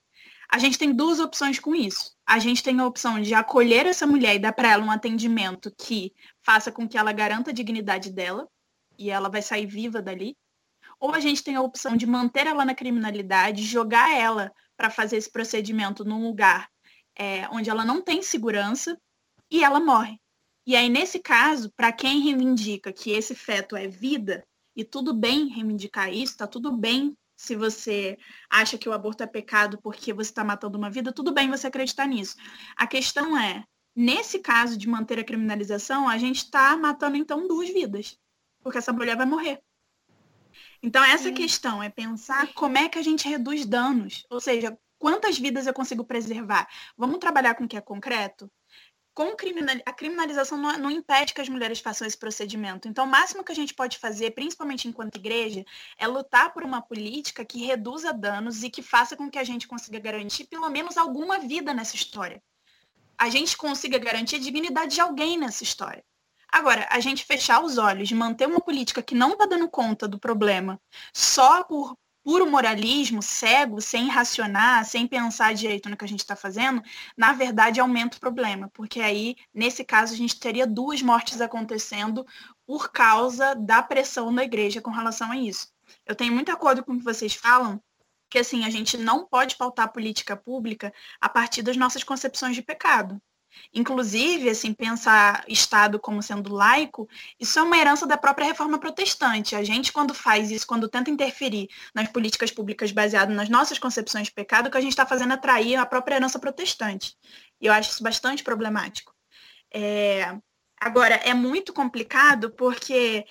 [0.55, 2.15] A gente tem duas opções com isso.
[2.25, 5.69] A gente tem a opção de acolher essa mulher e dar para ela um atendimento
[5.77, 6.13] que
[6.45, 8.47] faça com que ela garanta a dignidade dela
[8.97, 10.37] e ela vai sair viva dali
[11.01, 15.17] ou a gente tem a opção de manter ela na criminalidade, jogar ela para fazer
[15.17, 16.69] esse procedimento num lugar
[17.19, 18.97] é, onde ela não tem segurança
[19.51, 20.21] e ela morre.
[20.65, 25.49] E aí, nesse caso, para quem reivindica que esse feto é vida, e tudo bem
[25.49, 28.19] reivindicar isso, está tudo bem se você
[28.49, 31.67] acha que o aborto é pecado porque você está matando uma vida, tudo bem você
[31.67, 32.37] acreditar nisso.
[32.77, 33.65] A questão é,
[33.95, 38.19] nesse caso de manter a criminalização, a gente está matando então duas vidas,
[38.63, 39.63] porque essa mulher vai morrer.
[40.83, 41.35] Então, essa Sim.
[41.35, 45.75] questão é pensar como é que a gente reduz danos, ou seja, quantas vidas eu
[45.75, 46.69] consigo preservar.
[46.97, 48.51] Vamos trabalhar com o que é concreto?
[49.15, 49.77] Com criminal...
[49.87, 52.89] a criminalização não, não, impede que as mulheres façam esse procedimento.
[52.89, 55.65] Então, o máximo que a gente pode fazer, principalmente enquanto igreja,
[55.97, 59.69] é lutar por uma política que reduza danos e que faça com que a gente
[59.69, 62.43] consiga garantir pelo menos alguma vida nessa história.
[63.17, 66.05] A gente consiga garantir a dignidade de alguém nessa história.
[66.51, 70.19] Agora, a gente fechar os olhos, manter uma política que não está dando conta do
[70.19, 70.81] problema
[71.13, 76.35] só por puro moralismo, cego, sem racionar, sem pensar direito no que a gente está
[76.35, 76.83] fazendo,
[77.17, 82.27] na verdade aumenta o problema, porque aí, nesse caso, a gente teria duas mortes acontecendo
[82.67, 85.69] por causa da pressão da igreja com relação a isso.
[86.07, 87.81] Eu tenho muito acordo com o que vocês falam,
[88.31, 92.63] que assim, a gente não pode pautar política pública a partir das nossas concepções de
[92.63, 93.21] pecado.
[93.73, 97.09] Inclusive, assim, pensar Estado como sendo laico,
[97.41, 99.57] isso é uma herança da própria reforma protestante.
[99.57, 104.29] A gente, quando faz isso, quando tenta interferir nas políticas públicas baseadas nas nossas concepções
[104.29, 107.17] de pecado, o que a gente está fazendo é atrair a própria herança protestante.
[107.61, 109.15] E eu acho isso bastante problemático.
[109.73, 110.37] É...
[110.81, 113.25] Agora, é muito complicado porque,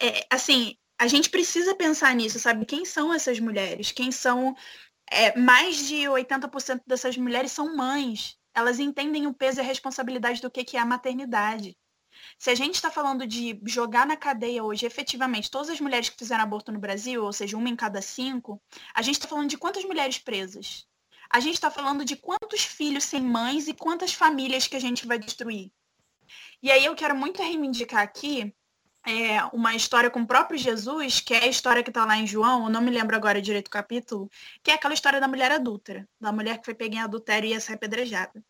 [0.00, 2.64] é, assim, a gente precisa pensar nisso, sabe?
[2.64, 3.92] Quem são essas mulheres?
[3.92, 4.54] Quem são.
[5.10, 10.40] É, mais de 80% dessas mulheres são mães elas entendem o peso e a responsabilidade
[10.40, 11.76] do que, é a maternidade.
[12.38, 16.18] Se a gente está falando de jogar na cadeia hoje, efetivamente, todas as mulheres que
[16.18, 18.62] fizeram aborto no Brasil, ou seja, uma em cada cinco,
[18.94, 20.86] a gente está falando de quantas mulheres presas?
[21.30, 25.06] A gente está falando de quantos filhos sem mães e quantas famílias que a gente
[25.06, 25.72] vai destruir.
[26.62, 28.54] E aí eu quero muito reivindicar aqui
[29.06, 32.26] é, uma história com o próprio Jesus, que é a história que está lá em
[32.26, 34.30] João, eu não me lembro agora direito o capítulo,
[34.62, 37.50] que é aquela história da mulher adúltera, da mulher que foi pega em adultério e
[37.50, 38.42] ia ser apedrejada.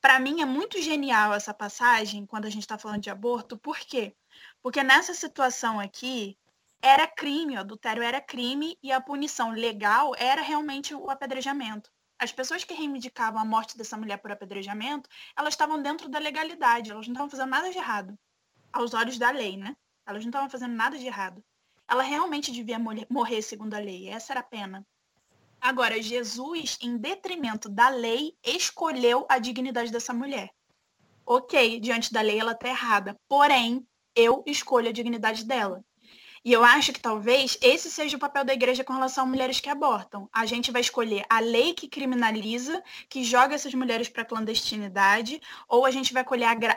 [0.00, 3.78] Para mim é muito genial essa passagem quando a gente está falando de aborto, por
[3.78, 4.14] quê?
[4.62, 6.36] Porque nessa situação aqui,
[6.82, 11.90] era crime, o adultério era crime e a punição legal era realmente o apedrejamento.
[12.18, 16.90] As pessoas que reivindicavam a morte dessa mulher por apedrejamento, elas estavam dentro da legalidade,
[16.90, 18.18] elas não estavam fazendo nada de errado,
[18.72, 19.76] aos olhos da lei, né?
[20.06, 21.42] Elas não estavam fazendo nada de errado.
[21.88, 24.08] Ela realmente devia morrer segundo a lei.
[24.08, 24.86] Essa era a pena.
[25.60, 30.50] Agora, Jesus, em detrimento da lei, escolheu a dignidade dessa mulher.
[31.26, 33.14] Ok, diante da lei ela está errada.
[33.28, 35.84] Porém, eu escolho a dignidade dela.
[36.42, 39.60] E eu acho que talvez esse seja o papel da igreja com relação a mulheres
[39.60, 40.26] que abortam.
[40.32, 45.40] A gente vai escolher a lei que criminaliza, que joga essas mulheres para a clandestinidade,
[45.68, 46.24] ou a gente vai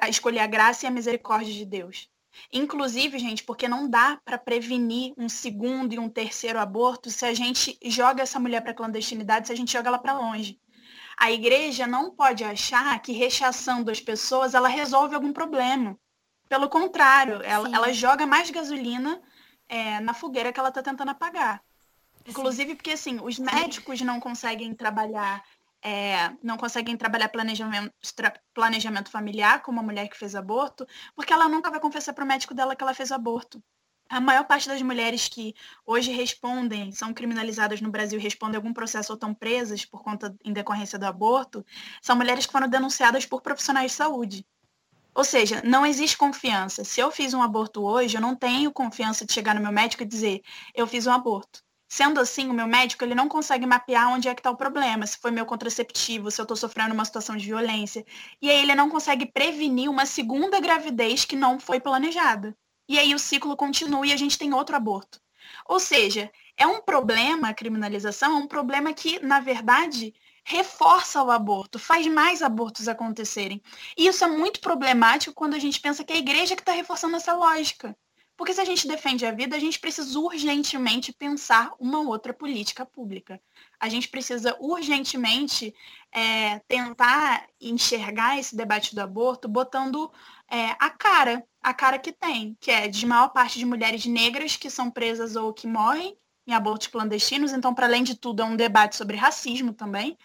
[0.02, 2.10] a escolher a graça e a misericórdia de Deus.
[2.52, 7.34] Inclusive, gente, porque não dá para prevenir um segundo e um terceiro aborto se a
[7.34, 10.60] gente joga essa mulher para clandestinidade, se a gente joga ela para longe.
[11.18, 15.98] A igreja não pode achar que rechaçando as pessoas ela resolve algum problema.
[16.50, 19.22] Pelo contrário, ela, ela joga mais gasolina
[19.70, 21.64] é, na fogueira que ela está tentando apagar.
[22.28, 25.44] Inclusive porque assim, os médicos não conseguem trabalhar
[25.84, 27.94] é, não conseguem trabalhar planejamento,
[28.54, 32.28] planejamento familiar com uma mulher que fez aborto, porque ela nunca vai confessar para o
[32.28, 33.62] médico dela que ela fez aborto.
[34.10, 35.56] A maior parte das mulheres que
[35.86, 40.54] hoje respondem, são criminalizadas no Brasil, respondem algum processo ou estão presas por conta em
[40.54, 41.66] decorrência do aborto,
[42.02, 44.46] são mulheres que foram denunciadas por profissionais de saúde.
[45.16, 46.84] Ou seja, não existe confiança.
[46.84, 50.04] Se eu fiz um aborto hoje, eu não tenho confiança de chegar no meu médico
[50.04, 50.42] e dizer,
[50.74, 51.63] eu fiz um aborto.
[51.96, 55.06] Sendo assim, o meu médico ele não consegue mapear onde é que está o problema,
[55.06, 58.04] se foi meu contraceptivo, se eu estou sofrendo uma situação de violência.
[58.42, 62.58] E aí ele não consegue prevenir uma segunda gravidez que não foi planejada.
[62.90, 65.22] E aí o ciclo continua e a gente tem outro aborto.
[65.68, 71.30] Ou seja, é um problema, a criminalização é um problema que, na verdade, reforça o
[71.30, 73.62] aborto, faz mais abortos acontecerem.
[73.96, 76.72] E isso é muito problemático quando a gente pensa que é a igreja que está
[76.72, 77.96] reforçando essa lógica.
[78.36, 82.86] Porque se a gente defende a vida, a gente precisa urgentemente pensar uma outra política
[82.86, 83.40] pública.
[83.80, 85.74] A gente precisa urgentemente
[86.12, 90.12] é, tentar enxergar esse debate do aborto botando
[90.50, 94.56] é, a cara, a cara que tem, que é de maior parte de mulheres negras
[94.56, 97.54] que são presas ou que morrem em abortos clandestinos.
[97.54, 100.18] Então, para além de tudo, é um debate sobre racismo também.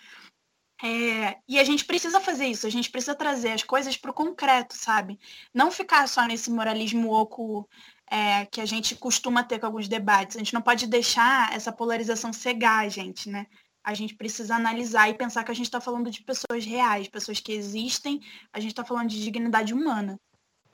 [0.83, 4.15] É, e a gente precisa fazer isso, a gente precisa trazer as coisas para o
[4.15, 5.19] concreto, sabe?
[5.53, 7.69] Não ficar só nesse moralismo oco
[8.11, 10.37] é, que a gente costuma ter com alguns debates.
[10.37, 13.47] A gente não pode deixar essa polarização cegar a gente, né?
[13.85, 17.41] A gente precisa analisar e pensar que a gente está falando de pessoas reais, pessoas
[17.41, 18.21] que existem,
[18.53, 20.19] a gente está falando de dignidade humana.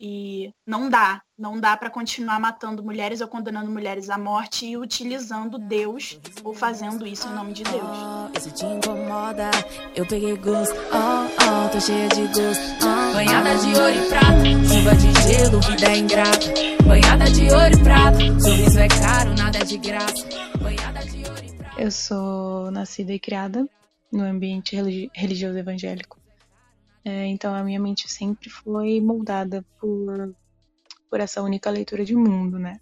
[0.06, 4.76] E não dá, não dá para continuar matando mulheres ou condenando mulheres à morte e
[4.76, 7.88] utilizando Deus ou fazendo isso em nome de Deus.
[8.36, 9.50] Isso te incomoda,
[9.96, 14.44] eu peguei gosto, oh, oh, tô cheia de gosto, oh, banhada de ouro e prata,
[14.68, 16.52] chuva de gelo, vida é ingrata,
[16.86, 20.28] banhada de ouro e prata, sorriso é caro, nada é de graça,
[20.60, 21.80] banhada de ouro e prata.
[21.80, 23.66] Eu sou nascida e criada
[24.12, 24.76] no ambiente
[25.14, 26.23] religioso evangélico.
[27.04, 30.34] É, então a minha mente sempre foi moldada por,
[31.10, 32.80] por essa única leitura de mundo, né?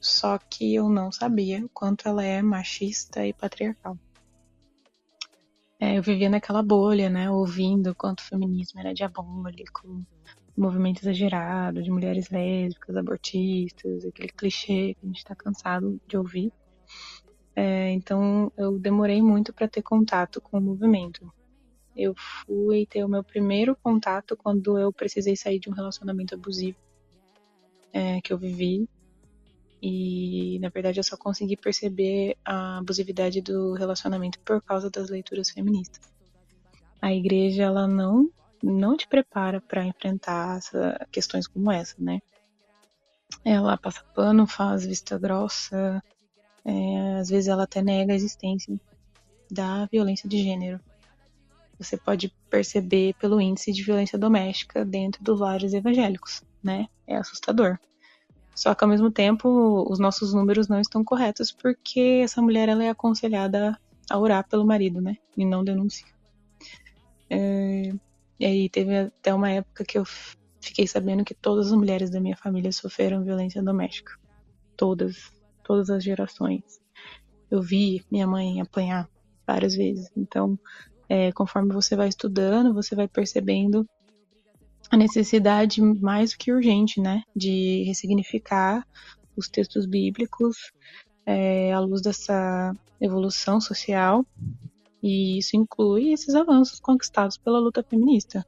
[0.00, 3.96] Só que eu não sabia o quanto ela é machista e patriarcal.
[5.78, 7.30] É, eu vivia naquela bolha, né?
[7.30, 10.04] Ouvindo o quanto o feminismo era diabólico,
[10.56, 16.52] movimento exagerado de mulheres lésbicas, abortistas, aquele clichê que a gente está cansado de ouvir.
[17.56, 21.32] É, então eu demorei muito para ter contato com o movimento.
[21.96, 26.78] Eu fui ter o meu primeiro contato quando eu precisei sair de um relacionamento abusivo
[27.92, 28.88] é, que eu vivi.
[29.80, 35.50] E, na verdade, eu só consegui perceber a abusividade do relacionamento por causa das leituras
[35.50, 36.12] feministas.
[37.00, 38.30] A igreja, ela não,
[38.62, 42.20] não te prepara para enfrentar essa, questões como essa, né?
[43.44, 46.02] Ela passa pano, faz vista grossa,
[46.64, 48.80] é, às vezes ela até nega a existência
[49.50, 50.80] da violência de gênero
[51.78, 56.86] você pode perceber pelo índice de violência doméstica dentro dos lares evangélicos, né?
[57.06, 57.78] É assustador.
[58.54, 62.84] Só que ao mesmo tempo, os nossos números não estão corretos porque essa mulher ela
[62.84, 63.78] é aconselhada
[64.08, 65.16] a orar pelo marido, né?
[65.36, 66.06] E não denuncia.
[67.28, 67.92] É...
[68.38, 70.04] E aí teve até uma época que eu
[70.60, 74.12] fiquei sabendo que todas as mulheres da minha família sofreram violência doméstica.
[74.76, 75.32] Todas,
[75.62, 76.62] todas as gerações.
[77.50, 79.08] Eu vi minha mãe apanhar
[79.46, 80.10] várias vezes.
[80.16, 80.58] Então,
[81.08, 83.86] é, conforme você vai estudando, você vai percebendo
[84.90, 88.86] a necessidade mais do que urgente, né, de ressignificar
[89.36, 90.72] os textos bíblicos
[91.26, 94.24] é, à luz dessa evolução social,
[95.02, 98.46] e isso inclui esses avanços conquistados pela luta feminista.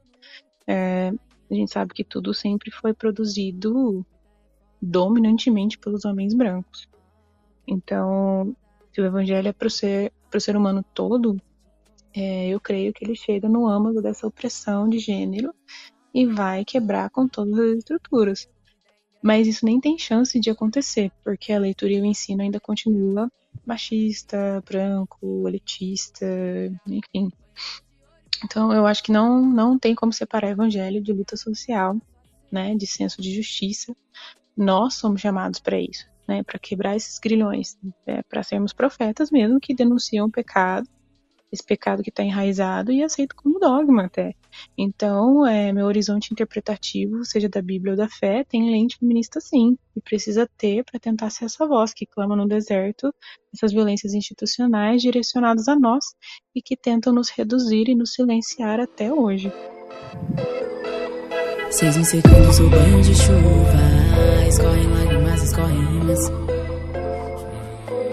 [0.65, 1.11] É,
[1.49, 4.05] a gente sabe que tudo sempre foi produzido
[4.81, 6.87] dominantemente pelos homens brancos.
[7.67, 8.55] Então,
[8.93, 11.39] se o evangelho é para o ser, ser humano todo,
[12.19, 15.53] é, eu creio que ele chega no âmago dessa opressão de gênero
[16.11, 18.49] e vai quebrar com todas as estruturas.
[19.21, 23.31] Mas isso nem tem chance de acontecer, porque a leitura e o ensino ainda continua
[23.63, 26.25] machista, branco, elitista,
[26.87, 27.29] enfim.
[28.43, 31.97] Então eu acho que não, não tem como separar evangelho de luta social,
[32.51, 33.95] né, de senso de justiça.
[34.55, 37.77] Nós somos chamados para isso, né, para quebrar esses grilhões,
[38.07, 40.87] é, para sermos profetas mesmo que denunciam o pecado
[41.51, 44.33] esse pecado que está enraizado e aceito como dogma até.
[44.77, 49.77] Então, é, meu horizonte interpretativo, seja da Bíblia ou da fé, tem lente feminista sim,
[49.95, 53.13] e precisa ter para tentar ser essa voz que clama no deserto
[53.53, 56.05] essas violências institucionais direcionadas a nós
[56.55, 59.51] e que tentam nos reduzir e nos silenciar até hoje.
[61.69, 66.19] Seis secando seu banho de chuva, escorrem lágrimas, escorrem rimas.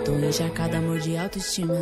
[0.04, 1.74] Tô encharcada amor de autoestima.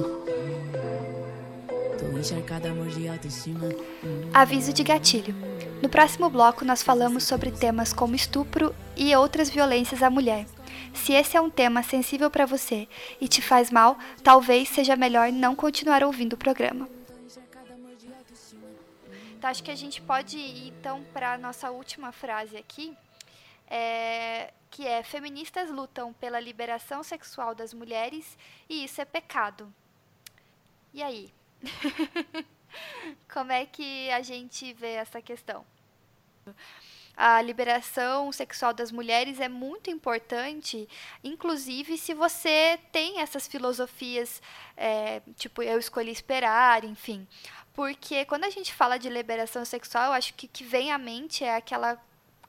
[4.34, 5.34] Aviso de gatilho.
[5.82, 10.46] No próximo bloco nós falamos sobre temas como estupro e outras violências à mulher.
[10.94, 12.88] Se esse é um tema sensível para você
[13.20, 16.88] e te faz mal, talvez seja melhor não continuar ouvindo o programa.
[19.36, 22.96] Então acho que a gente pode ir então para a nossa última frase aqui,
[23.68, 28.38] é, que é feministas lutam pela liberação sexual das mulheres
[28.68, 29.72] e isso é pecado.
[30.94, 31.32] E aí?
[33.32, 35.64] Como é que a gente vê essa questão?
[37.16, 40.88] a liberação sexual das mulheres é muito importante,
[41.22, 44.40] inclusive se você tem essas filosofias,
[44.76, 47.26] é, tipo, eu escolhi esperar, enfim.
[47.74, 51.44] Porque quando a gente fala de liberação sexual, eu acho que que vem à mente
[51.44, 51.98] é aquela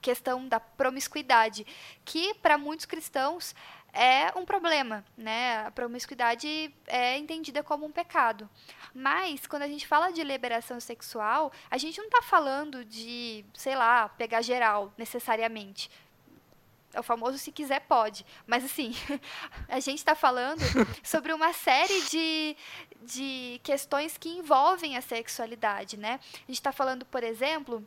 [0.00, 1.66] questão da promiscuidade,
[2.04, 3.54] que para muitos cristãos
[3.94, 5.64] é um problema, né?
[5.66, 8.50] A promiscuidade é entendida como um pecado.
[8.92, 13.76] Mas quando a gente fala de liberação sexual, a gente não está falando de, sei
[13.76, 15.88] lá, pegar geral necessariamente.
[16.92, 18.26] É o famoso se quiser pode.
[18.46, 18.92] Mas assim,
[19.68, 20.60] a gente está falando
[21.02, 22.56] sobre uma série de,
[23.02, 26.18] de questões que envolvem a sexualidade, né?
[26.34, 27.86] A gente está falando, por exemplo,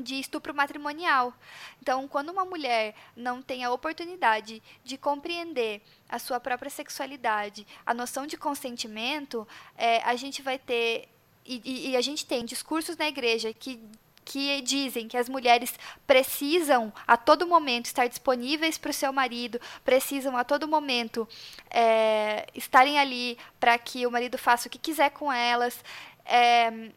[0.00, 1.32] de estupro matrimonial.
[1.80, 7.94] Então, quando uma mulher não tem a oportunidade de compreender a sua própria sexualidade, a
[7.94, 9.46] noção de consentimento,
[9.76, 11.08] é, a gente vai ter
[11.48, 13.80] e, e, a gente tem discursos na igreja que
[14.26, 19.60] que dizem que as mulheres precisam a todo momento estar disponíveis para o seu marido,
[19.84, 21.28] precisam a todo momento
[21.70, 25.78] é, estarem ali para que o marido faça o que quiser com elas.
[26.24, 26.90] É,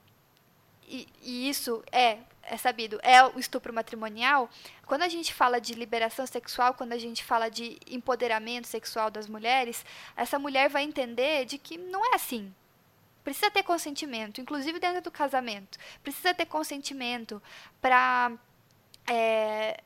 [0.87, 2.17] e, e isso é
[2.49, 4.49] é sabido, é o estupro matrimonial,
[4.85, 9.27] quando a gente fala de liberação sexual, quando a gente fala de empoderamento sexual das
[9.27, 9.85] mulheres,
[10.15, 12.53] essa mulher vai entender de que não é assim.
[13.23, 15.77] Precisa ter consentimento, inclusive dentro do casamento.
[16.01, 17.41] Precisa ter consentimento
[17.79, 18.31] para
[19.07, 19.81] é,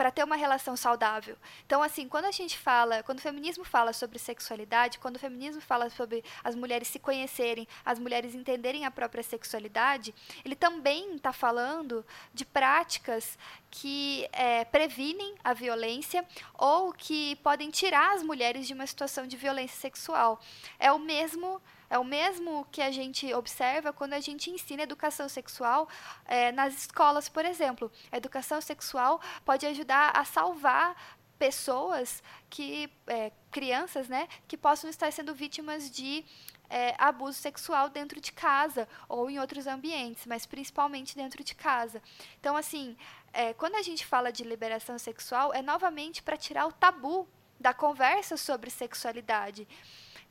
[0.00, 1.36] para ter uma relação saudável.
[1.66, 5.60] Então, assim, quando a gente fala, quando o feminismo fala sobre sexualidade, quando o feminismo
[5.60, 11.34] fala sobre as mulheres se conhecerem, as mulheres entenderem a própria sexualidade, ele também está
[11.34, 12.02] falando
[12.32, 13.36] de práticas
[13.70, 16.26] que é, previnem a violência
[16.58, 20.40] ou que podem tirar as mulheres de uma situação de violência sexual.
[20.78, 25.28] É o mesmo é o mesmo que a gente observa quando a gente ensina educação
[25.28, 25.88] sexual
[26.24, 27.90] é, nas escolas, por exemplo.
[28.12, 30.94] A educação sexual pode ajudar a salvar
[31.36, 36.22] pessoas que é, crianças né que possam estar sendo vítimas de
[36.70, 42.00] é, abuso sexual dentro de casa ou em outros ambientes, mas principalmente dentro de casa.
[42.38, 42.96] Então, assim,
[43.32, 47.28] é, quando a gente fala de liberação sexual, é novamente para tirar o tabu
[47.58, 49.68] da conversa sobre sexualidade.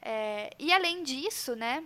[0.02, 1.84] É, e além disso, né,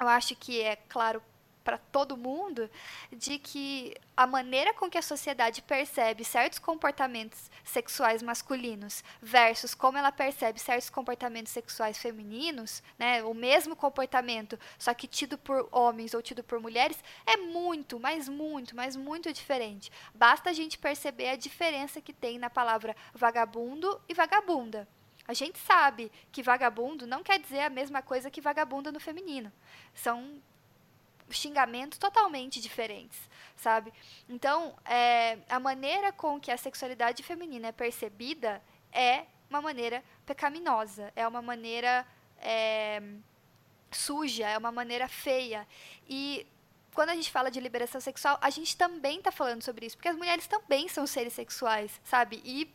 [0.00, 1.22] eu acho que é claro
[1.68, 2.70] para todo mundo
[3.12, 9.98] de que a maneira com que a sociedade percebe certos comportamentos sexuais masculinos versus como
[9.98, 16.14] ela percebe certos comportamentos sexuais femininos, né, o mesmo comportamento, só que tido por homens
[16.14, 19.92] ou tido por mulheres, é muito, mas muito, mas muito diferente.
[20.14, 24.88] Basta a gente perceber a diferença que tem na palavra vagabundo e vagabunda.
[25.26, 29.52] A gente sabe que vagabundo não quer dizer a mesma coisa que vagabunda no feminino.
[29.92, 30.40] São
[31.30, 33.18] xingamentos totalmente diferentes,
[33.56, 33.92] sabe?
[34.28, 41.12] Então, é, a maneira com que a sexualidade feminina é percebida é uma maneira pecaminosa,
[41.16, 42.06] é uma maneira
[42.40, 43.02] é,
[43.90, 45.66] suja, é uma maneira feia.
[46.08, 46.46] E
[46.94, 50.08] quando a gente fala de liberação sexual, a gente também está falando sobre isso, porque
[50.08, 52.42] as mulheres também são seres sexuais, sabe?
[52.44, 52.68] E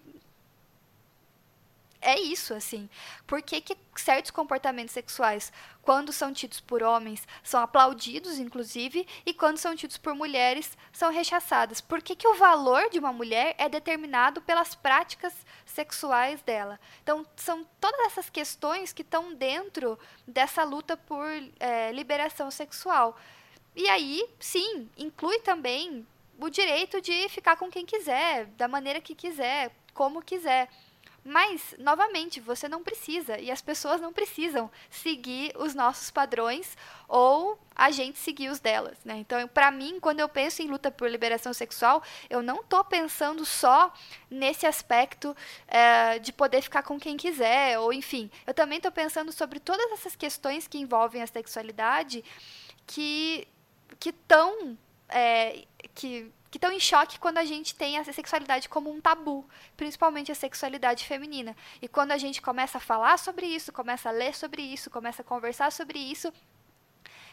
[2.03, 2.89] é isso, assim.
[3.25, 5.51] Por que, que certos comportamentos sexuais,
[5.81, 11.11] quando são tidos por homens, são aplaudidos, inclusive, e quando são tidos por mulheres, são
[11.11, 11.81] rechaçadas?
[11.81, 15.33] Por que, que o valor de uma mulher é determinado pelas práticas
[15.65, 16.79] sexuais dela?
[17.01, 19.97] Então, são todas essas questões que estão dentro
[20.27, 21.27] dessa luta por
[21.59, 23.17] é, liberação sexual.
[23.75, 26.05] E aí, sim, inclui também
[26.39, 30.69] o direito de ficar com quem quiser, da maneira que quiser, como quiser.
[31.25, 36.77] Mas, novamente, você não precisa e as pessoas não precisam seguir os nossos padrões
[37.07, 39.15] ou a gente seguir os delas, né?
[39.17, 43.45] Então, para mim, quando eu penso em luta por liberação sexual, eu não estou pensando
[43.45, 43.93] só
[44.29, 45.35] nesse aspecto
[45.67, 49.91] é, de poder ficar com quem quiser, ou enfim, eu também estou pensando sobre todas
[49.93, 52.23] essas questões que envolvem a sexualidade
[52.85, 53.47] que
[53.99, 54.77] que estão
[55.07, 55.63] é,
[55.93, 59.43] que que estão em choque quando a gente tem a sexualidade como um tabu,
[59.75, 61.57] principalmente a sexualidade feminina.
[61.81, 65.23] E quando a gente começa a falar sobre isso, começa a ler sobre isso, começa
[65.23, 66.31] a conversar sobre isso,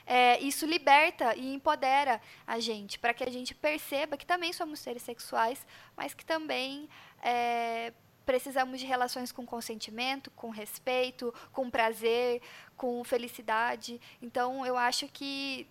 [0.07, 4.81] é, isso liberta e empodera a gente, para que a gente perceba que também somos
[4.81, 6.89] seres sexuais, mas que também
[7.23, 7.93] é,
[8.25, 12.41] precisamos de relações com consentimento, com respeito, com prazer,
[12.75, 14.01] com felicidade.
[14.23, 15.69] Então, eu acho que,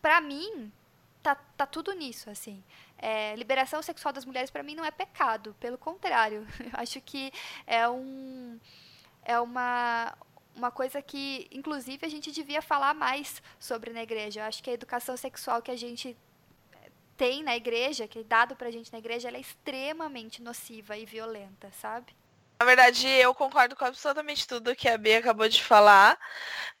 [0.00, 0.70] para mim,
[1.24, 2.62] tá, tá tudo nisso, assim.
[2.98, 6.46] É, liberação sexual das mulheres para mim não é pecado, pelo contrário.
[6.60, 7.32] Eu acho que
[7.66, 8.60] é um
[9.24, 10.16] é uma
[10.54, 14.40] uma coisa que inclusive a gente devia falar mais sobre na igreja.
[14.40, 16.16] Eu acho que a educação sexual que a gente
[17.16, 21.06] tem na igreja, que é dado pra gente na igreja, ela é extremamente nociva e
[21.06, 22.14] violenta, sabe?
[22.64, 26.18] Na verdade, eu concordo com absolutamente tudo que a Bia acabou de falar.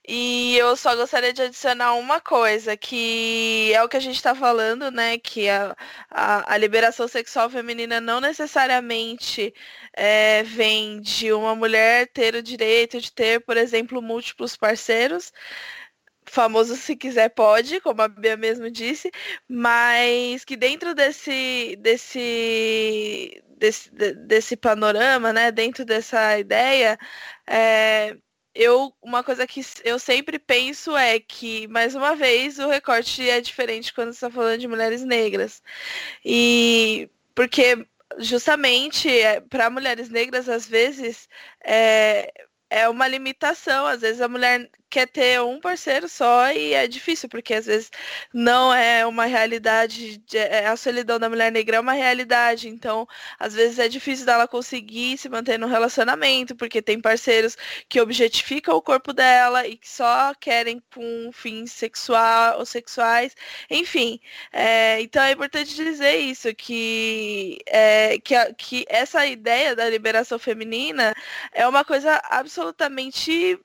[0.08, 4.34] E eu só gostaria de adicionar uma coisa, que é o que a gente está
[4.34, 5.18] falando, né?
[5.18, 5.76] Que a,
[6.10, 9.54] a, a, liberação sexual feminina não necessariamente
[9.94, 15.32] é, vem de uma mulher ter o direito de ter, por exemplo, múltiplos parceiros
[16.26, 19.10] famoso se quiser pode, como a Bia mesmo disse,
[19.48, 26.98] mas que dentro desse desse desse, desse panorama, né, dentro dessa ideia,
[27.46, 28.16] é,
[28.54, 33.40] eu uma coisa que eu sempre penso é que mais uma vez o recorte é
[33.40, 35.62] diferente quando está falando de mulheres negras
[36.24, 37.86] e porque
[38.18, 41.28] justamente é, para mulheres negras às vezes
[41.64, 42.32] é,
[42.74, 43.86] é uma limitação.
[43.86, 47.90] Às vezes a mulher quer ter um parceiro só e é difícil, porque às vezes
[48.32, 53.04] não é uma realidade, de, é, a solidão da mulher negra é uma realidade, então
[53.36, 57.56] às vezes é difícil dela conseguir se manter no relacionamento, porque tem parceiros
[57.88, 63.34] que objetificam o corpo dela e que só querem com fins sexual ou sexuais,
[63.68, 64.20] enfim.
[64.52, 71.12] É, então é importante dizer isso, que, é, que, que essa ideia da liberação feminina
[71.52, 73.58] é uma coisa absolutamente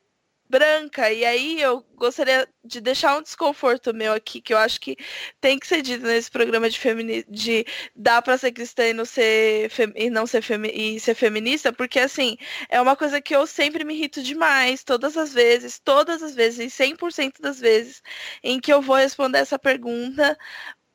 [0.49, 1.11] branca.
[1.11, 4.97] E aí eu gostaria de deixar um desconforto meu aqui, que eu acho que
[5.39, 7.65] tem que ser dito nesse programa de feminismo, de
[7.95, 11.99] dar para ser cristã e não ser e não ser femi e ser feminista, porque
[11.99, 12.37] assim,
[12.69, 16.59] é uma coisa que eu sempre me irrito demais, todas as vezes, todas as vezes,
[16.59, 18.01] e 100% das vezes
[18.43, 20.37] em que eu vou responder essa pergunta,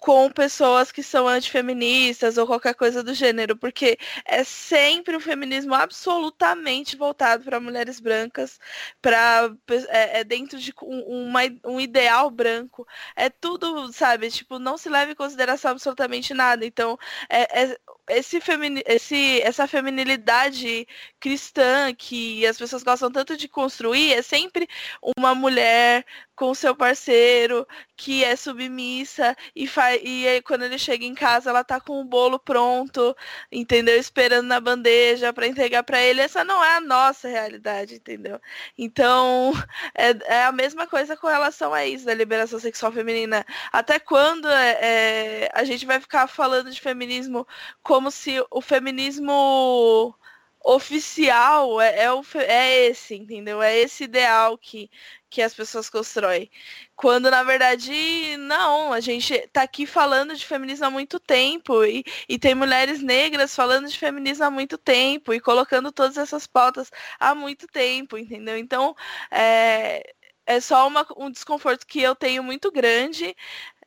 [0.04, 5.72] com pessoas que são antifeministas ou qualquer coisa do gênero, porque é sempre um feminismo
[5.74, 8.60] absolutamente voltado para mulheres brancas,
[9.00, 9.50] para
[9.88, 12.86] é, é, dentro de um, uma, um ideal branco.
[13.16, 14.30] É tudo, sabe?
[14.30, 16.66] Tipo, não se leva em consideração absolutamente nada.
[16.66, 16.98] Então,
[17.30, 17.78] é, é
[18.10, 20.86] esse, femini esse essa feminilidade
[21.18, 24.68] cristã que as pessoas gostam tanto de construir é sempre
[25.16, 26.04] uma mulher
[26.36, 27.66] com seu parceiro
[27.96, 29.68] que é submissa e,
[30.02, 33.16] e aí, quando ele chega em casa ela tá com o bolo pronto,
[33.50, 33.96] entendeu?
[33.98, 36.20] Esperando na bandeja para entregar para ele.
[36.20, 38.40] Essa não é a nossa realidade, entendeu?
[38.76, 39.52] Então
[39.94, 43.44] é, é, a mesma coisa com relação a isso da liberação sexual feminina.
[43.72, 47.46] Até quando é, é, a gente vai ficar falando de feminismo
[47.82, 50.14] como se o feminismo
[50.64, 53.62] oficial é, é, o, é esse, entendeu?
[53.62, 54.90] É esse ideal que,
[55.34, 56.48] que as pessoas constroem.
[56.94, 62.04] Quando, na verdade, não, a gente tá aqui falando de feminismo há muito tempo e,
[62.28, 66.88] e tem mulheres negras falando de feminismo há muito tempo e colocando todas essas pautas
[67.18, 68.56] há muito tempo, entendeu?
[68.56, 68.94] Então,
[69.28, 70.14] é,
[70.46, 73.34] é só uma, um desconforto que eu tenho muito grande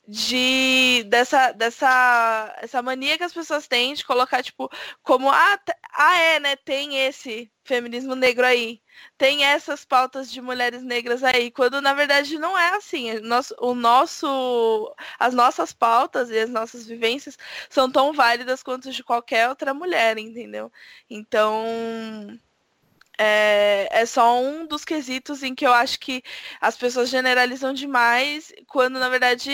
[0.08, 4.70] de dessa dessa essa mania que as pessoas têm de colocar tipo
[5.04, 5.60] como ah,
[5.94, 8.82] ah é né tem esse feminismo negro aí
[9.18, 13.08] tem essas pautas de mulheres negras aí quando na verdade não é assim
[13.60, 17.38] o nosso as nossas pautas e as nossas vivências
[17.70, 20.72] são tão válidas quanto de qualquer outra mulher entendeu
[21.10, 21.66] então
[23.18, 26.22] é, é só um dos quesitos em que eu acho que
[26.62, 29.52] as pessoas generalizam demais, quando na verdade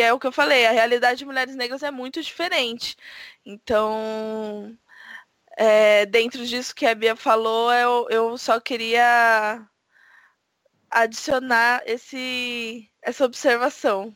[0.00, 2.96] é o que eu falei, a realidade de mulheres negras é muito diferente.
[3.44, 4.76] Então,
[5.56, 9.66] é, dentro disso que a Bia falou, eu, eu só queria
[10.90, 14.14] adicionar esse, essa observação.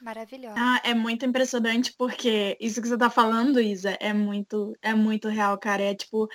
[0.00, 0.54] Maravilhosa.
[0.56, 5.28] Ah, é muito impressionante porque isso que você tá falando, Isa, é muito, é muito
[5.28, 5.82] real, cara.
[5.82, 6.28] É tipo,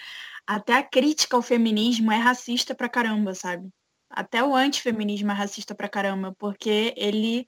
[0.45, 3.69] até a crítica ao feminismo é racista pra caramba, sabe?
[4.09, 7.47] Até o antifeminismo é racista pra caramba, porque ele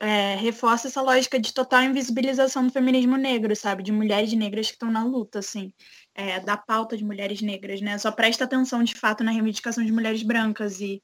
[0.00, 3.82] é, reforça essa lógica de total invisibilização do feminismo negro, sabe?
[3.82, 5.72] De mulheres negras que estão na luta, assim,
[6.14, 7.96] é, da pauta de mulheres negras, né?
[7.98, 11.02] Só presta atenção, de fato, na reivindicação de mulheres brancas e,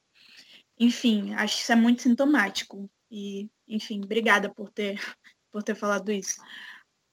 [0.79, 2.89] enfim, acho que isso é muito sintomático.
[3.09, 4.99] E, enfim, obrigada por ter,
[5.51, 6.41] por ter falado isso.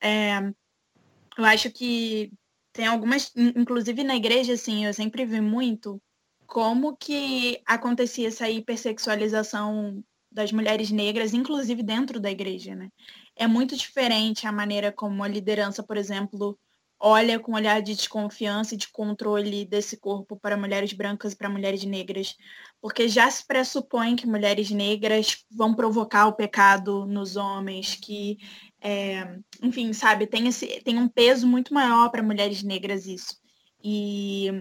[0.00, 0.38] É,
[1.36, 2.32] eu acho que
[2.72, 6.00] tem algumas, inclusive na igreja, assim, eu sempre vi muito
[6.46, 10.02] como que acontecia essa hipersexualização
[10.38, 12.90] das mulheres negras, inclusive dentro da igreja, né?
[13.34, 16.56] É muito diferente a maneira como a liderança, por exemplo,
[17.00, 21.36] olha com um olhar de desconfiança e de controle desse corpo para mulheres brancas e
[21.36, 22.36] para mulheres negras,
[22.80, 28.38] porque já se pressupõe que mulheres negras vão provocar o pecado nos homens, que,
[28.80, 33.36] é, enfim, sabe, tem, esse, tem um peso muito maior para mulheres negras isso.
[33.82, 34.52] E,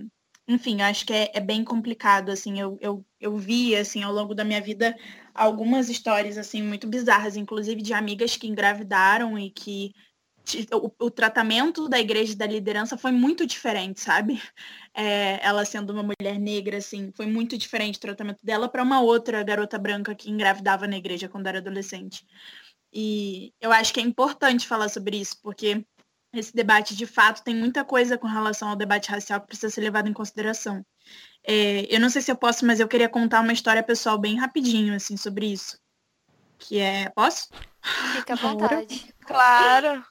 [0.48, 4.34] enfim, acho que é, é, bem complicado, assim, eu, eu, eu vi, assim, ao longo
[4.34, 4.96] da minha vida,
[5.38, 9.94] algumas histórias, assim, muito bizarras, inclusive de amigas que engravidaram e que
[10.74, 14.42] o, o, tratamento da igreja e da liderança foi muito diferente, sabe?
[15.00, 19.00] É, ela sendo uma mulher negra, assim, foi muito diferente o tratamento dela para uma
[19.00, 22.26] outra garota branca que engravidava na igreja quando era adolescente.
[22.92, 25.86] E eu acho que é importante falar sobre isso, porque
[26.34, 29.82] esse debate, de fato, tem muita coisa com relação ao debate racial que precisa ser
[29.82, 30.84] levado em consideração.
[31.44, 34.38] É, eu não sei se eu posso, mas eu queria contar uma história pessoal bem
[34.38, 35.80] rapidinho, assim, sobre isso.
[36.60, 37.10] Que é.
[37.10, 37.50] Posso?
[38.16, 39.14] Fica à vontade.
[39.26, 40.04] Claro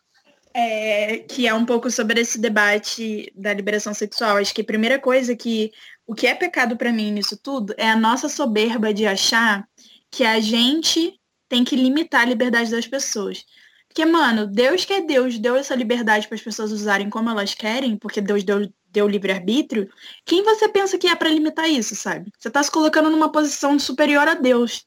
[0.58, 4.38] é, que é um pouco sobre esse debate da liberação sexual.
[4.38, 5.70] Acho que a primeira coisa que
[6.06, 9.68] o que é pecado para mim nisso tudo é a nossa soberba de achar
[10.10, 13.44] que a gente tem que limitar a liberdade das pessoas.
[13.86, 17.52] Porque, mano, Deus que é Deus deu essa liberdade para as pessoas usarem como elas
[17.52, 19.88] querem, porque Deus deu, deu livre-arbítrio.
[20.24, 22.30] Quem você pensa que é para limitar isso, sabe?
[22.38, 24.86] Você está se colocando numa posição superior a Deus.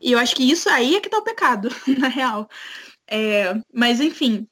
[0.00, 2.48] E eu acho que isso aí é que tá o pecado, na real.
[3.08, 4.48] É, mas, enfim,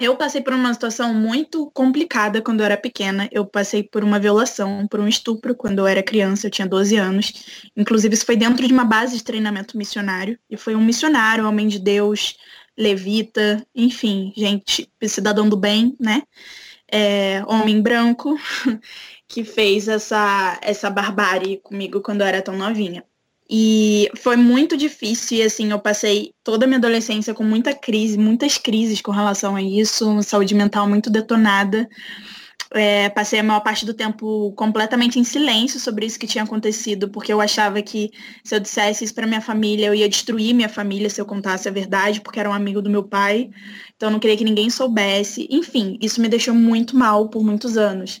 [0.00, 3.28] eu passei por uma situação muito complicada quando eu era pequena.
[3.30, 6.96] Eu passei por uma violação, por um estupro quando eu era criança, eu tinha 12
[6.96, 7.32] anos.
[7.76, 10.38] Inclusive, isso foi dentro de uma base de treinamento missionário.
[10.50, 12.36] E foi um missionário, homem de Deus,
[12.76, 16.22] levita, enfim, gente, cidadão do bem, né?
[16.96, 18.38] É, homem branco,
[19.26, 23.02] que fez essa, essa barbárie comigo quando eu era tão novinha.
[23.50, 28.16] E foi muito difícil, e assim, eu passei toda a minha adolescência com muita crise,
[28.16, 31.88] muitas crises com relação a isso, saúde mental muito detonada.
[32.76, 37.08] É, passei a maior parte do tempo completamente em silêncio sobre isso que tinha acontecido,
[37.08, 38.10] porque eu achava que
[38.42, 41.68] se eu dissesse isso para minha família, eu ia destruir minha família se eu contasse
[41.68, 43.48] a verdade, porque era um amigo do meu pai.
[43.94, 45.46] Então eu não queria que ninguém soubesse.
[45.48, 48.20] Enfim, isso me deixou muito mal por muitos anos.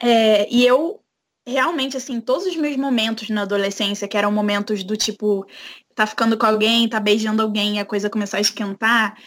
[0.00, 0.98] É, e eu
[1.46, 5.46] realmente, assim, todos os meus momentos na adolescência, que eram momentos do tipo,
[5.94, 9.18] tá ficando com alguém, tá beijando alguém e a coisa começar a esquentar,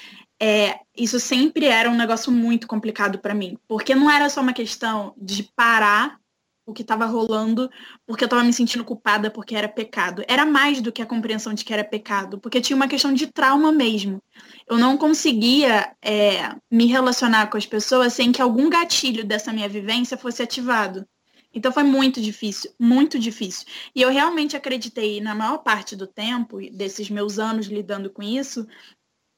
[0.42, 3.58] é, isso sempre era um negócio muito complicado para mim.
[3.68, 6.20] Porque não era só uma questão de parar
[6.66, 7.70] o que estava rolando
[8.06, 10.24] porque eu estava me sentindo culpada porque era pecado.
[10.28, 13.28] Era mais do que a compreensão de que era pecado, porque tinha uma questão de
[13.28, 14.22] trauma mesmo.
[14.68, 19.68] Eu não conseguia é, me relacionar com as pessoas sem que algum gatilho dessa minha
[19.68, 21.06] vivência fosse ativado.
[21.54, 23.68] Então foi muito difícil, muito difícil.
[23.94, 28.66] E eu realmente acreditei, na maior parte do tempo, desses meus anos lidando com isso,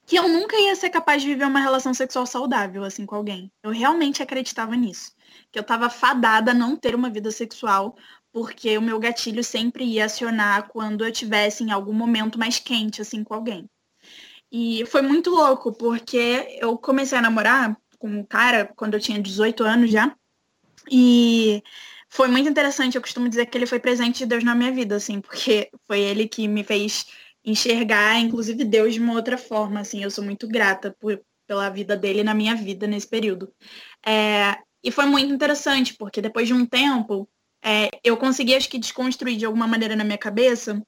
[0.06, 3.52] que eu nunca ia ser capaz de viver uma relação sexual saudável assim com alguém.
[3.64, 5.12] Eu realmente acreditava nisso.
[5.52, 7.96] Que eu estava fadada a não ter uma vida sexual,
[8.32, 13.02] porque o meu gatilho sempre ia acionar quando eu tivesse em algum momento mais quente
[13.02, 13.70] assim com alguém.
[14.52, 19.22] E foi muito louco, porque eu comecei a namorar com um cara quando eu tinha
[19.22, 20.16] 18 anos já.
[20.90, 21.64] E
[22.10, 22.96] foi muito interessante.
[22.96, 26.00] Eu costumo dizer que ele foi presente de Deus na minha vida, assim, porque foi
[26.00, 27.06] ele que me fez
[27.46, 30.04] enxergar, inclusive, Deus de uma outra forma, assim.
[30.04, 33.52] Eu sou muito grata por, pela vida dele na minha vida nesse período.
[34.06, 37.30] É, e foi muito interessante, porque depois de um tempo,
[37.64, 40.82] é, eu consegui, acho que, desconstruir de alguma maneira na minha cabeça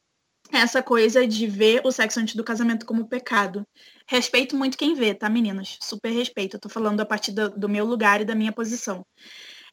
[0.52, 3.66] essa coisa de ver o sexo antes do casamento como pecado.
[4.08, 5.78] Respeito muito quem vê, tá, meninas?
[5.82, 6.56] Super respeito.
[6.56, 9.06] Eu tô falando a partir do, do meu lugar e da minha posição.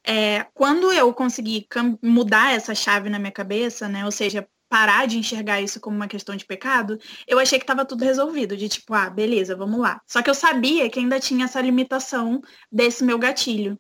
[0.07, 1.67] É, quando eu consegui
[2.03, 6.09] mudar essa chave na minha cabeça, né, ou seja, parar de enxergar isso como uma
[6.09, 6.99] questão de pecado,
[7.29, 10.01] eu achei que estava tudo resolvido, de tipo, ah, beleza, vamos lá.
[10.05, 12.43] Só que eu sabia que ainda tinha essa limitação
[12.73, 13.79] desse meu gatilho.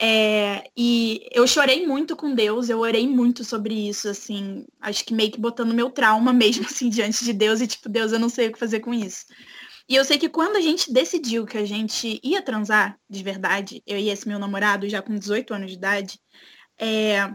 [0.00, 5.12] É, e eu chorei muito com Deus, eu orei muito sobre isso, assim, acho que
[5.12, 8.28] meio que botando meu trauma mesmo, assim, diante de Deus, e tipo, Deus, eu não
[8.28, 9.24] sei o que fazer com isso.
[9.88, 13.82] E eu sei que quando a gente decidiu que a gente ia transar de verdade,
[13.84, 16.20] eu e esse meu namorado, já com 18 anos de idade,
[16.78, 17.34] é,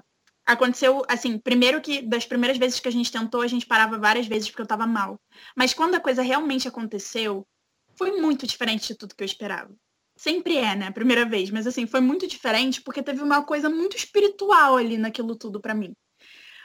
[0.50, 4.26] aconteceu, assim, primeiro que das primeiras vezes que a gente tentou, a gente parava várias
[4.26, 5.20] vezes porque eu tava mal.
[5.56, 7.48] Mas quando a coisa realmente aconteceu,
[7.96, 9.72] foi muito diferente de tudo que eu esperava.
[10.18, 10.92] Sempre é, né?
[10.92, 15.36] Primeira vez, mas assim, foi muito diferente porque teve uma coisa muito espiritual ali naquilo
[15.36, 15.94] tudo para mim.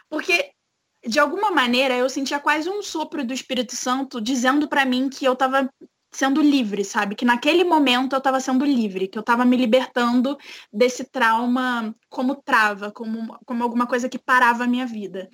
[0.09, 0.51] Porque
[1.07, 5.27] de alguma maneira, eu sentia quase um sopro do Espírito Santo dizendo para mim que
[5.27, 5.69] eu estava
[6.15, 7.15] sendo livre, sabe?
[7.15, 10.37] Que naquele momento eu estava sendo livre, que eu estava me libertando
[10.73, 15.29] desse trauma como trava, como, como alguma coisa que parava a minha vida.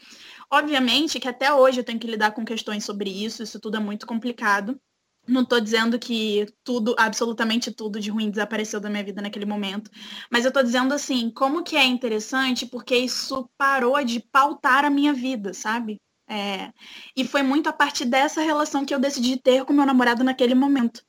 [0.51, 3.81] Obviamente que até hoje eu tenho que lidar com questões sobre isso, isso tudo é
[3.81, 4.81] muito complicado.
[5.29, 9.91] Não estou dizendo que tudo, absolutamente tudo de ruim desapareceu da minha vida naquele momento.
[10.31, 14.91] Mas eu estou dizendo assim, como que é interessante, porque isso parou de pautar a
[14.91, 16.01] minha vida, sabe?
[16.31, 16.73] É,
[17.17, 20.55] e foi muito a partir dessa relação que eu decidi ter com meu namorado naquele
[20.55, 21.05] momento.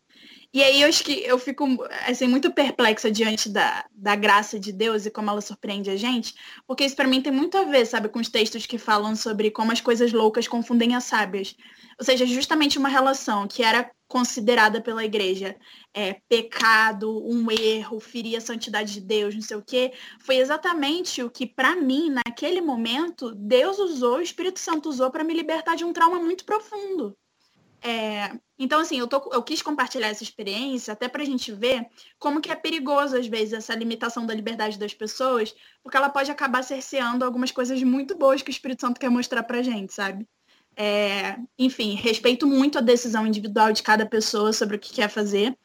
[0.54, 1.66] E aí eu acho que eu fico
[2.06, 6.36] assim, muito perplexa diante da, da graça de Deus e como ela surpreende a gente,
[6.68, 9.50] porque isso para mim tem muito a ver, sabe, com os textos que falam sobre
[9.50, 11.56] como as coisas loucas confundem as sábias.
[11.98, 15.56] Ou seja, justamente uma relação que era considerada pela igreja
[15.94, 21.24] é, pecado, um erro, ferir a santidade de Deus, não sei o quê, foi exatamente
[21.24, 25.76] o que, para mim, naquele momento, Deus usou, o Espírito Santo usou para me libertar
[25.76, 27.16] de um trauma muito profundo.
[27.82, 28.32] É,
[28.64, 31.88] então, assim, eu, tô, eu quis compartilhar essa experiência até para a gente ver
[32.20, 36.30] como que é perigoso, às vezes, essa limitação da liberdade das pessoas, porque ela pode
[36.30, 40.28] acabar cerceando algumas coisas muito boas que o Espírito Santo quer mostrar pra gente, sabe?
[40.76, 45.58] É, enfim, respeito muito a decisão individual de cada pessoa sobre o que quer fazer.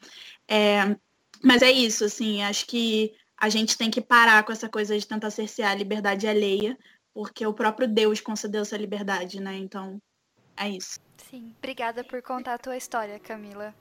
[0.47, 0.95] É,
[1.43, 5.05] mas é isso, assim, acho que a gente tem que parar com essa coisa de
[5.05, 6.75] tentar cercear a liberdade alheia,
[7.13, 9.55] porque o próprio Deus concedeu essa liberdade, né?
[9.55, 10.01] Então,
[10.57, 11.06] é isso.
[11.29, 13.75] Sim, obrigada por contar a tua história, Camila.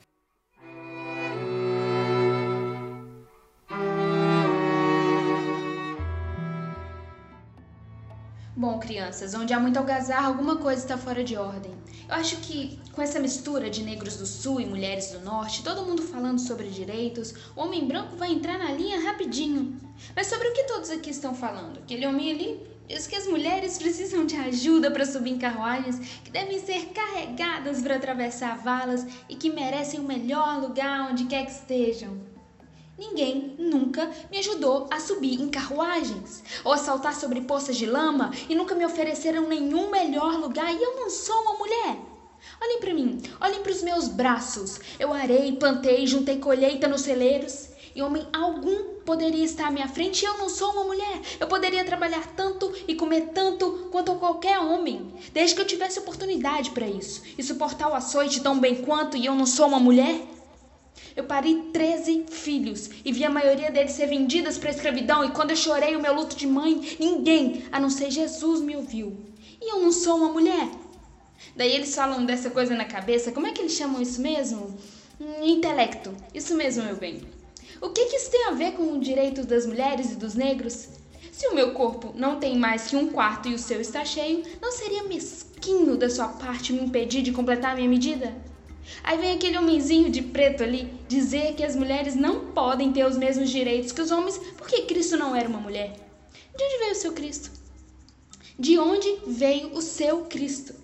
[8.56, 11.72] Bom, crianças, onde há muito algazarra, alguma coisa está fora de ordem.
[12.08, 15.86] Eu acho que com essa mistura de negros do sul e mulheres do norte, todo
[15.86, 19.78] mundo falando sobre direitos, o homem branco vai entrar na linha rapidinho.
[20.16, 21.78] Mas sobre o que todos aqui estão falando?
[21.78, 26.30] Aquele homem ali Diz que as mulheres precisam de ajuda para subir em carruagens, que
[26.30, 31.50] devem ser carregadas para atravessar valas e que merecem o melhor lugar onde quer que
[31.50, 32.16] estejam.
[32.96, 38.30] Ninguém nunca me ajudou a subir em carruagens ou a saltar sobre poças de lama
[38.48, 41.98] e nunca me ofereceram nenhum melhor lugar e eu não sou uma mulher.
[42.62, 44.78] Olhem para mim, olhem para os meus braços.
[44.98, 50.22] Eu arei, plantei, juntei colheita nos celeiros e homem algum poderia estar à minha frente
[50.22, 51.18] e eu não sou uma mulher.
[51.40, 56.72] Eu poderia trabalhar tanto e comer tanto quanto qualquer homem, desde que eu tivesse oportunidade
[56.72, 57.22] para isso.
[57.38, 60.20] E suportar o açoite tão bem quanto e eu não sou uma mulher?
[61.16, 65.24] Eu parei 13 filhos e vi a maioria deles ser vendidas para a escravidão.
[65.24, 68.76] E quando eu chorei o meu luto de mãe, ninguém, a não ser Jesus, me
[68.76, 69.16] ouviu.
[69.58, 70.68] E eu não sou uma mulher.
[71.56, 73.32] Daí eles falam dessa coisa na cabeça.
[73.32, 74.76] Como é que eles chamam isso mesmo?
[75.18, 76.14] Um intelecto.
[76.34, 77.35] Isso mesmo, meu bem.
[77.80, 80.88] O que, que isso tem a ver com o direito das mulheres e dos negros?
[81.30, 84.42] Se o meu corpo não tem mais que um quarto e o seu está cheio,
[84.62, 88.34] não seria mesquinho da sua parte me impedir de completar a minha medida?
[89.02, 93.18] Aí vem aquele homenzinho de preto ali dizer que as mulheres não podem ter os
[93.18, 95.92] mesmos direitos que os homens porque Cristo não era uma mulher.
[96.56, 97.50] De onde veio o seu Cristo?
[98.58, 100.74] De onde veio o seu Cristo?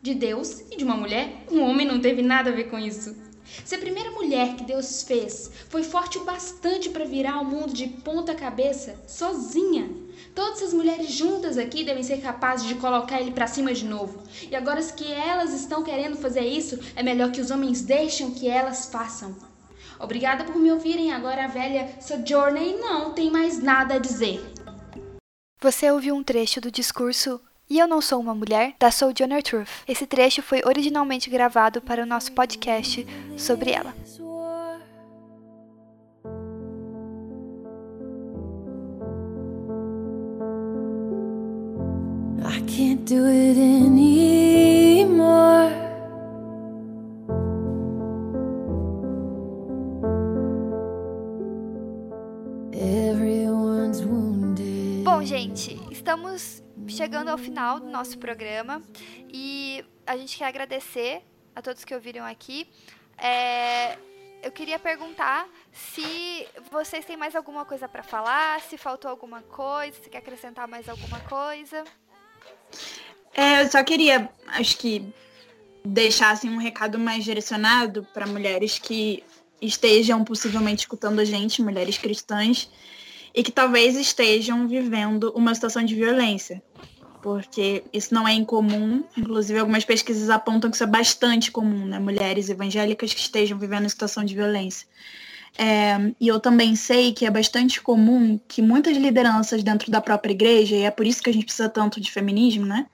[0.00, 1.44] De Deus e de uma mulher?
[1.50, 3.25] Um homem não teve nada a ver com isso.
[3.64, 7.72] Se a primeira mulher que Deus fez foi forte o bastante para virar o mundo
[7.72, 9.90] de ponta cabeça, sozinha,
[10.34, 14.22] todas as mulheres juntas aqui devem ser capazes de colocar ele para cima de novo.
[14.50, 18.48] E agora que elas estão querendo fazer isso, é melhor que os homens deixem que
[18.48, 19.36] elas façam.
[19.98, 21.12] Obrigada por me ouvirem.
[21.12, 24.40] Agora a velha Sojourner não tem mais nada a dizer.
[25.60, 29.68] Você ouviu um trecho do discurso e Eu Não Sou Uma Mulher, da Sojourner Truth.
[29.86, 33.06] Esse trecho foi originalmente gravado para o nosso podcast
[33.36, 33.94] sobre ela.
[42.48, 44.66] I can't do it anymore.
[55.04, 58.82] Bom, gente, estamos chegando ao final do nosso programa
[59.32, 61.22] e a gente quer agradecer
[61.54, 62.68] a todos que ouviram aqui.
[63.18, 63.96] É,
[64.42, 69.96] eu queria perguntar se vocês têm mais alguma coisa para falar, se faltou alguma coisa,
[70.02, 71.84] se quer acrescentar mais alguma coisa.
[73.34, 75.12] É, eu só queria, acho que,
[75.84, 79.24] deixar assim, um recado mais direcionado para mulheres que
[79.60, 82.70] estejam possivelmente escutando a gente, mulheres cristãs,
[83.36, 86.62] e que talvez estejam vivendo uma situação de violência.
[87.22, 91.98] Porque isso não é incomum, inclusive algumas pesquisas apontam que isso é bastante comum, né?
[91.98, 94.88] Mulheres evangélicas que estejam vivendo situação de violência.
[95.58, 100.32] É, e eu também sei que é bastante comum que muitas lideranças dentro da própria
[100.32, 102.86] igreja, e é por isso que a gente precisa tanto de feminismo, né?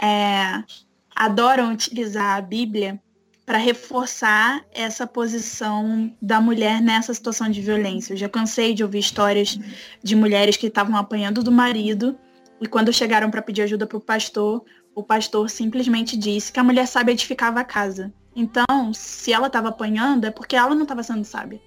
[0.00, 0.62] É,
[1.16, 3.00] adoram utilizar a Bíblia
[3.50, 8.12] para reforçar essa posição da mulher nessa situação de violência.
[8.12, 9.58] Eu já cansei de ouvir histórias
[10.00, 12.16] de mulheres que estavam apanhando do marido
[12.60, 14.64] e quando chegaram para pedir ajuda para o pastor,
[14.94, 19.70] o pastor simplesmente disse que a mulher sabe edificava a casa Então, se ela estava
[19.70, 21.60] apanhando, é porque ela não estava sendo sábia.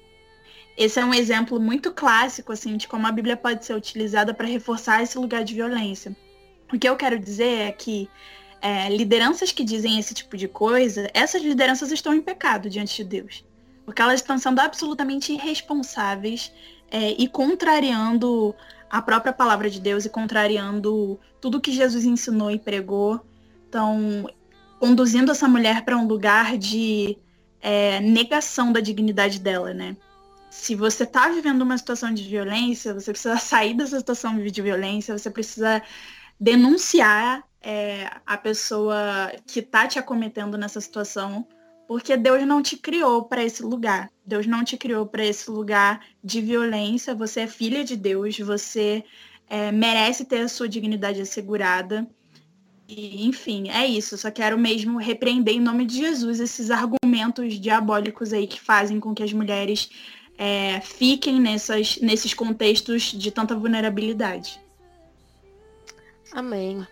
[0.78, 4.48] Esse é um exemplo muito clássico, assim, de como a Bíblia pode ser utilizada para
[4.48, 6.16] reforçar esse lugar de violência.
[6.74, 8.10] O que eu quero dizer é que
[8.64, 13.04] é, lideranças que dizem esse tipo de coisa, essas lideranças estão em pecado diante de
[13.04, 13.44] Deus.
[13.86, 16.50] Porque elas estão sendo absolutamente irresponsáveis
[16.90, 18.56] é, e contrariando
[18.90, 23.20] a própria palavra de Deus e contrariando tudo que Jesus ensinou e pregou.
[23.68, 24.30] Então,
[24.80, 27.18] conduzindo essa mulher para um lugar de
[27.60, 29.98] é, negação da dignidade dela, né?
[30.50, 35.18] Se você está vivendo uma situação de violência, você precisa sair dessa situação de violência,
[35.18, 35.82] você precisa
[36.44, 41.48] denunciar é, a pessoa que está te acometendo nessa situação,
[41.88, 44.12] porque Deus não te criou para esse lugar.
[44.26, 47.16] Deus não te criou para esse lugar de violência.
[47.16, 49.06] Você é filha de Deus, você
[49.50, 52.06] é, merece ter a sua dignidade assegurada.
[52.90, 54.18] E, enfim, é isso.
[54.18, 59.14] Só quero mesmo repreender em nome de Jesus esses argumentos diabólicos aí que fazem com
[59.14, 59.90] que as mulheres
[60.38, 64.63] é, fiquem nessas, nesses contextos de tanta vulnerabilidade.
[66.34, 66.86] Amém.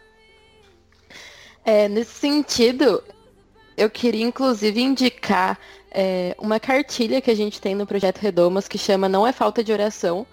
[1.65, 3.03] É, nesse sentido,
[3.75, 5.59] eu queria inclusive indicar
[5.89, 9.63] é, uma cartilha que a gente tem no projeto Redomas que chama Não é Falta
[9.63, 10.27] de Oração,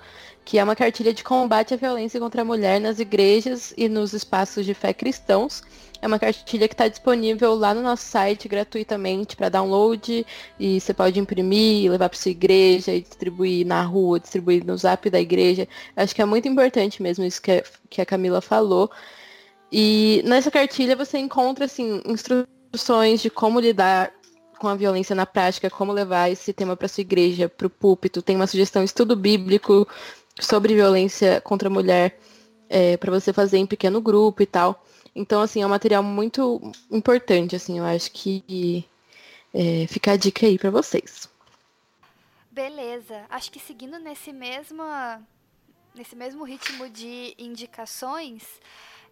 [0.44, 4.12] que é uma cartilha de combate à violência contra a mulher nas igrejas e nos
[4.12, 5.62] espaços de fé cristãos.
[6.00, 10.24] É uma cartilha que está disponível lá no nosso site gratuitamente para download
[10.58, 15.10] e você pode imprimir, levar para sua igreja e distribuir na rua, distribuir no zap
[15.10, 15.66] da igreja.
[15.96, 18.90] Acho que é muito importante mesmo isso que, que a Camila falou.
[19.72, 24.12] E nessa cartilha você encontra assim instruções de como lidar
[24.58, 28.22] com a violência na prática, como levar esse tema para sua igreja, para o púlpito.
[28.22, 29.86] Tem uma sugestão estudo bíblico
[30.40, 32.18] sobre violência contra a mulher
[32.68, 34.84] é, para você fazer em pequeno grupo e tal.
[35.18, 38.88] Então, assim, é um material muito importante, assim, eu acho que
[39.52, 41.28] é, fica a dica aí para vocês.
[42.52, 43.26] Beleza.
[43.28, 44.80] Acho que seguindo nesse mesmo,
[45.92, 48.44] nesse mesmo ritmo de indicações,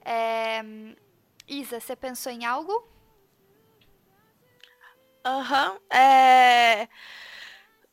[0.05, 0.63] é...
[1.49, 2.87] Isa, você pensou em algo?
[5.25, 5.73] Aham.
[5.73, 5.99] Uhum.
[5.99, 6.89] É...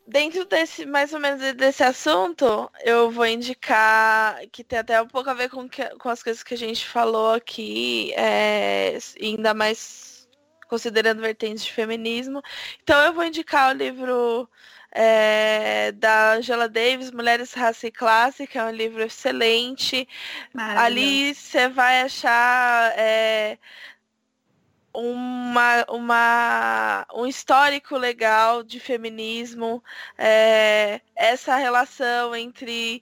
[0.06, 5.30] Dentro desse, mais ou menos desse assunto, eu vou indicar que tem até um pouco
[5.30, 10.28] a ver com, que, com as coisas que a gente falou aqui, é, ainda mais
[10.68, 12.42] considerando vertentes de feminismo.
[12.82, 14.50] Então eu vou indicar o livro
[14.92, 20.08] é, da Angela Davis, Mulheres, Raça e Classe, que é um livro excelente.
[20.56, 23.58] Ali você vai achar é,
[24.94, 29.84] uma, uma, um histórico legal de feminismo,
[30.18, 33.02] é, essa relação entre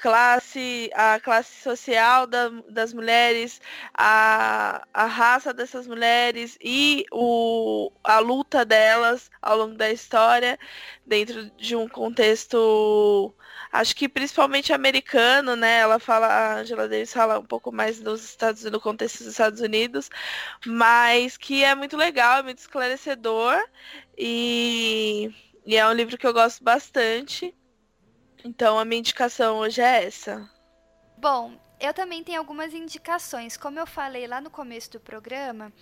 [0.00, 3.60] classe, a classe social da, das mulheres,
[3.92, 10.58] a, a raça dessas mulheres e o, a luta delas ao longo da história,
[11.06, 13.34] dentro de um contexto,
[13.72, 15.78] acho que principalmente americano, né?
[15.78, 19.60] Ela fala, a Angela Davis fala um pouco mais dos Estados no contexto dos Estados
[19.60, 20.10] Unidos,
[20.66, 23.56] mas que é muito legal, é muito esclarecedor
[24.16, 25.30] e,
[25.64, 27.54] e é um livro que eu gosto bastante.
[28.44, 30.48] Então a minha indicação hoje é essa.
[31.16, 33.56] Bom, eu também tenho algumas indicações.
[33.56, 35.72] Como eu falei lá no começo do programa,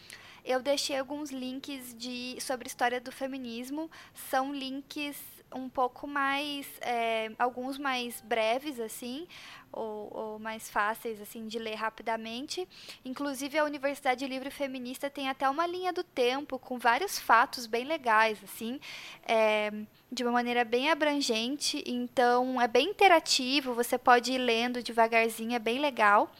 [0.44, 3.90] eu deixei alguns links de sobre história do feminismo.
[4.30, 5.16] São links
[5.54, 9.26] um pouco mais, é, alguns mais breves, assim,
[9.72, 12.66] ou, ou, mais fáceis, assim, de ler rapidamente.
[13.04, 17.84] Inclusive, a Universidade Livre Feminista tem até uma linha do tempo com vários fatos bem
[17.84, 18.80] legais, assim,
[19.26, 19.70] é,
[20.10, 21.82] de uma maneira bem abrangente.
[21.86, 26.30] Então, é bem interativo, você pode ir lendo devagarzinho, é bem legal.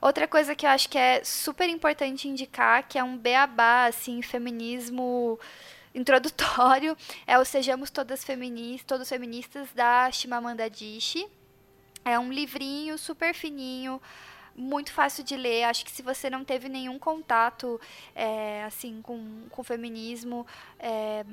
[0.00, 4.20] Outra coisa que eu acho que é super importante indicar, que é um beabá, assim,
[4.20, 5.38] feminismo
[5.96, 6.94] introdutório
[7.26, 11.26] é o Sejamos Todas Feministas, Todos Feministas da Chimamanda Adichie.
[12.04, 14.00] É um livrinho super fininho,
[14.54, 15.64] muito fácil de ler.
[15.64, 17.80] Acho que se você não teve nenhum contato
[18.14, 20.46] é, assim com, com o feminismo,
[20.78, 21.24] é,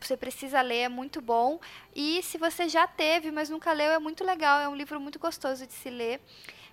[0.00, 1.60] você precisa ler, é muito bom.
[1.94, 4.58] E se você já teve, mas nunca leu, é muito legal.
[4.58, 6.20] É um livro muito gostoso de se ler.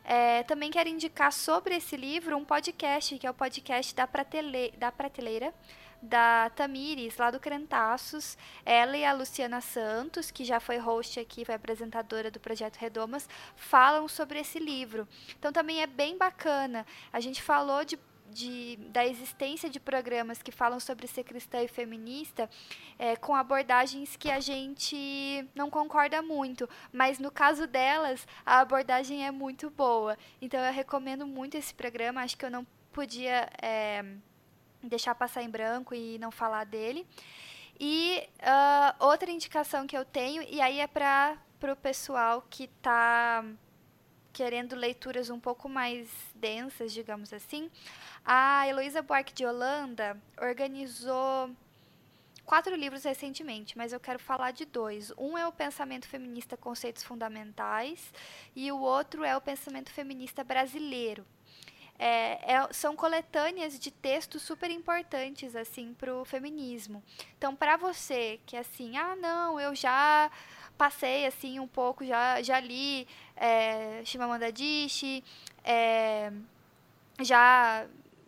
[0.03, 4.73] É, também quero indicar sobre esse livro um podcast, que é o podcast da, Pratele
[4.79, 5.53] da Prateleira
[6.01, 8.37] da Tamires, lá do Crentaços.
[8.65, 13.27] Ela e a Luciana Santos, que já foi host aqui, foi apresentadora do Projeto Redomas,
[13.55, 15.07] falam sobre esse livro.
[15.37, 16.85] Então também é bem bacana.
[17.11, 17.97] A gente falou de
[18.31, 22.49] de, da existência de programas que falam sobre ser cristã e feminista
[22.97, 29.25] é, com abordagens que a gente não concorda muito, mas no caso delas a abordagem
[29.25, 30.17] é muito boa.
[30.41, 32.21] Então eu recomendo muito esse programa.
[32.21, 34.03] Acho que eu não podia é,
[34.83, 37.07] deixar passar em branco e não falar dele.
[37.79, 43.43] E uh, outra indicação que eu tenho, e aí é para o pessoal que está
[44.33, 47.69] querendo leituras um pouco mais densas, digamos assim,
[48.23, 51.49] a Heloísa Buarque de Holanda organizou
[52.45, 55.11] quatro livros recentemente, mas eu quero falar de dois.
[55.17, 58.11] Um é o Pensamento Feminista Conceitos Fundamentais
[58.55, 61.25] e o outro é o Pensamento Feminista Brasileiro.
[62.01, 67.03] É, é, são coletâneas de textos super importantes assim para o feminismo.
[67.37, 70.31] Então, para você que assim, ah, não, eu já
[70.77, 73.05] passei assim um pouco, já, já li
[73.35, 75.21] é, Chimamanda Adichie,
[75.61, 76.31] é,
[77.19, 77.85] já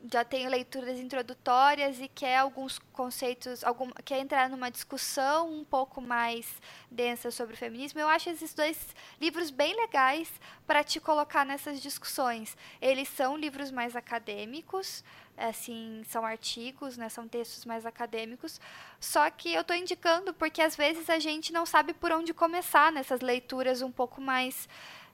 [0.10, 6.02] já tenho leituras introdutórias e quer alguns conceitos, algum, quer entrar numa discussão um pouco
[6.02, 6.48] mais
[6.90, 10.32] densa sobre o feminismo, eu acho esses dois livros bem legais
[10.66, 12.58] para te colocar nessas discussões.
[12.82, 15.04] Eles são livros mais acadêmicos,
[15.38, 18.60] assim, são artigos, né, são textos mais acadêmicos,
[19.00, 22.92] só que eu estou indicando porque às vezes a gente não sabe por onde começar
[22.92, 24.68] nessas leituras um pouco mais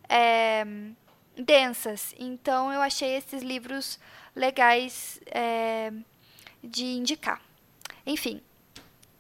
[0.08, 0.66] é,
[1.38, 2.14] densas.
[2.18, 4.00] Então eu achei esses livros
[4.38, 5.92] legais é,
[6.64, 7.42] de indicar.
[8.06, 8.42] Enfim,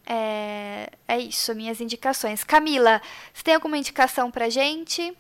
[0.06, 2.44] é, é isso, minhas indicações.
[2.44, 3.02] Camila,
[3.34, 5.14] você tem alguma indicação pra gente?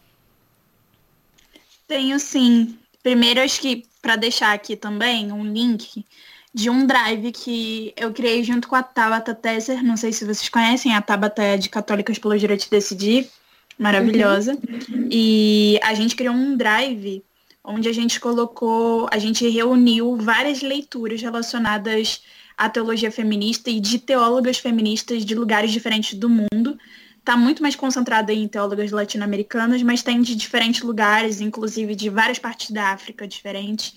[1.87, 2.77] Tenho sim.
[3.03, 6.05] Primeiro, acho que para deixar aqui também um link
[6.53, 9.83] de um drive que eu criei junto com a Tabata Tesser.
[9.83, 13.29] Não sei se vocês conhecem, a Tabata é de Católicas pelo Direito de Decidir,
[13.77, 14.53] maravilhosa.
[14.53, 15.07] Uhum.
[15.11, 17.23] E a gente criou um drive
[17.63, 22.23] onde a gente colocou, a gente reuniu várias leituras relacionadas
[22.57, 26.77] à teologia feminista e de teólogas feministas de lugares diferentes do mundo.
[27.19, 32.39] Está muito mais concentrada em teólogas latino-americanas, mas tem de diferentes lugares, inclusive de várias
[32.39, 33.95] partes da África diferentes.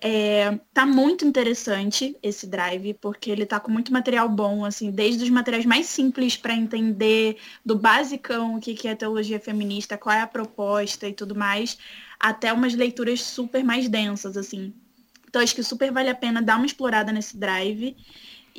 [0.00, 5.24] É, tá muito interessante esse drive, porque ele tá com muito material bom, assim, desde
[5.24, 10.14] os materiais mais simples para entender do basicão o que, que é teologia feminista, qual
[10.14, 11.76] é a proposta e tudo mais,
[12.18, 14.72] até umas leituras super mais densas, assim.
[15.28, 17.96] Então acho que super vale a pena dar uma explorada nesse drive.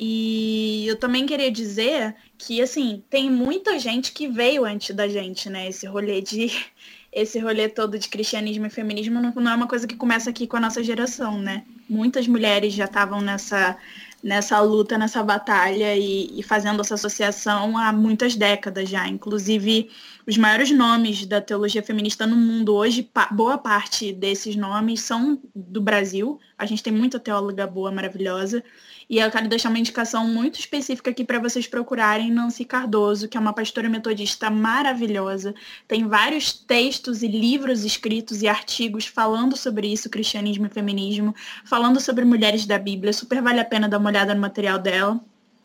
[0.02, 5.50] E eu também queria dizer que, assim, tem muita gente que veio antes da gente,
[5.50, 5.68] né?
[5.68, 6.50] Esse rolê de.
[7.12, 10.46] Esse rolê todo de cristianismo e feminismo não, não é uma coisa que começa aqui
[10.46, 11.64] com a nossa geração, né?
[11.88, 13.76] Muitas mulheres já estavam nessa,
[14.22, 19.08] nessa luta, nessa batalha e, e fazendo essa associação há muitas décadas já.
[19.08, 19.90] Inclusive,
[20.30, 25.80] os maiores nomes da teologia feminista no mundo hoje, boa parte desses nomes são do
[25.80, 26.38] Brasil.
[26.56, 28.62] A gente tem muita teóloga boa, maravilhosa.
[29.08, 33.36] E eu quero deixar uma indicação muito específica aqui para vocês procurarem Nancy Cardoso, que
[33.36, 35.52] é uma pastora metodista maravilhosa.
[35.88, 41.34] Tem vários textos e livros escritos e artigos falando sobre isso, cristianismo e feminismo,
[41.64, 43.12] falando sobre mulheres da Bíblia.
[43.12, 45.20] Super vale a pena dar uma olhada no material dela.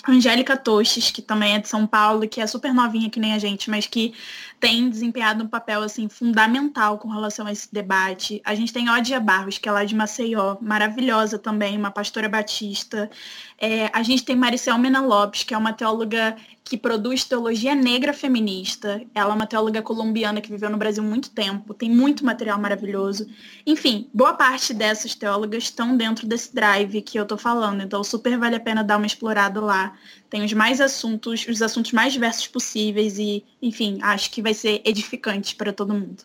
[0.07, 3.39] Angélica Toches, que também é de São Paulo, que é super novinha que nem a
[3.39, 4.13] gente, mas que
[4.59, 8.41] tem desempenhado um papel assim fundamental com relação a esse debate.
[8.45, 13.09] A gente tem Odia Barros, que é lá de Maceió, maravilhosa também, uma pastora batista.
[13.57, 18.11] É, a gente tem Maricel Mena Lopes, que é uma teóloga que produz teologia negra
[18.11, 19.01] feminista.
[19.13, 23.27] Ela é uma teóloga colombiana que viveu no Brasil muito tempo, tem muito material maravilhoso.
[23.65, 28.37] Enfim, boa parte dessas teólogas estão dentro desse drive que eu tô falando, então super
[28.37, 29.95] vale a pena dar uma explorada lá.
[30.27, 34.81] Tem os mais assuntos, os assuntos mais diversos possíveis e, enfim, acho que vai ser
[34.83, 36.23] edificante para todo mundo.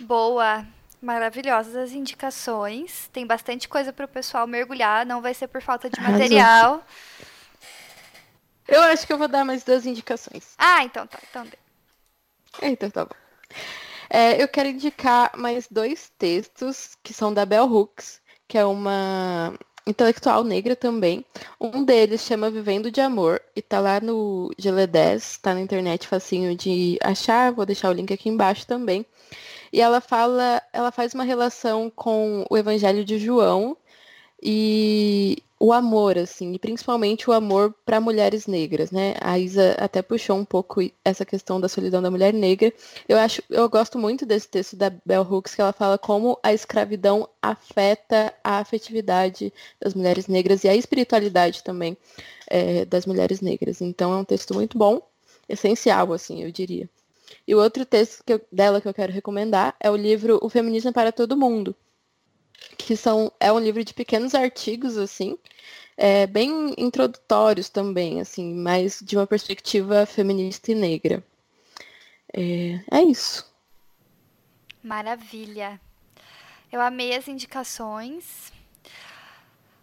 [0.00, 0.66] Boa,
[1.00, 3.08] maravilhosas as indicações.
[3.12, 6.84] Tem bastante coisa para o pessoal mergulhar, não vai ser por falta de material.
[8.68, 10.54] Eu acho que eu vou dar mais duas indicações.
[10.58, 11.18] Ah, então tá.
[11.30, 11.46] Então,
[12.62, 13.14] então tá bom.
[14.08, 19.54] É, eu quero indicar mais dois textos que são da Bell Hooks, que é uma
[19.86, 21.24] intelectual negra também.
[21.60, 26.56] Um deles chama Vivendo de Amor e tá lá no GL10, tá na internet facinho
[26.56, 29.06] de achar, vou deixar o link aqui embaixo também.
[29.72, 33.76] E ela fala, ela faz uma relação com o Evangelho de João
[34.42, 39.14] e o amor, assim, e principalmente o amor para mulheres negras, né?
[39.20, 42.72] A Isa até puxou um pouco essa questão da solidão da mulher negra.
[43.08, 46.52] Eu acho, eu gosto muito desse texto da Bell Hooks que ela fala como a
[46.52, 51.96] escravidão afeta a afetividade das mulheres negras e a espiritualidade também
[52.48, 53.80] é, das mulheres negras.
[53.80, 55.00] Então é um texto muito bom,
[55.48, 56.88] essencial, assim, eu diria.
[57.46, 60.48] E o outro texto que eu, dela que eu quero recomendar é o livro O
[60.48, 61.74] Feminismo para Todo Mundo,
[62.76, 65.38] que são é um livro de pequenos artigos assim,
[65.96, 71.24] é, bem introdutórios também, assim, mas de uma perspectiva feminista e negra.
[72.32, 73.50] É, é isso.
[74.82, 75.80] Maravilha.
[76.70, 78.52] Eu amei as indicações.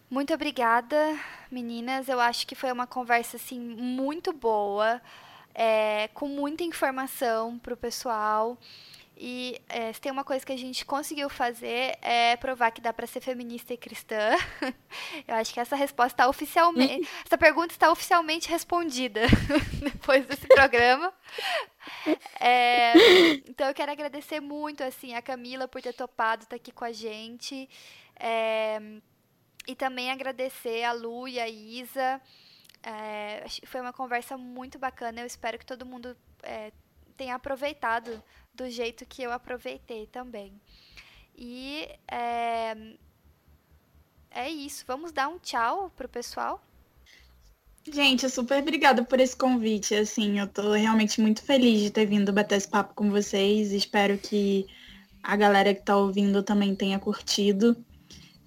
[0.10, 2.08] Muito obrigada, meninas.
[2.08, 5.02] Eu acho que foi uma conversa assim muito boa,
[5.54, 8.58] é, com muita informação para o pessoal.
[9.16, 12.92] E é, se tem uma coisa que a gente conseguiu fazer é provar que dá
[12.92, 14.32] para ser feminista e cristã.
[15.28, 17.08] Eu acho que essa resposta está oficialmente.
[17.24, 19.22] essa pergunta está oficialmente respondida
[19.82, 21.14] depois desse programa.
[22.40, 22.94] É,
[23.48, 26.84] então eu quero agradecer muito assim a Camila por ter topado estar tá aqui com
[26.84, 27.70] a gente.
[28.20, 28.80] É,
[29.68, 32.20] e também agradecer a Lu e a Isa.
[32.84, 35.22] É, foi uma conversa muito bacana.
[35.22, 36.72] Eu espero que todo mundo é,
[37.16, 38.22] tenha aproveitado
[38.54, 40.54] do jeito que eu aproveitei também.
[41.36, 42.76] E é,
[44.30, 44.84] é isso.
[44.86, 46.62] Vamos dar um tchau pro pessoal?
[47.92, 49.96] Gente, super obrigada por esse convite.
[49.96, 53.72] Assim, eu tô realmente muito feliz de ter vindo bater esse papo com vocês.
[53.72, 54.68] Espero que
[55.22, 57.76] a galera que tá ouvindo também tenha curtido.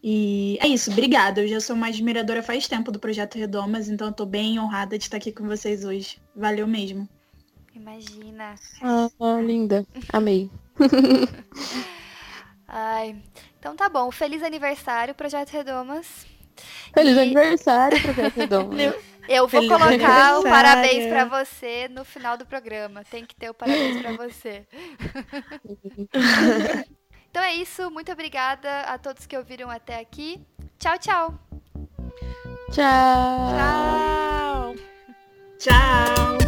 [0.03, 1.43] E é isso, obrigada.
[1.43, 4.97] Eu já sou uma admiradora faz tempo do Projeto Redomas, então eu tô bem honrada
[4.97, 6.19] de estar aqui com vocês hoje.
[6.35, 7.09] Valeu mesmo.
[7.75, 8.55] Imagina.
[8.83, 9.11] Ah,
[9.41, 9.87] linda.
[10.13, 10.51] Amei.
[12.67, 13.17] Ai.
[13.59, 14.11] Então tá bom.
[14.11, 16.27] Feliz aniversário, Projeto Redomas.
[16.95, 17.21] Feliz e...
[17.21, 18.95] aniversário, Projeto Redomas.
[19.29, 23.03] Eu vou Feliz colocar o parabéns para você no final do programa.
[23.05, 24.65] Tem que ter o parabéns para você.
[27.37, 27.91] então é isso.
[27.91, 30.41] Muito obrigada a todos que ouviram até aqui.
[30.79, 31.39] Tchau, tchau.
[32.73, 33.53] Tchau.
[33.53, 34.75] Tchau.
[35.59, 36.46] Tchau.